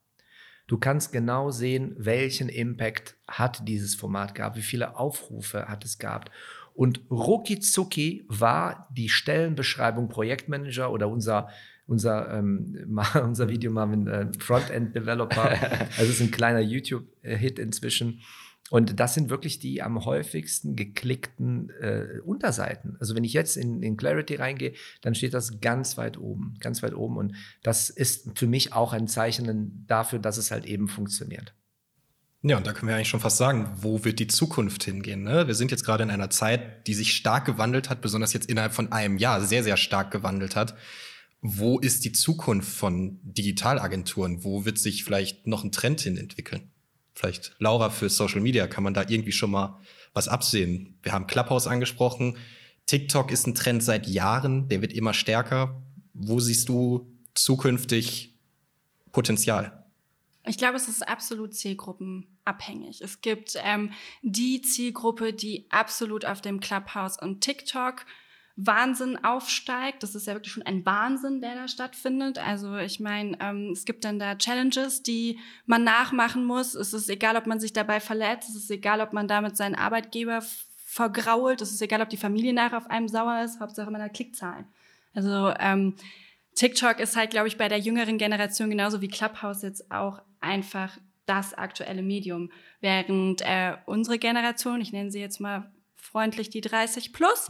Du 0.66 0.78
kannst 0.78 1.12
genau 1.12 1.50
sehen, 1.50 1.94
welchen 1.96 2.48
Impact 2.48 3.16
hat 3.28 3.68
dieses 3.68 3.94
Format 3.94 4.34
gehabt, 4.34 4.56
wie 4.56 4.62
viele 4.62 4.96
Aufrufe 4.96 5.68
hat 5.68 5.84
es 5.84 5.98
gehabt. 5.98 6.30
Und 6.74 7.00
rucki 7.10 7.60
zucki 7.60 8.24
war 8.28 8.88
die 8.90 9.08
Stellenbeschreibung 9.08 10.08
Projektmanager 10.08 10.90
oder 10.90 11.08
unser 11.08 11.48
unser, 11.86 12.32
ähm, 12.32 13.00
unser 13.22 13.48
Video 13.48 13.70
Marvin 13.70 14.06
äh, 14.06 14.26
Frontend 14.38 14.94
Developer. 14.94 15.50
Also 15.96 16.02
es 16.02 16.10
ist 16.10 16.20
ein 16.20 16.30
kleiner 16.30 16.60
YouTube-Hit 16.60 17.58
inzwischen. 17.58 18.20
Und 18.70 18.98
das 18.98 19.14
sind 19.14 19.30
wirklich 19.30 19.58
die 19.60 19.82
am 19.82 20.04
häufigsten 20.04 20.74
geklickten 20.74 21.70
äh, 21.80 22.20
Unterseiten. 22.24 22.96
Also 22.98 23.14
wenn 23.14 23.24
ich 23.24 23.32
jetzt 23.32 23.56
in, 23.56 23.82
in 23.82 23.96
Clarity 23.96 24.34
reingehe, 24.36 24.74
dann 25.02 25.14
steht 25.14 25.34
das 25.34 25.60
ganz 25.60 25.96
weit 25.96 26.18
oben, 26.18 26.54
ganz 26.60 26.82
weit 26.82 26.94
oben. 26.94 27.16
Und 27.16 27.34
das 27.62 27.90
ist 27.90 28.36
für 28.36 28.48
mich 28.48 28.72
auch 28.72 28.92
ein 28.92 29.06
Zeichen 29.06 29.84
dafür, 29.86 30.18
dass 30.18 30.36
es 30.36 30.50
halt 30.50 30.66
eben 30.66 30.88
funktioniert. 30.88 31.54
Ja, 32.42 32.56
und 32.56 32.66
da 32.66 32.72
können 32.72 32.88
wir 32.88 32.96
eigentlich 32.96 33.08
schon 33.08 33.20
fast 33.20 33.38
sagen, 33.38 33.70
wo 33.76 34.04
wird 34.04 34.18
die 34.18 34.26
Zukunft 34.26 34.84
hingehen? 34.84 35.22
Ne? 35.22 35.46
Wir 35.46 35.54
sind 35.54 35.70
jetzt 35.70 35.84
gerade 35.84 36.04
in 36.04 36.10
einer 36.10 36.30
Zeit, 36.30 36.86
die 36.86 36.94
sich 36.94 37.12
stark 37.12 37.44
gewandelt 37.44 37.88
hat, 37.88 38.00
besonders 38.00 38.32
jetzt 38.32 38.48
innerhalb 38.48 38.72
von 38.72 38.92
einem 38.92 39.18
Jahr 39.18 39.40
sehr, 39.40 39.64
sehr 39.64 39.76
stark 39.76 40.10
gewandelt 40.10 40.54
hat. 40.54 40.76
Wo 41.40 41.78
ist 41.78 42.04
die 42.04 42.12
Zukunft 42.12 42.68
von 42.68 43.18
Digitalagenturen? 43.22 44.44
Wo 44.44 44.64
wird 44.64 44.78
sich 44.78 45.04
vielleicht 45.04 45.46
noch 45.46 45.64
ein 45.64 45.72
Trend 45.72 46.00
hin 46.00 46.16
entwickeln? 46.16 46.70
Vielleicht 47.16 47.56
Laura 47.58 47.90
für 47.90 48.08
Social 48.08 48.40
Media, 48.40 48.66
kann 48.68 48.84
man 48.84 48.94
da 48.94 49.02
irgendwie 49.08 49.32
schon 49.32 49.50
mal 49.50 49.80
was 50.12 50.28
absehen? 50.28 50.98
Wir 51.02 51.12
haben 51.12 51.26
Clubhouse 51.26 51.66
angesprochen. 51.66 52.36
TikTok 52.86 53.32
ist 53.32 53.46
ein 53.46 53.54
Trend 53.54 53.82
seit 53.82 54.06
Jahren, 54.06 54.68
der 54.68 54.82
wird 54.82 54.92
immer 54.92 55.14
stärker. 55.14 55.82
Wo 56.12 56.38
siehst 56.38 56.68
du 56.68 57.10
zukünftig 57.34 58.38
Potenzial? 59.12 59.84
Ich 60.44 60.58
glaube, 60.58 60.76
es 60.76 60.88
ist 60.88 61.06
absolut 61.06 61.54
zielgruppenabhängig. 61.54 63.00
Es 63.00 63.20
gibt 63.20 63.54
ähm, 63.64 63.92
die 64.22 64.60
Zielgruppe, 64.62 65.32
die 65.32 65.66
absolut 65.70 66.24
auf 66.24 66.40
dem 66.40 66.60
Clubhouse 66.60 67.20
und 67.20 67.40
TikTok 67.40 68.06
Wahnsinn 68.56 69.22
aufsteigt. 69.22 70.02
Das 70.02 70.14
ist 70.14 70.26
ja 70.26 70.32
wirklich 70.32 70.52
schon 70.52 70.64
ein 70.64 70.84
Wahnsinn, 70.86 71.42
der 71.42 71.54
da 71.54 71.68
stattfindet. 71.68 72.38
Also 72.38 72.76
ich 72.78 73.00
meine, 73.00 73.36
ähm, 73.40 73.70
es 73.72 73.84
gibt 73.84 74.04
dann 74.04 74.18
da 74.18 74.34
Challenges, 74.36 75.02
die 75.02 75.38
man 75.66 75.84
nachmachen 75.84 76.44
muss. 76.44 76.74
Es 76.74 76.94
ist 76.94 77.10
egal, 77.10 77.36
ob 77.36 77.46
man 77.46 77.60
sich 77.60 77.74
dabei 77.74 78.00
verletzt. 78.00 78.48
Es 78.48 78.56
ist 78.56 78.70
egal, 78.70 79.02
ob 79.02 79.12
man 79.12 79.28
damit 79.28 79.58
seinen 79.58 79.74
Arbeitgeber 79.74 80.42
vergrault. 80.86 81.60
Es 81.60 81.70
ist 81.70 81.82
egal, 81.82 82.00
ob 82.00 82.08
die 82.08 82.16
Familie 82.16 82.54
nachher 82.54 82.78
auf 82.78 82.88
einem 82.88 83.08
sauer 83.08 83.42
ist. 83.44 83.60
Hauptsache 83.60 83.90
man 83.90 84.02
hat 84.02 84.14
Klickzahlen. 84.14 84.64
Also 85.14 85.52
ähm, 85.60 85.94
TikTok 86.54 86.98
ist 86.98 87.16
halt, 87.16 87.30
glaube 87.30 87.48
ich, 87.48 87.58
bei 87.58 87.68
der 87.68 87.78
jüngeren 87.78 88.16
Generation 88.16 88.70
genauso 88.70 89.02
wie 89.02 89.08
Clubhouse 89.08 89.60
jetzt 89.62 89.90
auch 89.90 90.22
einfach 90.40 90.96
das 91.26 91.52
aktuelle 91.54 92.02
Medium, 92.02 92.50
während 92.80 93.42
äh, 93.42 93.76
unsere 93.84 94.18
Generation, 94.18 94.80
ich 94.80 94.92
nenne 94.92 95.10
sie 95.10 95.20
jetzt 95.20 95.40
mal 95.40 95.70
freundlich 96.06 96.50
die 96.50 96.60
30 96.60 97.12
plus, 97.12 97.48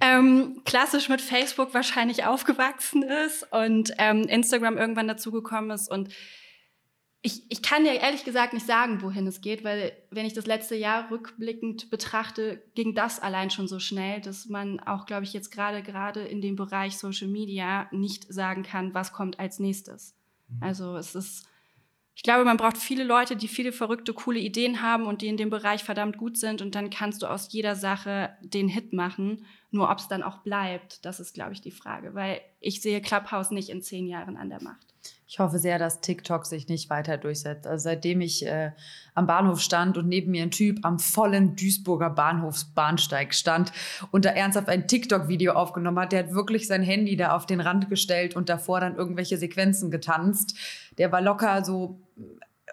ähm, 0.00 0.62
klassisch 0.64 1.08
mit 1.08 1.20
Facebook 1.20 1.74
wahrscheinlich 1.74 2.24
aufgewachsen 2.24 3.02
ist 3.02 3.50
und 3.52 3.92
ähm, 3.98 4.22
Instagram 4.22 4.78
irgendwann 4.78 5.08
dazugekommen 5.08 5.70
ist. 5.70 5.90
Und 5.90 6.08
ich, 7.20 7.42
ich 7.50 7.62
kann 7.62 7.82
dir 7.82 7.94
ehrlich 7.94 8.24
gesagt 8.24 8.52
nicht 8.52 8.66
sagen, 8.66 9.02
wohin 9.02 9.26
es 9.26 9.40
geht, 9.40 9.64
weil 9.64 9.92
wenn 10.10 10.24
ich 10.24 10.34
das 10.34 10.46
letzte 10.46 10.76
Jahr 10.76 11.10
rückblickend 11.10 11.90
betrachte, 11.90 12.62
ging 12.74 12.94
das 12.94 13.20
allein 13.20 13.50
schon 13.50 13.66
so 13.66 13.80
schnell, 13.80 14.20
dass 14.20 14.46
man 14.46 14.78
auch, 14.80 15.04
glaube 15.04 15.24
ich, 15.24 15.32
jetzt 15.32 15.50
gerade 15.50 15.82
gerade 15.82 16.20
in 16.20 16.40
dem 16.40 16.54
Bereich 16.54 16.96
Social 16.96 17.28
Media 17.28 17.88
nicht 17.90 18.32
sagen 18.32 18.62
kann, 18.62 18.94
was 18.94 19.12
kommt 19.12 19.40
als 19.40 19.58
nächstes. 19.58 20.14
Mhm. 20.48 20.62
Also 20.62 20.96
es 20.96 21.16
ist 21.16 21.47
ich 22.18 22.24
glaube, 22.24 22.44
man 22.44 22.56
braucht 22.56 22.78
viele 22.78 23.04
Leute, 23.04 23.36
die 23.36 23.46
viele 23.46 23.70
verrückte, 23.70 24.12
coole 24.12 24.40
Ideen 24.40 24.82
haben 24.82 25.06
und 25.06 25.22
die 25.22 25.28
in 25.28 25.36
dem 25.36 25.50
Bereich 25.50 25.84
verdammt 25.84 26.18
gut 26.18 26.36
sind. 26.36 26.60
Und 26.60 26.74
dann 26.74 26.90
kannst 26.90 27.22
du 27.22 27.28
aus 27.28 27.52
jeder 27.52 27.76
Sache 27.76 28.36
den 28.40 28.66
Hit 28.66 28.92
machen. 28.92 29.46
Nur 29.70 29.88
ob 29.88 29.98
es 29.98 30.08
dann 30.08 30.24
auch 30.24 30.38
bleibt, 30.38 31.04
das 31.04 31.20
ist, 31.20 31.32
glaube 31.32 31.52
ich, 31.52 31.60
die 31.60 31.70
Frage. 31.70 32.16
Weil 32.16 32.40
ich 32.58 32.82
sehe 32.82 33.00
Clubhouse 33.00 33.52
nicht 33.52 33.68
in 33.68 33.82
zehn 33.82 34.08
Jahren 34.08 34.36
an 34.36 34.48
der 34.48 34.60
Macht. 34.60 34.84
Ich 35.30 35.40
hoffe 35.40 35.58
sehr, 35.58 35.78
dass 35.78 36.00
TikTok 36.00 36.46
sich 36.46 36.68
nicht 36.68 36.88
weiter 36.88 37.18
durchsetzt. 37.18 37.66
Also 37.66 37.84
seitdem 37.84 38.22
ich 38.22 38.46
äh, 38.46 38.72
am 39.14 39.26
Bahnhof 39.26 39.60
stand 39.60 39.98
und 39.98 40.08
neben 40.08 40.30
mir 40.30 40.42
ein 40.42 40.50
Typ 40.50 40.78
am 40.86 40.98
vollen 40.98 41.54
Duisburger 41.54 42.08
Bahnhofsbahnsteig 42.08 43.34
stand 43.34 43.70
und 44.10 44.24
da 44.24 44.30
ernsthaft 44.30 44.70
ein 44.70 44.88
TikTok-Video 44.88 45.52
aufgenommen 45.52 45.98
hat, 45.98 46.12
der 46.12 46.20
hat 46.20 46.32
wirklich 46.32 46.66
sein 46.66 46.82
Handy 46.82 47.14
da 47.18 47.36
auf 47.36 47.44
den 47.44 47.60
Rand 47.60 47.90
gestellt 47.90 48.36
und 48.36 48.48
davor 48.48 48.80
dann 48.80 48.96
irgendwelche 48.96 49.36
Sequenzen 49.36 49.90
getanzt. 49.90 50.56
Der 50.96 51.12
war 51.12 51.20
locker 51.20 51.62
so 51.62 52.00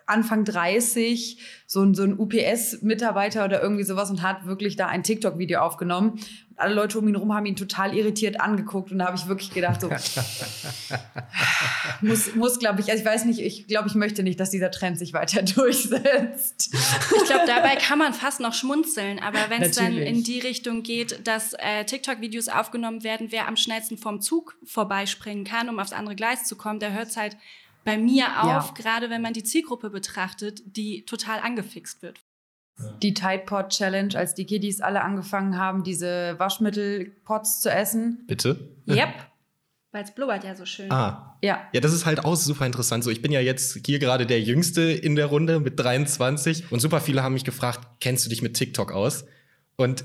Anfang 0.05 0.45
30, 0.45 1.39
so 1.67 1.81
ein, 1.81 1.95
so 1.95 2.03
ein 2.03 2.17
UPS-Mitarbeiter 2.17 3.45
oder 3.45 3.61
irgendwie 3.61 3.83
sowas 3.83 4.09
und 4.09 4.21
hat 4.21 4.45
wirklich 4.45 4.75
da 4.75 4.87
ein 4.87 5.03
TikTok-Video 5.03 5.61
aufgenommen. 5.61 6.19
Alle 6.57 6.73
Leute 6.73 6.99
um 6.99 7.07
ihn 7.07 7.15
herum 7.15 7.33
haben 7.33 7.45
ihn 7.45 7.57
total 7.57 7.95
irritiert 7.95 8.39
angeguckt 8.39 8.91
und 8.91 8.99
da 8.99 9.07
habe 9.07 9.17
ich 9.17 9.27
wirklich 9.27 9.51
gedacht, 9.51 9.81
so 9.81 9.89
muss, 12.01 12.33
muss 12.35 12.59
glaube 12.59 12.79
ich, 12.79 12.89
also 12.89 13.01
ich 13.01 13.05
weiß 13.05 13.25
nicht, 13.25 13.39
ich 13.39 13.67
glaube, 13.67 13.89
ich 13.89 13.95
möchte 13.95 14.23
nicht, 14.23 14.39
dass 14.39 14.51
dieser 14.51 14.71
Trend 14.71 14.97
sich 14.97 15.11
weiter 15.11 15.41
durchsetzt. 15.41 16.73
Ich 16.73 17.25
glaube, 17.25 17.45
dabei 17.45 17.75
kann 17.75 17.99
man 17.99 18.13
fast 18.13 18.39
noch 18.39 18.53
schmunzeln, 18.53 19.19
aber 19.19 19.49
wenn 19.49 19.63
es 19.63 19.75
dann 19.75 19.97
in 19.97 20.23
die 20.23 20.39
Richtung 20.39 20.83
geht, 20.83 21.27
dass 21.27 21.53
äh, 21.53 21.83
TikTok-Videos 21.83 22.47
aufgenommen 22.47 23.03
werden, 23.03 23.27
wer 23.31 23.47
am 23.47 23.57
schnellsten 23.57 23.97
vom 23.97 24.21
Zug 24.21 24.55
vorbeispringen 24.63 25.43
kann, 25.43 25.67
um 25.67 25.79
aufs 25.79 25.93
andere 25.93 26.15
Gleis 26.15 26.45
zu 26.45 26.55
kommen, 26.55 26.79
der 26.79 26.93
hört 26.93 27.09
es 27.09 27.17
halt 27.17 27.35
bei 27.85 27.97
mir 27.97 28.25
auf, 28.43 28.67
ja. 28.67 28.73
gerade 28.75 29.09
wenn 29.09 29.21
man 29.21 29.31
die 29.31 29.43
Zielgruppe 29.43 29.89
betrachtet, 29.89 30.61
die 30.65 31.05
total 31.05 31.39
angefixt 31.39 32.01
wird. 32.01 32.19
Die 33.01 33.13
Tide 33.13 33.43
Pod 33.45 33.69
Challenge, 33.69 34.17
als 34.17 34.33
die 34.33 34.45
Kiddies 34.45 34.81
alle 34.81 35.01
angefangen 35.01 35.57
haben, 35.57 35.83
diese 35.83 36.35
Waschmittelpots 36.37 37.61
zu 37.61 37.71
essen. 37.71 38.25
Bitte? 38.27 38.75
Yep. 38.89 39.13
Weil 39.93 40.03
es 40.03 40.11
blubbert 40.11 40.43
ja 40.43 40.55
so 40.55 40.65
schön. 40.65 40.91
Ah. 40.91 41.37
Ja. 41.41 41.69
Ja, 41.71 41.79
das 41.79 41.93
ist 41.93 42.05
halt 42.05 42.25
auch 42.25 42.35
super 42.35 42.65
interessant. 42.65 43.05
So, 43.05 43.11
ich 43.11 43.21
bin 43.21 43.31
ja 43.31 43.39
jetzt 43.39 43.79
hier 43.85 43.97
gerade 43.97 44.25
der 44.25 44.41
Jüngste 44.41 44.81
in 44.81 45.15
der 45.15 45.27
Runde 45.27 45.61
mit 45.61 45.79
23 45.79 46.69
und 46.69 46.81
super 46.81 46.99
viele 46.99 47.23
haben 47.23 47.33
mich 47.33 47.45
gefragt, 47.45 47.87
kennst 48.01 48.25
du 48.25 48.29
dich 48.29 48.41
mit 48.41 48.55
TikTok 48.55 48.91
aus? 48.91 49.23
Und 49.77 50.03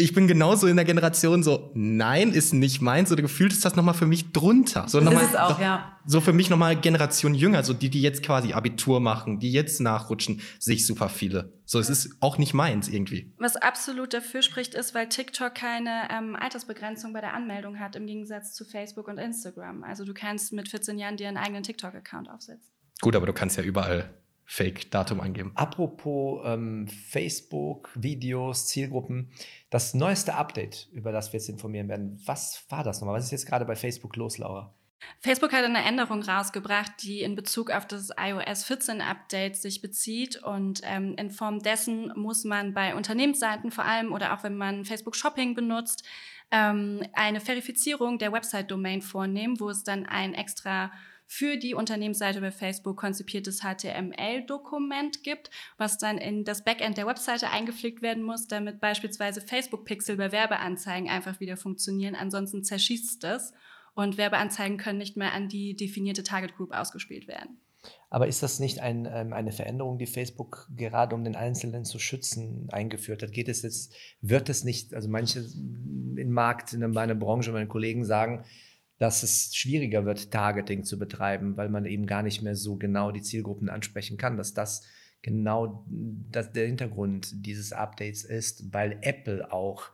ich 0.00 0.14
bin 0.14 0.28
genauso 0.28 0.68
in 0.68 0.76
der 0.76 0.84
Generation 0.84 1.42
so, 1.42 1.72
nein, 1.74 2.30
ist 2.30 2.54
nicht 2.54 2.80
meins. 2.80 3.10
Oder 3.10 3.20
gefühlt 3.20 3.52
ist 3.52 3.64
das 3.64 3.74
nochmal 3.74 3.94
für 3.94 4.06
mich 4.06 4.30
drunter. 4.30 4.86
So 4.86 5.00
nochmal, 5.00 5.24
ist 5.24 5.36
auch, 5.36 5.50
doch, 5.50 5.60
ja. 5.60 5.98
So 6.06 6.20
für 6.20 6.32
mich 6.32 6.50
nochmal 6.50 6.76
Generation 6.76 7.34
jünger, 7.34 7.64
so 7.64 7.74
die, 7.74 7.90
die 7.90 8.00
jetzt 8.00 8.22
quasi 8.22 8.52
Abitur 8.52 9.00
machen, 9.00 9.40
die 9.40 9.50
jetzt 9.50 9.80
nachrutschen, 9.80 10.40
sich 10.60 10.86
super 10.86 11.08
viele. 11.08 11.52
So, 11.64 11.80
es 11.80 11.90
ist 11.90 12.16
auch 12.20 12.38
nicht 12.38 12.54
meins 12.54 12.88
irgendwie. 12.88 13.34
Was 13.38 13.56
absolut 13.56 14.14
dafür 14.14 14.42
spricht, 14.42 14.74
ist, 14.74 14.94
weil 14.94 15.08
TikTok 15.08 15.52
keine 15.56 16.08
ähm, 16.12 16.36
Altersbegrenzung 16.36 17.12
bei 17.12 17.20
der 17.20 17.34
Anmeldung 17.34 17.80
hat, 17.80 17.96
im 17.96 18.06
Gegensatz 18.06 18.54
zu 18.54 18.64
Facebook 18.64 19.08
und 19.08 19.18
Instagram. 19.18 19.82
Also 19.82 20.04
du 20.04 20.14
kannst 20.14 20.52
mit 20.52 20.68
14 20.68 20.96
Jahren 20.96 21.16
dir 21.16 21.26
einen 21.26 21.38
eigenen 21.38 21.64
TikTok-Account 21.64 22.30
aufsetzen. 22.30 22.72
Gut, 23.00 23.16
aber 23.16 23.26
du 23.26 23.32
kannst 23.32 23.56
ja 23.56 23.64
überall 23.64 24.08
Fake-Datum 24.50 25.20
eingeben. 25.20 25.52
Apropos 25.56 26.40
ähm, 26.46 26.88
Facebook, 26.88 27.90
Videos, 27.94 28.66
Zielgruppen, 28.66 29.30
das 29.68 29.92
neueste 29.92 30.36
Update, 30.36 30.88
über 30.90 31.12
das 31.12 31.34
wir 31.34 31.38
jetzt 31.38 31.50
informieren 31.50 31.88
werden, 31.88 32.18
was 32.24 32.64
war 32.70 32.82
das 32.82 33.00
nochmal? 33.00 33.16
Was 33.16 33.26
ist 33.26 33.30
jetzt 33.30 33.46
gerade 33.46 33.66
bei 33.66 33.76
Facebook 33.76 34.16
los, 34.16 34.38
Laura? 34.38 34.74
Facebook 35.20 35.52
hat 35.52 35.64
eine 35.64 35.84
Änderung 35.84 36.22
rausgebracht, 36.22 36.92
die 37.02 37.20
in 37.20 37.34
Bezug 37.34 37.70
auf 37.70 37.86
das 37.86 38.08
iOS 38.18 38.64
14 38.64 39.02
Update 39.02 39.56
sich 39.56 39.82
bezieht. 39.82 40.42
Und 40.42 40.80
ähm, 40.82 41.14
in 41.18 41.30
Form 41.30 41.60
dessen 41.60 42.10
muss 42.16 42.44
man 42.44 42.72
bei 42.72 42.94
Unternehmensseiten 42.94 43.70
vor 43.70 43.84
allem 43.84 44.12
oder 44.12 44.32
auch 44.32 44.44
wenn 44.44 44.56
man 44.56 44.86
Facebook 44.86 45.14
Shopping 45.14 45.54
benutzt, 45.54 46.04
ähm, 46.50 47.02
eine 47.12 47.40
Verifizierung 47.40 48.18
der 48.18 48.32
Website-Domain 48.32 49.02
vornehmen, 49.02 49.60
wo 49.60 49.68
es 49.68 49.84
dann 49.84 50.06
ein 50.06 50.32
extra 50.32 50.90
für 51.30 51.58
die 51.58 51.74
Unternehmensseite 51.74 52.40
bei 52.40 52.50
Facebook 52.50 52.96
konzipiertes 52.96 53.60
HTML-Dokument 53.60 55.22
gibt, 55.22 55.50
was 55.76 55.98
dann 55.98 56.16
in 56.16 56.44
das 56.44 56.64
Backend 56.64 56.96
der 56.96 57.06
Webseite 57.06 57.50
eingepflegt 57.50 58.00
werden 58.00 58.22
muss, 58.22 58.48
damit 58.48 58.80
beispielsweise 58.80 59.42
Facebook-Pixel 59.42 60.16
bei 60.16 60.32
Werbeanzeigen 60.32 61.10
einfach 61.10 61.38
wieder 61.38 61.58
funktionieren. 61.58 62.14
Ansonsten 62.14 62.64
zerschießt 62.64 63.22
es 63.24 63.52
und 63.94 64.16
Werbeanzeigen 64.16 64.78
können 64.78 64.98
nicht 64.98 65.18
mehr 65.18 65.34
an 65.34 65.50
die 65.50 65.76
definierte 65.76 66.22
Target 66.22 66.56
Group 66.56 66.72
ausgespielt 66.72 67.28
werden. 67.28 67.60
Aber 68.10 68.26
ist 68.26 68.42
das 68.42 68.58
nicht 68.58 68.80
ein, 68.80 69.06
ähm, 69.10 69.34
eine 69.34 69.52
Veränderung, 69.52 69.98
die 69.98 70.06
Facebook 70.06 70.66
gerade 70.74 71.14
um 71.14 71.24
den 71.24 71.36
Einzelnen 71.36 71.84
zu 71.84 71.98
schützen 71.98 72.68
eingeführt 72.72 73.22
hat? 73.22 73.32
Geht 73.32 73.48
es 73.48 73.62
jetzt, 73.62 73.94
wird 74.22 74.48
es 74.48 74.64
nicht, 74.64 74.94
also 74.94 75.08
manche 75.10 75.40
im 75.40 76.30
Markt, 76.30 76.72
in 76.72 76.90
meiner 76.90 77.14
Branche, 77.14 77.52
meine 77.52 77.68
Kollegen 77.68 78.06
sagen, 78.06 78.44
dass 78.98 79.22
es 79.22 79.54
schwieriger 79.54 80.04
wird, 80.04 80.30
Targeting 80.30 80.84
zu 80.84 80.98
betreiben, 80.98 81.56
weil 81.56 81.68
man 81.68 81.86
eben 81.86 82.06
gar 82.06 82.22
nicht 82.22 82.42
mehr 82.42 82.56
so 82.56 82.76
genau 82.76 83.12
die 83.12 83.22
Zielgruppen 83.22 83.68
ansprechen 83.68 84.16
kann, 84.16 84.36
dass 84.36 84.54
das 84.54 84.82
genau 85.22 85.84
das 85.88 86.52
der 86.52 86.66
Hintergrund 86.66 87.44
dieses 87.46 87.72
Updates 87.72 88.24
ist, 88.24 88.72
weil 88.72 88.98
Apple 89.02 89.52
auch, 89.52 89.90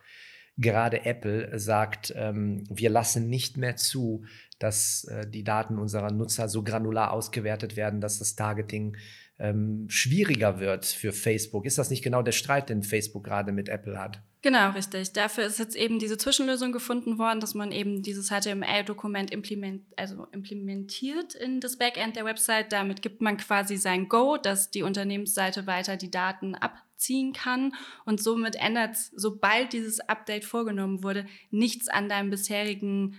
gerade 0.57 1.05
Apple 1.05 1.59
sagt, 1.59 2.13
ähm, 2.17 2.65
wir 2.71 2.91
lassen 2.91 3.29
nicht 3.29 3.57
mehr 3.57 3.77
zu, 3.77 4.25
dass 4.59 5.05
äh, 5.05 5.29
die 5.29 5.45
Daten 5.45 5.79
unserer 5.79 6.13
Nutzer 6.13 6.49
so 6.49 6.63
granular 6.63 7.13
ausgewertet 7.13 7.77
werden, 7.77 8.01
dass 8.01 8.19
das 8.19 8.37
Targeting 8.37 8.97
ähm, 9.39 9.87
schwieriger 9.89 10.61
wird 10.61 10.85
für 10.85 11.13
Facebook. 11.13 11.67
Ist 11.67 11.79
das 11.79 11.91
nicht 11.91 12.03
genau 12.03 12.23
der 12.23 12.33
Streit, 12.33 12.69
den 12.69 12.83
Facebook 12.83 13.25
gerade 13.25 13.53
mit 13.53 13.69
Apple 13.69 13.99
hat? 13.99 14.23
Genau, 14.43 14.71
richtig. 14.73 15.13
Dafür 15.15 15.45
ist 15.45 15.59
jetzt 15.59 15.75
eben 15.75 15.99
diese 15.99 16.19
Zwischenlösung 16.19 16.71
gefunden 16.71 17.19
worden, 17.19 17.41
dass 17.41 17.55
man 17.55 17.73
eben 17.73 18.03
dieses 18.03 18.29
HTML-Dokument 18.29 19.31
implement, 19.31 19.83
also 19.97 20.27
implementiert 20.33 21.35
in 21.35 21.61
das 21.61 21.79
Backend 21.79 22.17
der 22.17 22.27
Website. 22.27 22.71
Damit 22.71 23.01
gibt 23.01 23.23
man 23.23 23.39
quasi 23.39 23.79
sein 23.79 24.09
Go, 24.09 24.37
dass 24.37 24.71
die 24.71 24.83
Unternehmensseite 24.83 25.67
weiter 25.67 25.97
die 25.97 26.11
Daten 26.11 26.55
abziehen 26.55 27.33
kann. 27.33 27.73
Und 28.05 28.23
somit 28.23 28.55
ändert, 28.57 28.97
sobald 29.17 29.73
dieses 29.73 30.01
Update 30.01 30.45
vorgenommen 30.45 31.03
wurde, 31.03 31.25
nichts 31.51 31.89
an 31.89 32.11
deinem 32.11 32.29
bisherigen 32.29 33.17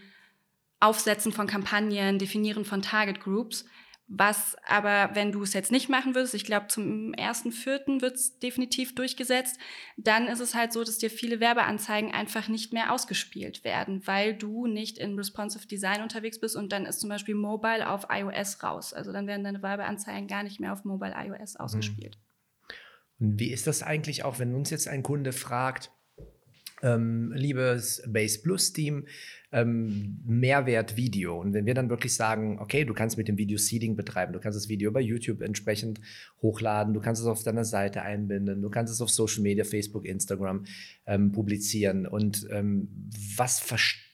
Aufsetzen 0.79 1.31
von 1.31 1.47
Kampagnen, 1.47 2.19
Definieren 2.19 2.65
von 2.65 2.83
Target 2.83 3.19
Groups. 3.19 3.65
Was 4.07 4.55
aber, 4.67 5.15
wenn 5.15 5.31
du 5.31 5.41
es 5.41 5.53
jetzt 5.53 5.71
nicht 5.71 5.89
machen 5.89 6.13
würdest, 6.13 6.35
ich 6.35 6.45
glaube, 6.45 6.67
zum 6.67 7.13
1.4. 7.13 8.01
wird 8.01 8.15
es 8.15 8.37
definitiv 8.37 8.93
durchgesetzt, 8.93 9.57
dann 9.97 10.27
ist 10.27 10.41
es 10.41 10.53
halt 10.53 10.73
so, 10.73 10.83
dass 10.83 10.99
dir 10.99 11.09
viele 11.09 11.39
Werbeanzeigen 11.39 12.11
einfach 12.11 12.47
nicht 12.47 12.71
mehr 12.71 12.93
ausgespielt 12.93 13.63
werden, 13.63 14.05
weil 14.05 14.35
du 14.35 14.67
nicht 14.67 14.99
in 14.99 15.15
Responsive 15.15 15.65
Design 15.65 16.03
unterwegs 16.03 16.39
bist 16.39 16.55
und 16.55 16.71
dann 16.71 16.85
ist 16.85 16.99
zum 16.99 17.09
Beispiel 17.09 17.33
Mobile 17.33 17.89
auf 17.89 18.05
iOS 18.11 18.61
raus. 18.61 18.93
Also 18.93 19.11
dann 19.11 19.25
werden 19.25 19.43
deine 19.43 19.63
Werbeanzeigen 19.63 20.27
gar 20.27 20.43
nicht 20.43 20.59
mehr 20.59 20.73
auf 20.73 20.85
Mobile 20.85 21.15
iOS 21.17 21.55
ausgespielt. 21.55 22.19
Und 23.19 23.39
wie 23.39 23.51
ist 23.51 23.65
das 23.65 23.81
eigentlich 23.81 24.23
auch, 24.23 24.37
wenn 24.37 24.53
uns 24.53 24.69
jetzt 24.69 24.87
ein 24.87 25.01
Kunde 25.01 25.33
fragt, 25.33 25.91
ähm, 26.85 27.33
liebes 27.35 28.01
Base 28.07 28.41
Plus 28.41 28.71
Team, 28.71 29.05
ähm, 29.51 30.19
Mehrwert 30.25 30.95
Video. 30.95 31.41
Und 31.41 31.53
wenn 31.53 31.65
wir 31.65 31.73
dann 31.73 31.89
wirklich 31.89 32.13
sagen, 32.13 32.59
okay, 32.59 32.85
du 32.85 32.93
kannst 32.93 33.17
mit 33.17 33.27
dem 33.27 33.37
Video 33.37 33.57
Seeding 33.57 33.95
betreiben, 33.95 34.33
du 34.33 34.39
kannst 34.39 34.55
das 34.55 34.69
Video 34.69 34.91
bei 34.91 35.01
YouTube 35.01 35.41
entsprechend 35.41 35.99
hochladen, 36.41 36.93
du 36.93 37.01
kannst 37.01 37.21
es 37.21 37.27
auf 37.27 37.43
deiner 37.43 37.65
Seite 37.65 38.03
einbinden, 38.03 38.61
du 38.61 38.69
kannst 38.69 38.93
es 38.93 39.01
auf 39.01 39.09
Social 39.09 39.41
Media, 39.41 39.63
Facebook, 39.63 40.05
Instagram 40.05 40.65
ähm, 41.07 41.31
publizieren. 41.31 42.05
Und 42.05 42.47
ähm, 42.51 43.09
was 43.35 43.59
versteht 43.59 44.04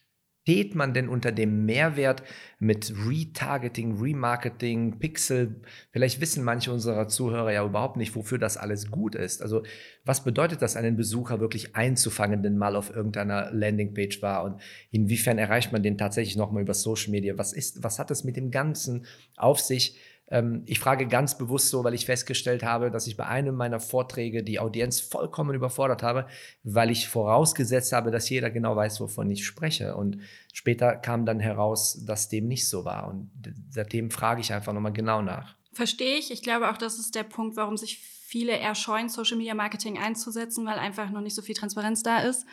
man 0.75 0.93
denn 0.93 1.07
unter 1.07 1.31
dem 1.31 1.65
Mehrwert 1.65 2.23
mit 2.59 2.93
Retargeting, 3.07 3.99
Remarketing, 3.99 4.97
Pixel? 4.97 5.61
Vielleicht 5.91 6.19
wissen 6.19 6.43
manche 6.43 6.71
unserer 6.71 7.07
Zuhörer 7.07 7.51
ja 7.51 7.63
überhaupt 7.63 7.97
nicht, 7.97 8.15
wofür 8.15 8.39
das 8.39 8.57
alles 8.57 8.89
gut 8.89 9.13
ist. 9.13 9.41
Also 9.41 9.63
was 10.03 10.23
bedeutet 10.23 10.61
das, 10.61 10.75
einen 10.75 10.97
Besucher 10.97 11.39
wirklich 11.39 11.75
einzufangen, 11.75 12.41
den 12.41 12.57
mal 12.57 12.75
auf 12.75 12.93
irgendeiner 12.95 13.51
Landingpage 13.51 14.21
war? 14.21 14.43
Und 14.43 14.61
inwiefern 14.89 15.37
erreicht 15.37 15.71
man 15.71 15.83
den 15.83 15.97
tatsächlich 15.97 16.35
nochmal 16.35 16.63
über 16.63 16.73
Social 16.73 17.11
Media? 17.11 17.37
Was, 17.37 17.53
ist, 17.53 17.83
was 17.83 17.99
hat 17.99 18.09
es 18.09 18.23
mit 18.23 18.35
dem 18.35 18.49
Ganzen 18.49 19.05
auf 19.37 19.59
sich? 19.59 19.99
Ähm, 20.32 20.63
ich 20.65 20.79
frage 20.79 21.07
ganz 21.07 21.38
bewusst 21.38 21.69
so, 21.69 21.84
weil 21.84 21.93
ich 21.93 22.05
festgestellt 22.05 22.63
habe, 22.63 22.89
dass 22.89 23.05
ich 23.05 23.17
bei 23.17 23.27
einem 23.27 23.55
meiner 23.55 23.79
Vorträge 23.79 24.43
die 24.43 24.59
Audienz 24.59 25.01
vollkommen 25.01 25.53
überfordert 25.53 26.01
habe, 26.01 26.25
weil 26.63 26.89
ich 26.89 27.07
vorausgesetzt 27.07 27.91
habe, 27.91 28.09
dass 28.09 28.29
jeder 28.29 28.49
genau 28.49 28.75
weiß, 28.75 29.01
wovon 29.01 29.29
ich 29.29 29.45
spreche. 29.45 29.95
Und 29.95 30.17
später 30.53 30.95
kam 30.95 31.25
dann 31.25 31.39
heraus, 31.39 32.03
dass 32.05 32.29
dem 32.29 32.47
nicht 32.47 32.67
so 32.67 32.86
war. 32.86 33.07
Und 33.09 33.29
seitdem 33.69 34.09
frage 34.09 34.41
ich 34.41 34.53
einfach 34.53 34.73
nochmal 34.73 34.93
genau 34.93 35.21
nach. 35.21 35.55
Verstehe 35.73 36.17
ich. 36.17 36.32
Ich 36.32 36.41
glaube 36.41 36.71
auch, 36.71 36.77
das 36.77 36.97
ist 36.97 37.13
der 37.15 37.23
Punkt, 37.23 37.57
warum 37.57 37.77
sich 37.77 37.99
viele 37.99 38.53
eher 38.53 38.75
scheuen, 38.75 39.09
Social 39.09 39.38
Media 39.38 39.53
Marketing 39.53 39.97
einzusetzen, 39.97 40.65
weil 40.65 40.79
einfach 40.79 41.09
noch 41.09 41.21
nicht 41.21 41.36
so 41.36 41.41
viel 41.41 41.55
Transparenz 41.55 42.01
da 42.01 42.19
ist. 42.19 42.45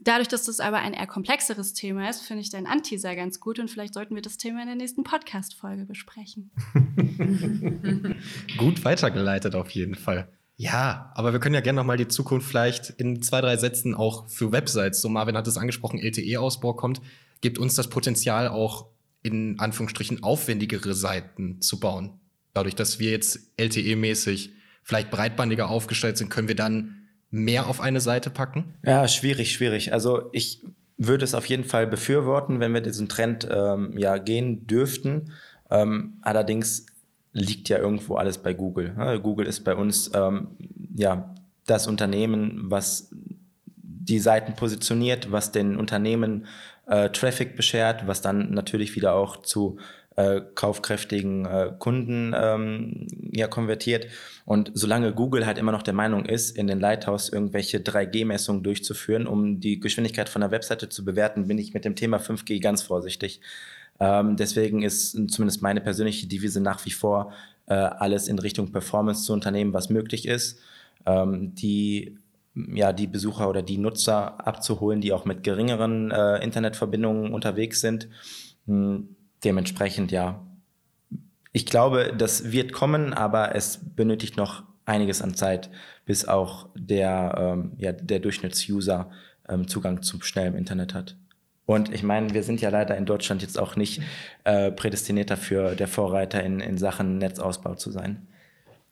Dadurch, 0.00 0.28
dass 0.28 0.44
das 0.44 0.60
aber 0.60 0.78
ein 0.78 0.92
eher 0.92 1.06
komplexeres 1.06 1.72
Thema 1.72 2.10
ist, 2.10 2.22
finde 2.22 2.42
ich 2.42 2.50
dein 2.50 2.66
Anteaser 2.66 3.14
ganz 3.14 3.40
gut 3.40 3.58
und 3.58 3.70
vielleicht 3.70 3.94
sollten 3.94 4.14
wir 4.14 4.22
das 4.22 4.36
Thema 4.36 4.60
in 4.60 4.66
der 4.66 4.76
nächsten 4.76 5.04
Podcast-Folge 5.04 5.86
besprechen. 5.86 6.50
gut 8.58 8.84
weitergeleitet 8.84 9.54
auf 9.54 9.70
jeden 9.70 9.94
Fall. 9.94 10.28
Ja, 10.56 11.12
aber 11.14 11.32
wir 11.32 11.40
können 11.40 11.54
ja 11.54 11.60
gerne 11.60 11.78
nochmal 11.78 11.96
die 11.96 12.08
Zukunft 12.08 12.48
vielleicht 12.48 12.90
in 12.90 13.22
zwei, 13.22 13.40
drei 13.40 13.56
Sätzen 13.56 13.94
auch 13.94 14.28
für 14.28 14.52
Websites. 14.52 15.00
So 15.00 15.08
Marvin 15.08 15.36
hat 15.36 15.46
es 15.46 15.56
angesprochen, 15.56 15.98
LTE-Ausbau 15.98 16.74
kommt, 16.74 17.00
gibt 17.40 17.58
uns 17.58 17.74
das 17.74 17.88
Potenzial 17.88 18.48
auch 18.48 18.86
in 19.22 19.58
Anführungsstrichen 19.58 20.22
aufwendigere 20.22 20.94
Seiten 20.94 21.60
zu 21.60 21.80
bauen. 21.80 22.20
Dadurch, 22.52 22.76
dass 22.76 22.98
wir 22.98 23.10
jetzt 23.10 23.52
LTE-mäßig 23.58 24.50
vielleicht 24.82 25.10
breitbandiger 25.10 25.68
aufgestellt 25.68 26.18
sind, 26.18 26.28
können 26.28 26.46
wir 26.46 26.54
dann 26.54 27.03
mehr 27.34 27.66
auf 27.68 27.80
eine 27.80 28.00
Seite 28.00 28.30
packen? 28.30 28.74
Ja, 28.84 29.08
schwierig, 29.08 29.52
schwierig. 29.52 29.92
Also 29.92 30.30
ich 30.32 30.62
würde 30.96 31.24
es 31.24 31.34
auf 31.34 31.46
jeden 31.46 31.64
Fall 31.64 31.86
befürworten, 31.86 32.60
wenn 32.60 32.72
wir 32.72 32.80
diesen 32.80 33.08
Trend 33.08 33.48
ähm, 33.50 33.98
ja 33.98 34.18
gehen 34.18 34.68
dürften. 34.68 35.32
Ähm, 35.68 36.18
allerdings 36.22 36.86
liegt 37.32 37.68
ja 37.68 37.78
irgendwo 37.78 38.14
alles 38.14 38.38
bei 38.38 38.54
Google. 38.54 38.94
Ja, 38.96 39.16
Google 39.16 39.46
ist 39.46 39.64
bei 39.64 39.74
uns 39.74 40.12
ähm, 40.14 40.48
ja 40.94 41.34
das 41.66 41.88
Unternehmen, 41.88 42.70
was 42.70 43.10
die 43.76 44.20
Seiten 44.20 44.54
positioniert, 44.54 45.32
was 45.32 45.50
den 45.50 45.76
Unternehmen 45.76 46.46
äh, 46.86 47.08
Traffic 47.10 47.56
beschert, 47.56 48.06
was 48.06 48.22
dann 48.22 48.52
natürlich 48.52 48.94
wieder 48.94 49.14
auch 49.14 49.42
zu 49.42 49.78
äh, 50.16 50.40
kaufkräftigen 50.54 51.44
äh, 51.44 51.72
Kunden 51.78 52.32
ähm, 52.36 53.06
ja, 53.32 53.48
konvertiert. 53.48 54.06
Und 54.44 54.70
solange 54.74 55.12
Google 55.12 55.46
halt 55.46 55.58
immer 55.58 55.72
noch 55.72 55.82
der 55.82 55.94
Meinung 55.94 56.24
ist, 56.24 56.56
in 56.56 56.66
den 56.66 56.80
Lighthouse 56.80 57.28
irgendwelche 57.28 57.78
3G-Messungen 57.78 58.62
durchzuführen, 58.62 59.26
um 59.26 59.60
die 59.60 59.80
Geschwindigkeit 59.80 60.28
von 60.28 60.40
der 60.40 60.50
Webseite 60.50 60.88
zu 60.88 61.04
bewerten, 61.04 61.48
bin 61.48 61.58
ich 61.58 61.74
mit 61.74 61.84
dem 61.84 61.96
Thema 61.96 62.18
5G 62.18 62.60
ganz 62.60 62.82
vorsichtig. 62.82 63.40
Ähm, 64.00 64.36
deswegen 64.36 64.82
ist 64.82 65.12
zumindest 65.30 65.62
meine 65.62 65.80
persönliche 65.80 66.26
Devise 66.26 66.60
nach 66.60 66.84
wie 66.84 66.92
vor, 66.92 67.32
äh, 67.66 67.74
alles 67.74 68.28
in 68.28 68.38
Richtung 68.38 68.70
Performance 68.72 69.24
zu 69.24 69.32
unternehmen, 69.32 69.72
was 69.72 69.88
möglich 69.88 70.26
ist. 70.26 70.60
Ähm, 71.06 71.54
die 71.54 72.18
ja, 72.54 72.92
die 72.92 73.08
Besucher 73.08 73.48
oder 73.48 73.62
die 73.62 73.78
Nutzer 73.78 74.46
abzuholen, 74.46 75.00
die 75.00 75.12
auch 75.12 75.24
mit 75.24 75.42
geringeren 75.42 76.12
äh, 76.12 76.36
Internetverbindungen 76.36 77.32
unterwegs 77.32 77.80
sind. 77.80 78.08
Hm, 78.66 79.16
dementsprechend, 79.44 80.12
ja, 80.12 80.44
ich 81.52 81.66
glaube, 81.66 82.12
das 82.16 82.50
wird 82.50 82.72
kommen, 82.72 83.12
aber 83.12 83.54
es 83.54 83.80
benötigt 83.94 84.36
noch 84.36 84.64
einiges 84.86 85.22
an 85.22 85.34
Zeit, 85.34 85.70
bis 86.04 86.26
auch 86.26 86.68
der, 86.74 87.34
ähm, 87.38 87.72
ja, 87.78 87.92
der 87.92 88.18
Durchschnittsuser 88.18 89.10
ähm, 89.48 89.68
Zugang 89.68 90.02
zu 90.02 90.20
schnellem 90.20 90.56
Internet 90.56 90.94
hat. 90.94 91.16
Und 91.66 91.94
ich 91.94 92.02
meine, 92.02 92.34
wir 92.34 92.42
sind 92.42 92.60
ja 92.60 92.68
leider 92.68 92.96
in 92.96 93.06
Deutschland 93.06 93.40
jetzt 93.40 93.58
auch 93.58 93.76
nicht 93.76 94.02
äh, 94.44 94.70
prädestiniert 94.70 95.30
dafür, 95.30 95.74
der 95.74 95.88
Vorreiter 95.88 96.42
in, 96.42 96.60
in 96.60 96.76
Sachen 96.76 97.18
Netzausbau 97.18 97.74
zu 97.74 97.90
sein. 97.90 98.26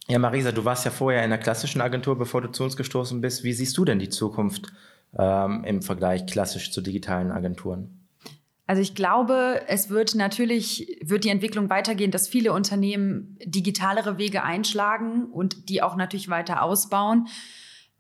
Ja, 0.09 0.19
Marisa, 0.19 0.53
du 0.53 0.65
warst 0.65 0.85
ja 0.85 0.91
vorher 0.91 1.23
in 1.23 1.31
der 1.31 1.39
klassischen 1.39 1.81
Agentur, 1.81 2.19
bevor 2.19 2.41
du 2.41 2.51
zu 2.51 2.65
uns 2.65 2.77
gestoßen 2.77 3.21
bist. 3.21 3.45
Wie 3.45 3.53
siehst 3.53 3.77
du 3.77 3.85
denn 3.85 3.99
die 3.99 4.09
Zukunft 4.09 4.73
ähm, 5.17 5.65
im 5.65 5.83
Vergleich 5.83 6.27
klassisch 6.27 6.73
zu 6.73 6.81
digitalen 6.81 7.31
Agenturen? 7.31 8.02
Also 8.73 8.81
ich 8.81 8.95
glaube, 8.95 9.61
es 9.67 9.91
wird 9.91 10.15
natürlich, 10.15 10.97
wird 11.03 11.25
die 11.25 11.29
Entwicklung 11.29 11.69
weitergehen, 11.69 12.11
dass 12.11 12.27
viele 12.27 12.55
Unternehmen 12.55 13.37
digitalere 13.45 14.17
Wege 14.17 14.45
einschlagen 14.45 15.27
und 15.27 15.69
die 15.69 15.83
auch 15.83 15.95
natürlich 15.95 16.31
weiter 16.31 16.63
ausbauen. 16.63 17.29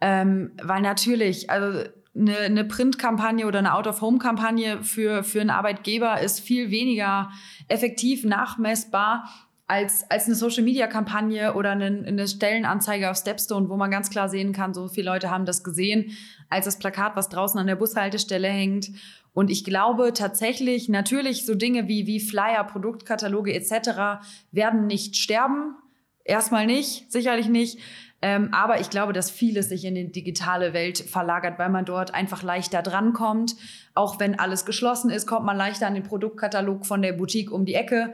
Ähm, 0.01 0.53
weil 0.62 0.81
natürlich, 0.81 1.51
also 1.51 1.87
eine, 2.16 2.39
eine 2.39 2.64
Printkampagne 2.64 3.47
oder 3.47 3.59
eine 3.59 3.75
Out-of-Home-Kampagne 3.75 4.83
für, 4.83 5.25
für 5.25 5.43
einen 5.43 5.51
Arbeitgeber 5.51 6.23
ist 6.23 6.41
viel 6.41 6.70
weniger 6.70 7.31
effektiv 7.68 8.25
nachmessbar 8.25 9.29
als, 9.73 10.05
als 10.11 10.27
eine 10.27 10.35
Social-Media-Kampagne 10.35 11.55
oder 11.55 11.70
eine, 11.70 12.05
eine 12.07 12.29
Stellenanzeige 12.29 13.11
auf 13.11 13.16
Stepstone, 13.16 13.70
wo 13.70 13.77
man 13.79 13.91
ganz 13.91 14.11
klar 14.11 14.29
sehen 14.29 14.53
kann, 14.53 14.75
so 14.75 14.87
viele 14.89 15.11
Leute 15.11 15.31
haben 15.31 15.47
das 15.47 15.64
gesehen, 15.64 16.12
als 16.51 16.66
das 16.66 16.79
Plakat, 16.79 17.16
was 17.16 17.31
draußen 17.31 17.59
an 17.59 17.66
der 17.66 17.77
Bushaltestelle 17.77 18.49
hängt. 18.49 18.91
Und 19.33 19.51
ich 19.51 19.64
glaube 19.64 20.12
tatsächlich, 20.12 20.91
natürlich 20.91 21.47
so 21.47 21.55
Dinge 21.55 21.89
wie, 21.89 22.07
wie 22.07 22.20
Flyer, 22.20 22.64
Produktkataloge 22.64 23.55
etc. 23.55 24.23
werden 24.51 24.89
nicht 24.89 25.16
sterben. 25.16 25.75
Erstmal 26.23 26.66
nicht, 26.66 27.11
sicherlich 27.11 27.49
nicht. 27.49 27.79
Ähm, 28.20 28.51
aber 28.53 28.79
ich 28.79 28.91
glaube, 28.91 29.14
dass 29.14 29.31
vieles 29.31 29.70
sich 29.70 29.87
in 29.87 29.95
die 29.95 30.12
digitale 30.12 30.75
Welt 30.75 30.99
verlagert, 30.99 31.59
weil 31.59 31.70
man 31.70 31.87
dort 31.87 32.12
einfach 32.12 32.43
leichter 32.43 32.83
drankommt. 32.83 33.57
Auch 33.95 34.20
wenn 34.20 34.39
alles 34.39 34.66
geschlossen 34.66 35.11
ist, 35.11 35.27
kommt 35.27 35.47
man 35.47 35.57
leichter 35.57 35.87
an 35.87 35.95
den 35.95 36.03
Produktkatalog 36.03 36.85
von 36.85 37.01
der 37.01 37.14
Boutique 37.14 37.51
um 37.51 37.64
die 37.64 37.75
Ecke. 37.75 38.12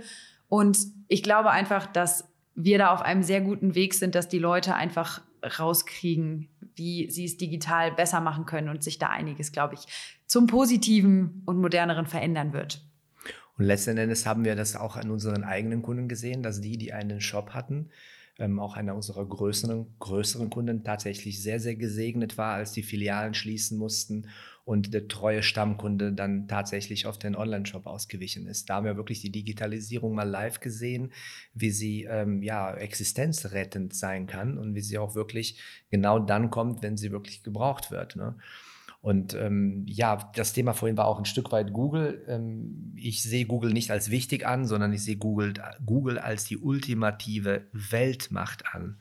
Und 0.48 0.78
ich 1.08 1.22
glaube 1.22 1.50
einfach, 1.50 1.86
dass 1.86 2.32
wir 2.54 2.78
da 2.78 2.92
auf 2.92 3.02
einem 3.02 3.22
sehr 3.22 3.40
guten 3.40 3.74
Weg 3.74 3.94
sind, 3.94 4.14
dass 4.14 4.28
die 4.28 4.38
Leute 4.38 4.74
einfach 4.74 5.22
rauskriegen, 5.42 6.48
wie 6.74 7.10
sie 7.10 7.24
es 7.24 7.36
digital 7.36 7.92
besser 7.92 8.20
machen 8.20 8.46
können 8.46 8.68
und 8.68 8.82
sich 8.82 8.98
da 8.98 9.08
einiges, 9.08 9.52
glaube 9.52 9.74
ich, 9.74 9.86
zum 10.26 10.46
Positiven 10.46 11.42
und 11.46 11.60
Moderneren 11.60 12.06
verändern 12.06 12.52
wird. 12.52 12.84
Und 13.56 13.64
letzten 13.64 13.96
Endes 13.98 14.26
haben 14.26 14.44
wir 14.44 14.54
das 14.54 14.76
auch 14.76 14.96
an 14.96 15.10
unseren 15.10 15.44
eigenen 15.44 15.82
Kunden 15.82 16.08
gesehen, 16.08 16.42
dass 16.42 16.60
die, 16.60 16.78
die 16.78 16.92
einen 16.92 17.20
Shop 17.20 17.50
hatten, 17.50 17.90
ähm, 18.38 18.60
auch 18.60 18.76
einer 18.76 18.94
unserer 18.94 19.24
größeren, 19.26 19.98
größeren 19.98 20.50
Kunden 20.50 20.84
tatsächlich 20.84 21.42
sehr, 21.42 21.58
sehr 21.58 21.74
gesegnet 21.74 22.38
war, 22.38 22.54
als 22.54 22.72
die 22.72 22.84
Filialen 22.84 23.34
schließen 23.34 23.76
mussten 23.76 24.28
und 24.68 24.92
der 24.92 25.08
treue 25.08 25.42
Stammkunde 25.42 26.12
dann 26.12 26.46
tatsächlich 26.46 27.06
auf 27.06 27.18
den 27.18 27.34
Online-Shop 27.34 27.86
ausgewichen 27.86 28.46
ist. 28.46 28.68
Da 28.68 28.74
haben 28.74 28.84
wir 28.84 28.98
wirklich 28.98 29.22
die 29.22 29.32
Digitalisierung 29.32 30.14
mal 30.14 30.28
live 30.28 30.60
gesehen, 30.60 31.10
wie 31.54 31.70
sie 31.70 32.04
ähm, 32.04 32.42
ja 32.42 32.74
existenzrettend 32.74 33.94
sein 33.94 34.26
kann 34.26 34.58
und 34.58 34.74
wie 34.74 34.82
sie 34.82 34.98
auch 34.98 35.14
wirklich 35.14 35.58
genau 35.88 36.18
dann 36.18 36.50
kommt, 36.50 36.82
wenn 36.82 36.98
sie 36.98 37.12
wirklich 37.12 37.42
gebraucht 37.42 37.90
wird. 37.90 38.16
Ne? 38.16 38.36
Und 39.00 39.32
ähm, 39.32 39.84
ja, 39.86 40.30
das 40.34 40.52
Thema 40.52 40.74
vorhin 40.74 40.98
war 40.98 41.06
auch 41.06 41.18
ein 41.18 41.24
Stück 41.24 41.50
weit 41.50 41.72
Google. 41.72 42.22
Ähm, 42.28 42.92
ich 42.94 43.22
sehe 43.22 43.46
Google 43.46 43.72
nicht 43.72 43.90
als 43.90 44.10
wichtig 44.10 44.46
an, 44.46 44.66
sondern 44.66 44.92
ich 44.92 45.02
sehe 45.02 45.16
Google, 45.16 45.54
Google 45.86 46.18
als 46.18 46.44
die 46.44 46.58
ultimative 46.58 47.68
Weltmacht 47.72 48.66
an. 48.74 49.00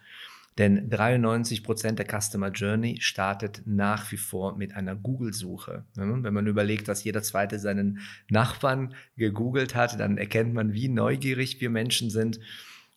Denn 0.57 0.89
93 0.89 1.63
Prozent 1.63 1.99
der 1.99 2.07
Customer 2.07 2.49
Journey 2.49 2.97
startet 2.99 3.61
nach 3.65 4.11
wie 4.11 4.17
vor 4.17 4.57
mit 4.57 4.75
einer 4.75 4.95
Google-Suche. 4.95 5.85
Wenn 5.95 6.33
man 6.33 6.47
überlegt, 6.47 6.87
dass 6.87 7.03
jeder 7.03 7.21
Zweite 7.21 7.59
seinen 7.59 7.99
Nachbarn 8.29 8.95
gegoogelt 9.17 9.75
hat, 9.75 9.99
dann 9.99 10.17
erkennt 10.17 10.53
man, 10.53 10.73
wie 10.73 10.89
neugierig 10.89 11.61
wir 11.61 11.69
Menschen 11.69 12.09
sind. 12.09 12.39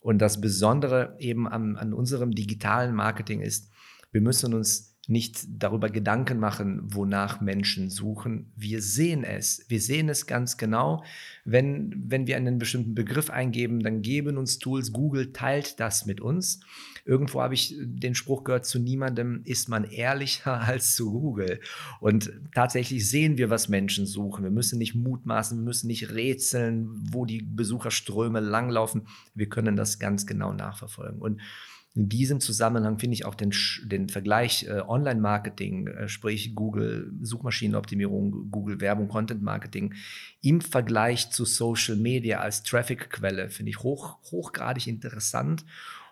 Und 0.00 0.20
das 0.20 0.40
Besondere 0.40 1.16
eben 1.18 1.46
an, 1.46 1.76
an 1.76 1.92
unserem 1.92 2.30
digitalen 2.30 2.94
Marketing 2.94 3.42
ist, 3.42 3.70
wir 4.10 4.22
müssen 4.22 4.54
uns 4.54 4.89
nicht 5.08 5.40
darüber 5.48 5.90
Gedanken 5.90 6.38
machen, 6.38 6.82
wonach 6.94 7.40
Menschen 7.40 7.90
suchen. 7.90 8.52
Wir 8.54 8.80
sehen 8.80 9.24
es. 9.24 9.64
Wir 9.68 9.80
sehen 9.80 10.08
es 10.08 10.26
ganz 10.26 10.56
genau. 10.56 11.02
Wenn, 11.44 11.92
wenn 12.06 12.26
wir 12.26 12.36
einen 12.36 12.58
bestimmten 12.58 12.94
Begriff 12.94 13.30
eingeben, 13.30 13.80
dann 13.80 14.02
geben 14.02 14.36
uns 14.36 14.58
Tools. 14.58 14.92
Google 14.92 15.32
teilt 15.32 15.80
das 15.80 16.06
mit 16.06 16.20
uns. 16.20 16.60
Irgendwo 17.04 17.40
habe 17.40 17.54
ich 17.54 17.74
den 17.80 18.14
Spruch 18.14 18.44
gehört, 18.44 18.66
zu 18.66 18.78
niemandem 18.78 19.42
ist 19.44 19.68
man 19.68 19.84
ehrlicher 19.84 20.60
als 20.60 20.94
zu 20.94 21.10
Google. 21.10 21.60
Und 22.00 22.30
tatsächlich 22.54 23.08
sehen 23.08 23.38
wir, 23.38 23.50
was 23.50 23.68
Menschen 23.68 24.06
suchen. 24.06 24.44
Wir 24.44 24.50
müssen 24.50 24.78
nicht 24.78 24.94
mutmaßen, 24.94 25.58
wir 25.58 25.64
müssen 25.64 25.88
nicht 25.88 26.10
rätseln, 26.10 26.88
wo 27.10 27.24
die 27.24 27.42
Besucherströme 27.42 28.40
langlaufen. 28.40 29.08
Wir 29.34 29.48
können 29.48 29.76
das 29.76 29.98
ganz 29.98 30.26
genau 30.26 30.52
nachverfolgen. 30.52 31.20
Und 31.20 31.40
in 31.94 32.08
diesem 32.08 32.40
Zusammenhang 32.40 32.98
finde 32.98 33.14
ich 33.14 33.24
auch 33.24 33.34
den, 33.34 33.52
den 33.84 34.08
Vergleich 34.08 34.64
äh, 34.68 34.80
Online-Marketing, 34.86 35.88
äh, 35.88 36.08
sprich 36.08 36.54
Google 36.54 37.12
Suchmaschinenoptimierung, 37.20 38.50
Google 38.50 38.80
Werbung, 38.80 39.08
Content-Marketing 39.08 39.94
im 40.40 40.60
Vergleich 40.60 41.30
zu 41.30 41.44
Social 41.44 41.96
Media 41.96 42.40
als 42.40 42.62
Traffic-Quelle, 42.62 43.50
finde 43.50 43.70
ich 43.70 43.80
hoch, 43.80 44.18
hochgradig 44.30 44.86
interessant 44.86 45.64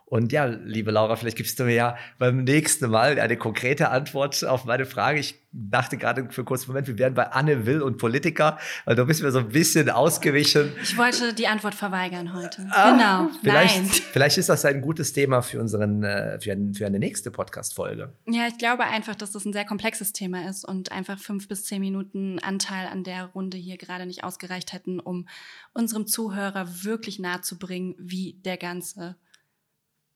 und 0.08 0.32
ja, 0.32 0.46
liebe 0.46 0.90
Laura, 0.90 1.16
vielleicht 1.16 1.36
gibst 1.36 1.58
du 1.60 1.64
mir 1.64 1.74
ja 1.74 1.96
beim 2.18 2.44
nächsten 2.44 2.90
Mal 2.90 3.20
eine 3.20 3.36
konkrete 3.36 3.90
Antwort 3.90 4.42
auf 4.42 4.64
meine 4.64 4.86
Frage. 4.86 5.20
Ich 5.20 5.34
dachte 5.52 5.98
gerade 5.98 6.28
für 6.30 6.40
einen 6.40 6.46
kurzen 6.46 6.68
Moment, 6.68 6.86
wir 6.86 6.98
wären 6.98 7.12
bei 7.12 7.26
Anne 7.30 7.66
Will 7.66 7.82
und 7.82 7.98
Politiker, 7.98 8.58
weil 8.86 8.96
da 8.96 9.04
bist 9.04 9.22
mir 9.22 9.30
so 9.30 9.40
ein 9.40 9.50
bisschen 9.50 9.90
ausgewichen. 9.90 10.72
Ich 10.82 10.96
wollte 10.96 11.34
die 11.34 11.46
Antwort 11.46 11.74
verweigern 11.74 12.32
heute. 12.32 12.66
Ah, 12.70 12.90
genau. 12.90 13.30
Vielleicht, 13.42 13.76
Nein. 13.76 13.90
vielleicht 14.12 14.38
ist 14.38 14.48
das 14.48 14.64
ein 14.64 14.80
gutes 14.80 15.12
Thema 15.12 15.42
für, 15.42 15.60
unseren, 15.60 16.02
äh, 16.02 16.40
für, 16.40 16.52
ein, 16.52 16.72
für 16.72 16.86
eine 16.86 16.98
nächste 16.98 17.30
Podcast-Folge. 17.30 18.14
Ja, 18.26 18.46
ich 18.48 18.56
glaube 18.56 18.84
einfach, 18.84 19.14
dass 19.14 19.32
das 19.32 19.44
ein 19.44 19.52
sehr 19.52 19.66
komplexes 19.66 20.14
Thema 20.14 20.48
ist 20.48 20.64
und 20.64 20.90
einfach 20.90 21.18
fünf 21.18 21.48
bis 21.48 21.64
zehn 21.64 21.80
Minuten 21.80 22.38
Anteil 22.38 22.86
an 22.86 23.04
der 23.04 23.26
Runde 23.26 23.58
hier 23.58 23.76
gerade 23.76 24.06
nicht 24.06 24.24
ausgereicht 24.24 24.72
hätten, 24.72 25.00
um 25.00 25.28
unserem 25.74 26.06
Zuhörer 26.06 26.66
wirklich 26.82 27.18
nahe 27.18 27.42
zu 27.42 27.58
bringen, 27.58 27.94
wie 27.98 28.40
der 28.42 28.56
ganze 28.56 29.16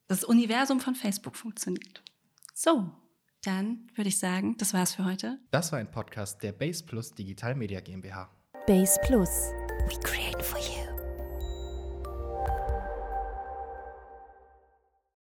das 0.09 0.25
Universum 0.25 0.81
von 0.81 0.95
Facebook 0.95 1.37
funktioniert. 1.37 2.03
So, 2.55 2.91
dann 3.45 3.89
würde 3.95 4.09
ich 4.09 4.19
sagen, 4.19 4.57
das 4.59 4.73
war's 4.75 4.95
für 4.95 5.05
heute. 5.05 5.39
Das 5.51 5.73
war 5.73 5.79
ein 5.79 5.91
Podcast 5.91 6.43
der 6.43 6.53
Base 6.53 6.85
Plus 6.85 7.13
Digital 7.13 7.55
Media 7.55 7.81
GmbH. 7.81 8.31
Base 8.67 8.99
Plus. 9.05 9.53
We 9.89 9.99
create 10.03 10.43
for 10.43 10.59
you. 10.59 10.82